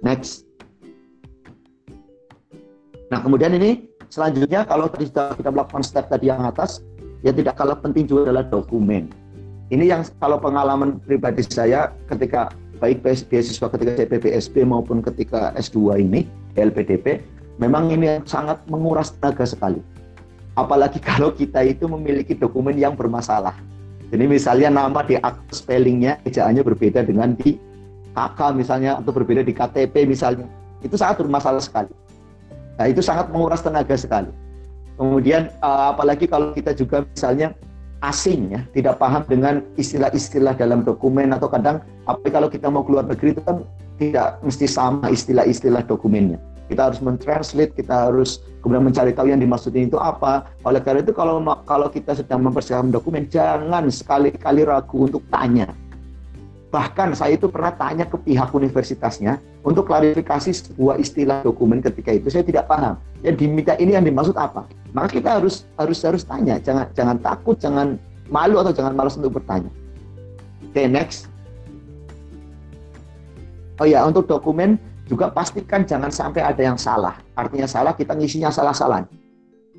[0.00, 0.46] Next.
[3.10, 6.82] Nah, kemudian ini selanjutnya kalau kita, kita melakukan step tadi yang atas,
[7.26, 9.10] ya tidak kalah penting juga adalah dokumen.
[9.66, 16.30] Ini yang kalau pengalaman pribadi saya ketika baik beasiswa ketika saya maupun ketika S2 ini
[16.54, 17.18] LPDP,
[17.58, 19.82] memang ini sangat menguras tenaga sekali.
[20.54, 23.58] Apalagi kalau kita itu memiliki dokumen yang bermasalah
[24.06, 27.58] jadi misalnya nama di akte spellingnya ejaannya berbeda dengan di
[28.14, 30.46] KK misalnya atau berbeda di KTP misalnya.
[30.80, 31.90] Itu sangat bermasalah sekali.
[32.78, 34.30] Nah, itu sangat menguras tenaga sekali.
[34.96, 37.52] Kemudian uh, apalagi kalau kita juga misalnya
[38.00, 43.04] asing ya, tidak paham dengan istilah-istilah dalam dokumen atau kadang apa kalau kita mau keluar
[43.04, 43.66] negeri itu kan
[43.96, 46.36] tidak mesti sama istilah-istilah dokumennya
[46.66, 50.50] kita harus mentranslate, kita harus kemudian mencari tahu yang dimaksudnya itu apa.
[50.66, 55.70] Oleh karena itu kalau kalau kita sedang mempersiapkan dokumen, jangan sekali-kali ragu untuk tanya.
[56.74, 62.26] Bahkan saya itu pernah tanya ke pihak universitasnya untuk klarifikasi sebuah istilah dokumen ketika itu
[62.28, 62.98] saya tidak paham.
[63.22, 64.66] Yang diminta ini yang dimaksud apa?
[64.90, 69.38] Maka kita harus harus harus tanya, jangan jangan takut, jangan malu atau jangan malas untuk
[69.38, 69.70] bertanya.
[70.66, 71.30] Oke, okay, next.
[73.78, 77.14] Oh ya, untuk dokumen juga pastikan jangan sampai ada yang salah.
[77.38, 79.06] Artinya salah kita ngisinya salah-salah.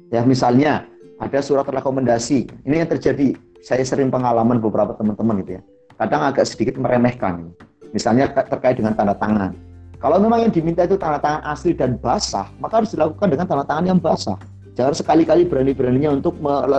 [0.08, 0.88] Ya misalnya
[1.20, 2.48] ada surat rekomendasi.
[2.64, 3.36] Ini yang terjadi.
[3.60, 5.62] Saya sering pengalaman beberapa teman-teman gitu ya.
[6.00, 7.52] Kadang agak sedikit meremehkan.
[7.92, 9.52] Misalnya terkait dengan tanda tangan.
[10.00, 13.66] Kalau memang yang diminta itu tanda tangan asli dan basah, maka harus dilakukan dengan tanda
[13.68, 14.38] tangan yang basah.
[14.78, 16.38] Jangan sekali-kali berani-beraninya untuk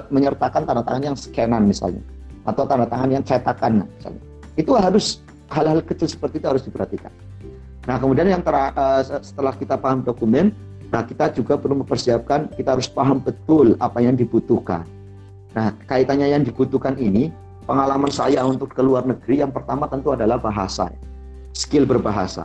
[0.09, 2.01] menyertakan tanda tangan yang scanan misalnya.
[2.49, 4.23] Atau tanda tangan yang cetakan misalnya.
[4.57, 5.21] Itu harus
[5.51, 7.13] hal-hal kecil seperti itu harus diperhatikan.
[7.89, 10.53] Nah, kemudian yang ter, uh, setelah kita paham dokumen,
[10.93, 14.85] nah kita juga perlu mempersiapkan, kita harus paham betul apa yang dibutuhkan.
[15.57, 17.33] Nah, kaitannya yang dibutuhkan ini,
[17.65, 20.93] pengalaman saya untuk ke luar negeri, yang pertama tentu adalah bahasa,
[21.57, 22.45] skill berbahasa.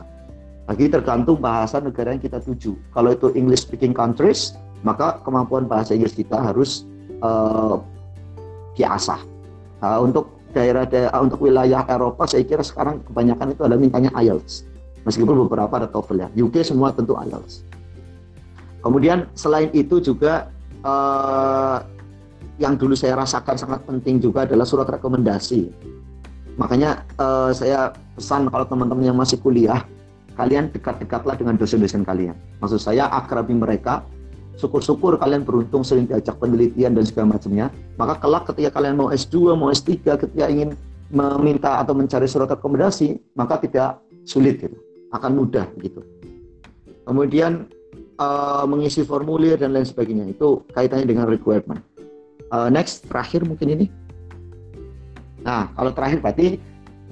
[0.64, 2.72] Lagi tergantung bahasa negara yang kita tuju.
[2.96, 6.88] Kalau itu English speaking countries, maka kemampuan bahasa Inggris kita harus
[7.20, 7.76] uh,
[8.80, 9.20] diasah.
[9.84, 14.73] Uh, untuk daerah-daerah untuk wilayah Eropa, saya kira sekarang kebanyakan itu adalah mintanya IELTS
[15.04, 16.28] Meskipun beberapa ada TOEFL ya.
[16.32, 17.64] UK semua tentu IELTS.
[18.80, 20.52] Kemudian selain itu juga
[20.84, 21.80] uh,
[22.60, 25.72] yang dulu saya rasakan sangat penting juga adalah surat rekomendasi.
[26.60, 29.84] Makanya uh, saya pesan kalau teman-teman yang masih kuliah,
[30.36, 32.36] kalian dekat-dekatlah dengan dosen-dosen kalian.
[32.60, 34.04] Maksud saya akrabi mereka,
[34.60, 37.72] syukur-syukur kalian beruntung sering diajak penelitian dan segala macamnya.
[37.96, 40.76] Maka kelak ketika kalian mau S2, mau S3, ketika ingin
[41.08, 43.98] meminta atau mencari surat rekomendasi, maka tidak
[44.28, 44.83] sulit gitu
[45.14, 46.02] akan mudah gitu.
[47.06, 47.70] Kemudian
[48.18, 51.80] uh, mengisi formulir dan lain sebagainya itu kaitannya dengan requirement.
[52.50, 53.86] Uh, next terakhir mungkin ini.
[55.46, 56.58] Nah kalau terakhir berarti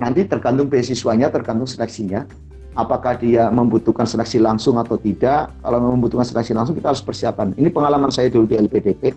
[0.01, 2.27] nanti tergantung beasiswanya, tergantung seleksinya.
[2.73, 5.53] Apakah dia membutuhkan seleksi langsung atau tidak?
[5.61, 7.53] Kalau membutuhkan seleksi langsung kita harus persiapan.
[7.61, 9.12] Ini pengalaman saya dulu di LPDP.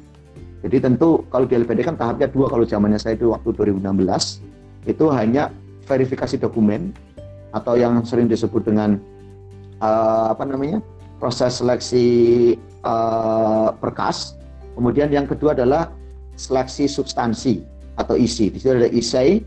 [0.60, 5.06] Jadi tentu kalau di LPD kan tahapnya dua kalau zamannya saya itu waktu 2016 itu
[5.14, 5.56] hanya
[5.88, 6.92] verifikasi dokumen
[7.56, 9.00] atau yang sering disebut dengan
[9.80, 10.84] uh, apa namanya
[11.18, 12.06] proses seleksi
[12.84, 14.36] uh, berkas.
[14.76, 15.88] Kemudian yang kedua adalah
[16.36, 17.64] seleksi substansi
[17.96, 18.52] atau isi.
[18.52, 19.40] Di situ ada essay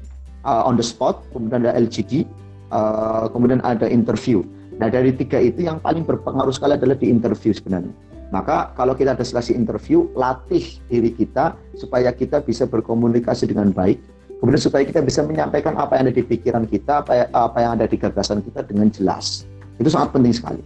[0.49, 2.25] uh, on the spot, kemudian ada LGD,
[2.73, 4.41] uh, kemudian ada interview.
[4.81, 7.93] Nah dari tiga itu yang paling berpengaruh sekali adalah di interview sebenarnya.
[8.29, 14.01] Maka kalau kita ada seleksi interview, latih diri kita supaya kita bisa berkomunikasi dengan baik,
[14.39, 17.91] Kemudian supaya kita bisa menyampaikan apa yang ada di pikiran kita, apa, apa yang ada
[17.91, 19.43] di gagasan kita dengan jelas.
[19.83, 20.63] Itu sangat penting sekali.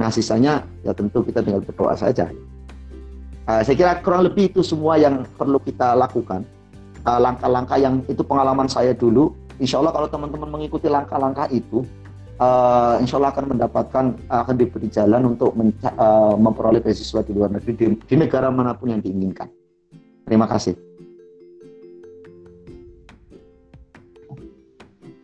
[0.00, 2.32] Nah sisanya ya tentu kita tinggal berdoa saja.
[3.44, 6.44] Uh, saya kira kurang lebih itu semua yang perlu kita lakukan.
[7.00, 9.32] Ah, langkah-langkah uh, yang itu pengalaman saya dulu.
[9.56, 11.84] Insya Allah kalau teman-teman mengikuti langkah-langkah itu,
[12.36, 17.72] uh, insya Allah akan mendapatkan akan diberi jalan untuk uh, memperoleh beasiswa di luar negeri
[17.76, 19.48] di, di negara mana pun yang diinginkan.
[20.28, 20.89] Terima kasih.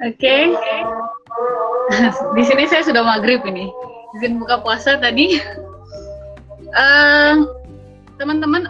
[0.04, 0.36] Oke.
[2.36, 3.72] Di sini saya sudah maghrib ini.
[4.20, 5.40] Izin buka puasa tadi.
[6.72, 7.48] teman
[8.20, 8.62] teman-teman,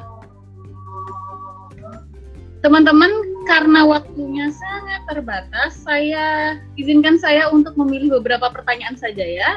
[2.63, 3.11] teman-teman
[3.47, 9.51] karena waktunya sangat terbatas, saya izinkan saya untuk memilih beberapa pertanyaan saja ya.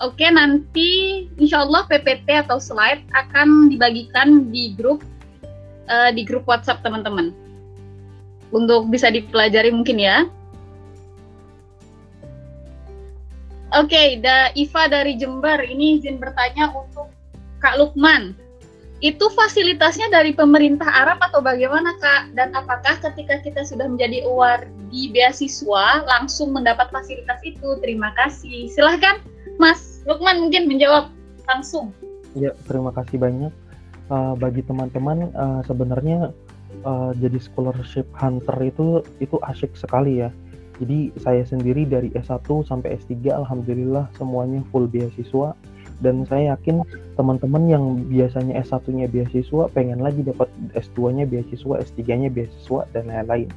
[0.00, 5.00] Oke, nanti insya Allah PPT atau slide akan dibagikan di grup
[5.88, 7.32] uh, di grup WhatsApp teman-teman
[8.52, 10.28] untuk bisa dipelajari mungkin ya.
[13.72, 17.08] Oke, okay, da Iva dari Jember ini izin bertanya untuk
[17.64, 18.36] Kak Lukman.
[19.00, 22.36] Itu fasilitasnya dari pemerintah Arab atau bagaimana Kak?
[22.36, 24.28] Dan apakah ketika kita sudah menjadi
[24.92, 27.80] di beasiswa langsung mendapat fasilitas itu?
[27.80, 28.68] Terima kasih.
[28.68, 29.24] Silahkan
[29.56, 31.08] Mas Lukman mungkin menjawab
[31.48, 31.96] langsung.
[32.36, 33.52] Ya, terima kasih banyak.
[34.12, 36.28] Uh, bagi teman-teman uh, sebenarnya
[36.84, 40.28] uh, jadi scholarship hunter itu itu asyik sekali ya
[40.80, 45.52] jadi saya sendiri dari S1 sampai S3 alhamdulillah semuanya full beasiswa
[46.02, 46.82] dan saya yakin
[47.14, 53.48] teman-teman yang biasanya S1-nya beasiswa pengen lagi dapat S2-nya beasiswa, S3-nya beasiswa dan lain-lain.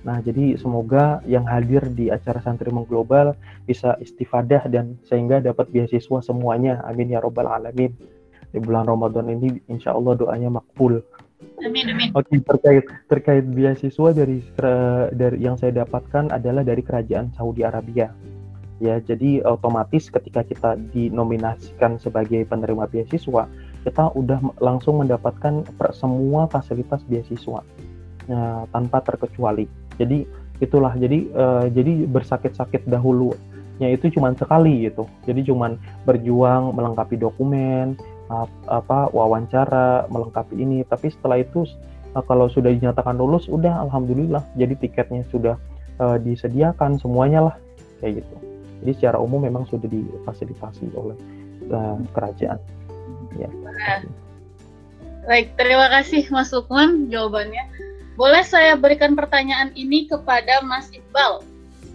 [0.00, 3.36] Nah, jadi semoga yang hadir di acara Santri Mengglobal
[3.68, 6.80] bisa istifadah dan sehingga dapat beasiswa semuanya.
[6.88, 7.92] Amin ya robbal alamin.
[8.50, 11.04] Di bulan Ramadan ini insya Allah doanya makbul.
[11.60, 12.08] Amin, amin.
[12.16, 14.40] Oke, terkait terkait beasiswa dari
[15.12, 18.12] dari yang saya dapatkan adalah dari kerajaan Saudi Arabia.
[18.80, 23.44] Ya, jadi otomatis ketika kita dinominasikan sebagai penerima beasiswa,
[23.84, 27.60] kita udah langsung mendapatkan semua fasilitas beasiswa
[28.24, 29.68] ya, tanpa terkecuali.
[30.00, 30.24] Jadi
[30.64, 33.36] itulah jadi uh, jadi bersakit-sakit dahulu
[33.80, 35.08] nya itu cuma sekali gitu.
[35.24, 35.72] Jadi cuma
[36.04, 37.96] berjuang melengkapi dokumen,
[38.70, 40.86] apa wawancara melengkapi ini.
[40.86, 41.66] Tapi setelah itu
[42.14, 44.42] uh, kalau sudah dinyatakan lulus udah alhamdulillah.
[44.54, 45.58] Jadi tiketnya sudah
[45.98, 47.56] uh, disediakan semuanya lah
[47.98, 48.34] kayak gitu.
[48.80, 51.16] Jadi secara umum memang sudah difasilitasi oleh
[51.74, 52.58] uh, kerajaan.
[53.36, 53.50] Ya
[55.30, 57.64] baik terima kasih Mas Lukman jawabannya.
[58.16, 61.40] Boleh saya berikan pertanyaan ini kepada Mas Iqbal?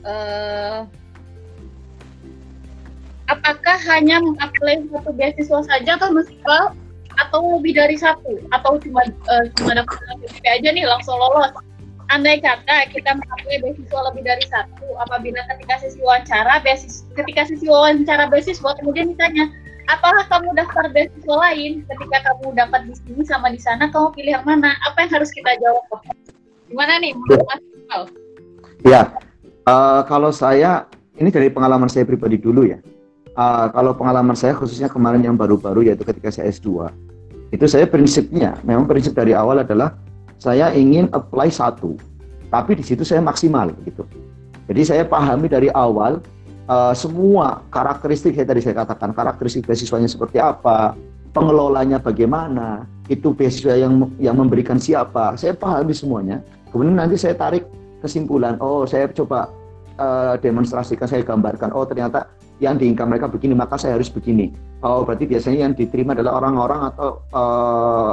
[0.06, 0.88] Uh,
[3.30, 6.64] apakah hanya mengapply satu beasiswa saja atau Iqbal
[7.16, 8.42] atau lebih dari satu?
[8.54, 11.54] Atau cuma uh, cuma dapat PPP aja nih langsung lolos?
[12.14, 17.66] Andai kata kita mengapply beasiswa lebih dari satu apabila ketika sesi wawancara beasiswa ketika sesi
[17.66, 19.50] wawancara beasiswa kemudian ditanya
[19.90, 21.82] apakah kamu daftar beasiswa lain?
[21.90, 24.78] Ketika kamu dapat di sini sama di sana kamu pilih yang mana?
[24.86, 26.06] Apa yang harus kita jawab?
[26.70, 28.02] Gimana nih menurut Mas Iqbal?
[28.86, 29.02] Ya
[29.66, 30.86] uh, kalau saya
[31.18, 32.78] ini dari pengalaman saya pribadi dulu ya
[33.36, 36.90] uh, kalau pengalaman saya khususnya kemarin yang baru-baru yaitu ketika saya S2
[37.54, 39.96] itu saya prinsipnya memang prinsip dari awal adalah
[40.42, 41.96] saya ingin apply satu
[42.50, 44.06] tapi di situ saya maksimal gitu.
[44.66, 46.24] Jadi saya pahami dari awal
[46.66, 50.98] uh, semua karakteristik saya tadi saya katakan karakteristik beasiswanya seperti apa
[51.36, 56.42] pengelolanya bagaimana itu beasiswa yang yang memberikan siapa saya pahami semuanya.
[56.74, 57.68] Kemudian nanti saya tarik
[58.02, 59.52] kesimpulan oh saya coba
[60.02, 62.28] uh, demonstrasikan saya gambarkan oh ternyata
[62.64, 64.56] yang diinginkan mereka begini maka saya harus begini.
[64.84, 68.12] Oh berarti biasanya yang diterima adalah orang-orang atau eh,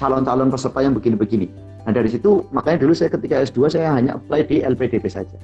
[0.00, 1.46] calon-calon peserta yang begini-begini.
[1.84, 5.36] Nah dari situ makanya dulu saya ketika S2 saya hanya apply di LPDP saja.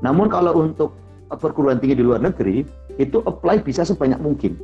[0.00, 0.96] Namun kalau untuk
[1.36, 2.64] perguruan tinggi di luar negeri
[2.96, 4.56] itu apply bisa sebanyak mungkin.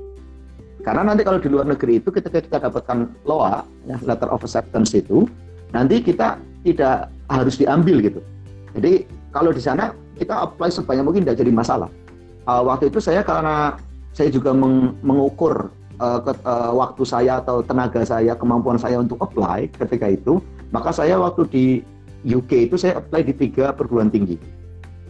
[0.84, 4.96] Karena nanti kalau di luar negeri itu ketika kita dapatkan LOA ya, letter of acceptance
[4.96, 5.28] itu
[5.76, 8.20] nanti kita tidak harus diambil gitu.
[8.72, 9.04] Jadi
[9.36, 11.92] kalau di sana kita apply sebanyak mungkin tidak jadi masalah
[12.48, 13.76] uh, waktu itu saya karena
[14.16, 15.68] saya juga meng mengukur
[16.00, 20.40] uh, ke, uh, waktu saya atau tenaga saya, kemampuan saya untuk apply ketika itu,
[20.72, 21.64] maka saya waktu di
[22.26, 24.40] UK itu saya apply di tiga perguruan tinggi.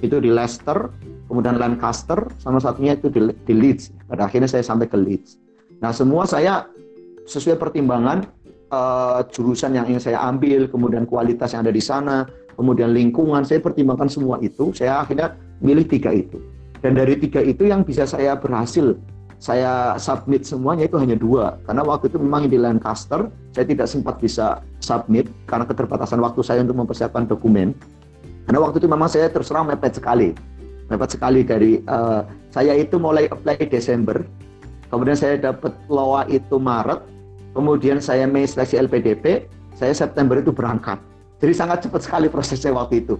[0.04, 0.92] Itu di Leicester,
[1.30, 3.94] kemudian Lancaster, sama satunya itu di, di Leeds.
[4.10, 5.40] Pada akhirnya saya sampai ke Leeds.
[5.80, 6.68] Nah semua saya
[7.24, 8.28] sesuai pertimbangan
[8.70, 13.58] uh, jurusan yang ingin saya ambil, kemudian kualitas yang ada di sana, kemudian lingkungan, saya
[13.58, 14.70] pertimbangkan semua itu.
[14.76, 16.38] Saya akhirnya milih tiga itu.
[16.78, 18.94] Dan dari tiga itu yang bisa saya berhasil
[19.38, 21.58] saya submit semuanya itu hanya dua.
[21.62, 26.62] Karena waktu itu memang di Lancaster saya tidak sempat bisa submit karena keterbatasan waktu saya
[26.66, 27.74] untuk mempersiapkan dokumen.
[28.46, 30.34] Karena waktu itu memang saya terserah mepet sekali.
[30.90, 34.24] Mepet sekali dari uh, saya itu mulai apply Desember
[34.88, 37.00] kemudian saya dapat LOA itu Maret
[37.52, 39.48] kemudian saya Mei seleksi LPDP
[39.78, 40.98] saya September itu berangkat.
[41.38, 43.14] Jadi sangat cepat sekali prosesnya waktu itu.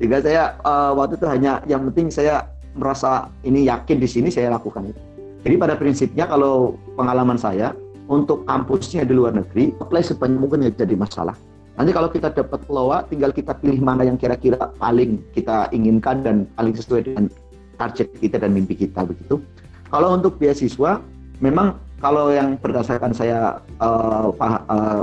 [0.00, 4.52] Sehingga saya uh, waktu itu hanya yang penting saya merasa ini yakin di sini saya
[4.52, 5.00] lakukan itu.
[5.46, 7.72] Jadi pada prinsipnya kalau pengalaman saya
[8.10, 11.36] untuk kampusnya di luar negeri apply sebanyak mungkin tidak jadi masalah.
[11.78, 16.36] Nanti kalau kita dapat loa, tinggal kita pilih mana yang kira-kira paling kita inginkan dan
[16.58, 17.30] paling sesuai dengan
[17.78, 19.38] target kita dan mimpi kita begitu.
[19.86, 20.98] Kalau untuk beasiswa,
[21.38, 24.34] memang kalau yang berdasarkan saya uh,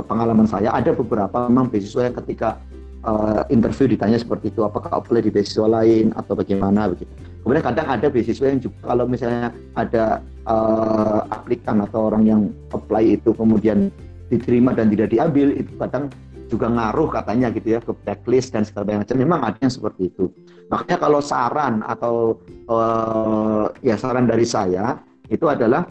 [0.04, 2.60] pengalaman saya ada beberapa memang beasiswa yang ketika
[3.04, 7.12] uh, interview ditanya seperti itu apakah apply di beasiswa lain atau bagaimana begitu
[7.46, 10.18] kemudian kadang ada beasiswa yang juga kalau misalnya ada
[10.50, 12.42] uh, aplikan atau orang yang
[12.74, 13.94] apply itu kemudian
[14.26, 16.10] diterima dan tidak diambil itu kadang
[16.50, 19.14] juga ngaruh katanya gitu ya ke blacklist dan segala macam.
[19.14, 20.30] Memang ada yang seperti itu.
[20.70, 24.98] Makanya kalau saran atau uh, ya saran dari saya
[25.30, 25.86] itu adalah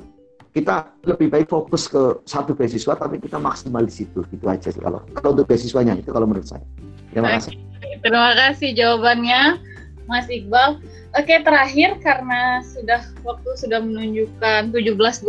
[0.55, 4.23] kita lebih baik fokus ke satu beasiswa tapi kita maksimal di situ.
[4.31, 6.63] Gitu aja sih kalau kalau untuk beasiswanya itu kalau menurut saya.
[7.11, 7.55] Terima kasih.
[8.03, 9.59] Terima kasih jawabannya
[10.07, 10.79] Mas Iqbal
[11.15, 15.25] oke terakhir karena sudah waktu sudah menunjukkan 17.24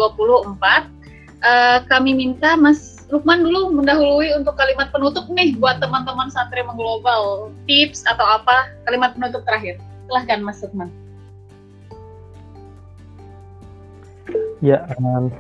[1.43, 7.55] uh, kami minta Mas Lukman dulu mendahului untuk kalimat penutup nih buat teman-teman santri mengglobal.
[7.71, 9.79] Tips atau apa kalimat penutup terakhir?
[10.11, 10.91] Silahkan Mas Lukman.
[14.59, 15.31] Ya, um,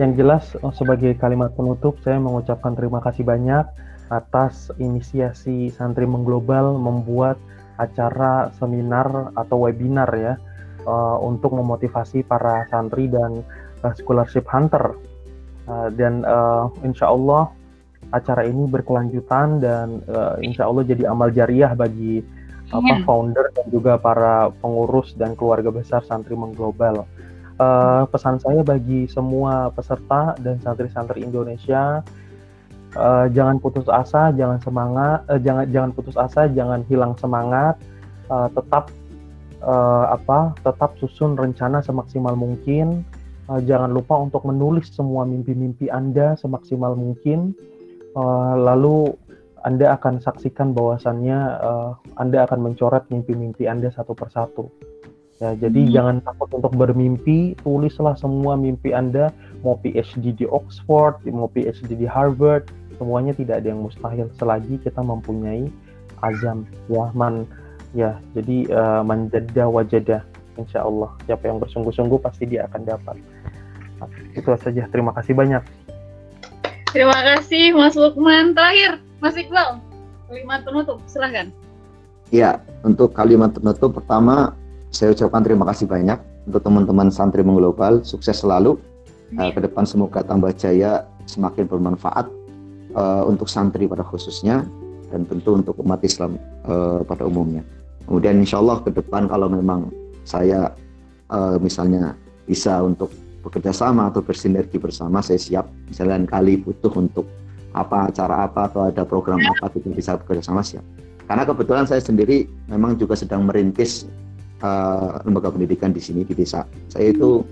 [0.00, 3.68] yang jelas oh, sebagai kalimat penutup saya mengucapkan terima kasih banyak
[4.08, 7.36] atas inisiasi Santri Mengglobal membuat
[7.76, 10.34] acara seminar atau webinar ya
[10.86, 13.42] uh, untuk memotivasi para santri dan
[13.82, 14.94] uh, scholarship hunter.
[15.64, 17.48] Uh, dan uh, insya Allah
[18.12, 22.20] acara ini berkelanjutan dan uh, insya Allah jadi amal jariah bagi
[22.72, 27.04] apa founder dan juga para pengurus dan keluarga besar Santri Mengglobal.
[27.54, 32.02] Uh, pesan saya bagi semua peserta dan santri-santri Indonesia
[32.96, 37.78] uh, jangan putus asa, jangan semangat, uh, jangan jangan putus asa, jangan hilang semangat,
[38.30, 38.90] uh, tetap
[39.62, 43.02] uh, apa, tetap susun rencana semaksimal mungkin.
[43.44, 47.52] Uh, jangan lupa untuk menulis semua mimpi-mimpi Anda semaksimal mungkin.
[48.16, 49.12] Uh, lalu
[49.64, 54.72] Anda akan saksikan bahwasannya uh, Anda akan mencoret mimpi-mimpi Anda satu persatu.
[55.42, 55.90] Ya, jadi hmm.
[55.90, 59.34] jangan takut untuk bermimpi, tulislah semua mimpi Anda,
[59.66, 65.00] mau PhD di Oxford, mau PhD di Harvard, semuanya tidak ada yang mustahil selagi kita
[65.00, 65.68] mempunyai
[66.22, 67.44] azam, ya man,
[67.92, 70.18] ya jadi uh, manjada wajada,
[70.56, 73.16] insya Allah siapa yang bersungguh-sungguh pasti dia akan dapat.
[74.00, 75.62] Nah, itu saja, terima kasih banyak.
[76.94, 78.54] Terima kasih Mas Lukman.
[78.54, 79.82] Terakhir, Mas Iqbal,
[80.30, 81.50] kalimat penutup, silahkan.
[82.30, 84.54] Ya, untuk kalimat penutup pertama
[84.94, 86.16] saya ucapkan terima kasih banyak
[86.46, 88.78] untuk teman-teman santri mengglobal sukses selalu
[89.34, 92.30] uh, ke depan semoga tambah jaya semakin bermanfaat
[92.94, 94.64] uh, untuk santri pada khususnya
[95.12, 97.62] dan tentu untuk umat Islam uh, pada umumnya.
[98.08, 99.92] Kemudian insya Allah ke depan kalau memang
[100.24, 100.72] saya
[101.30, 103.12] uh, misalnya bisa untuk
[103.44, 105.68] bekerja sama atau bersinergi bersama saya siap.
[105.88, 107.28] Misalnya kali butuh untuk
[107.74, 110.84] apa acara apa atau ada program apa kita bisa bekerja sama siap.
[111.24, 114.04] Karena kebetulan saya sendiri memang juga sedang merintis
[114.60, 116.68] uh, lembaga pendidikan di sini di desa.
[116.92, 117.44] Saya itu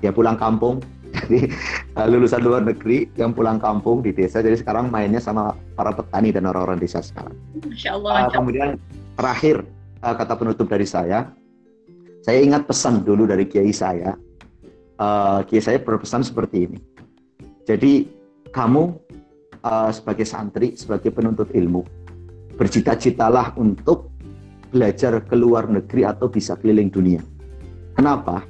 [0.00, 0.80] ya pulang kampung,
[1.10, 1.50] jadi
[1.98, 4.42] uh, lulusan luar negeri yang pulang kampung di desa.
[4.42, 7.34] Jadi sekarang mainnya sama para petani dan orang-orang desa sekarang.
[7.90, 8.26] Allah.
[8.26, 8.68] Uh, kemudian
[9.18, 9.66] terakhir
[10.02, 11.30] uh, kata penutup dari saya,
[12.22, 14.14] saya ingat pesan dulu dari kiai saya.
[15.00, 16.78] Uh, kiai saya berpesan seperti ini.
[17.64, 18.06] Jadi
[18.52, 18.94] kamu
[19.64, 21.82] uh, sebagai santri, sebagai penuntut ilmu,
[22.58, 24.12] bercita-citalah untuk
[24.70, 27.22] belajar ke luar negeri atau bisa keliling dunia.
[27.98, 28.46] Kenapa?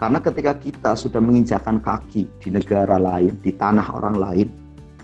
[0.00, 4.48] Karena ketika kita sudah menginjakan kaki di negara lain, di tanah orang lain,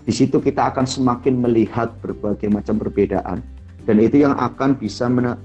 [0.01, 3.45] di situ kita akan semakin melihat berbagai macam perbedaan.
[3.85, 5.37] Dan itu yang akan bisa me,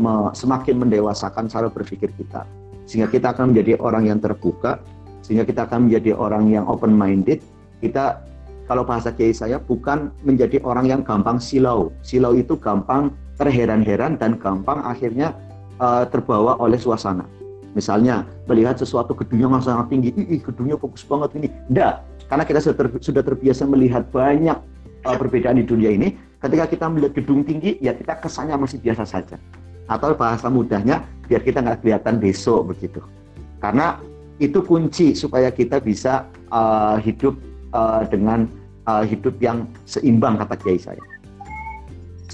[0.00, 2.48] me, semakin mendewasakan cara berpikir kita.
[2.88, 4.80] Sehingga kita akan menjadi orang yang terbuka
[5.20, 7.38] sehingga kita akan menjadi orang yang open minded
[7.78, 8.18] kita
[8.66, 11.90] kalau bahasa kiai saya bukan menjadi orang yang gampang silau.
[12.06, 15.34] Silau itu gampang terheran-heran dan gampang akhirnya
[15.82, 17.26] uh, terbawa oleh suasana.
[17.72, 21.48] Misalnya melihat sesuatu gedungnya yang sangat tinggi, ih gedungnya bagus banget ini.
[21.70, 24.58] Enggak, karena kita sudah, ter, sudah terbiasa melihat banyak
[25.06, 26.18] uh, perbedaan di dunia ini.
[26.40, 29.36] Ketika kita melihat gedung tinggi, ya kita kesannya masih biasa saja.
[29.86, 33.04] Atau bahasa mudahnya, biar kita nggak kelihatan besok begitu.
[33.60, 34.00] Karena
[34.40, 37.36] itu kunci supaya kita bisa uh, hidup
[37.76, 38.48] uh, dengan
[38.88, 41.02] uh, hidup yang seimbang kata kiai saya.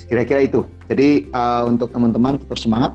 [0.06, 0.62] Kira-kira itu.
[0.86, 2.92] Jadi uh, untuk teman-teman tetap semangat.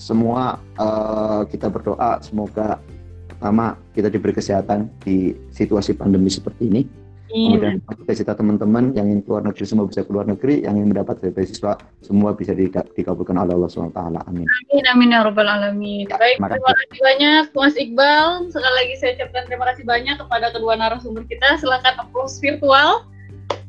[0.00, 2.80] Semua uh, kita berdoa semoga
[3.28, 6.82] pertama kita diberi kesehatan di situasi pandemi seperti ini.
[7.30, 11.78] Kemudian cita-cita teman-teman yang ingin keluar negeri semua bisa keluar negeri, yang ingin mendapat beasiswa
[12.02, 14.00] semua bisa dikabulkan oleh Allah SWT.
[14.26, 14.42] Amin.
[14.50, 16.10] Amin amin ya rabbal alamin.
[16.10, 18.26] Ya, Baik, terima kasih banyak Mas Iqbal.
[18.50, 21.62] Sekali lagi saya ucapkan terima kasih banyak kepada kedua narasumber kita.
[21.62, 23.06] Silakan applause virtual.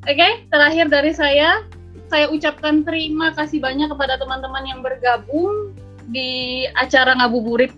[0.09, 1.61] Oke, okay, terakhir dari saya
[2.09, 5.71] saya ucapkan terima kasih banyak kepada teman-teman yang bergabung
[6.11, 7.71] di acara ngabuburit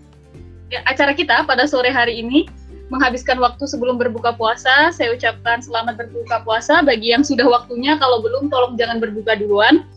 [0.68, 2.50] ya, acara kita pada sore hari ini
[2.92, 4.92] menghabiskan waktu sebelum berbuka puasa.
[4.92, 7.96] Saya ucapkan selamat berbuka puasa bagi yang sudah waktunya.
[7.96, 9.88] Kalau belum, tolong jangan berbuka duluan.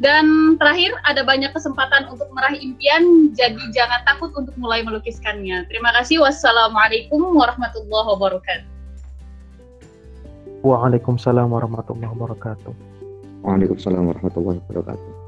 [0.00, 5.68] Dan terakhir, ada banyak kesempatan untuk meraih impian, jadi jangan takut untuk mulai melukiskannya.
[5.68, 6.24] Terima kasih.
[6.24, 8.68] Wassalamualaikum warahmatullahi wabarakatuh.
[10.64, 12.72] Waalaikumsalam warahmatullahi wabarakatuh.
[13.44, 15.21] Waalaikumsalam warahmatullahi wabarakatuh.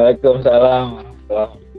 [0.00, 0.86] Waalaikumsalam
[1.28, 1.69] wabarakatuh.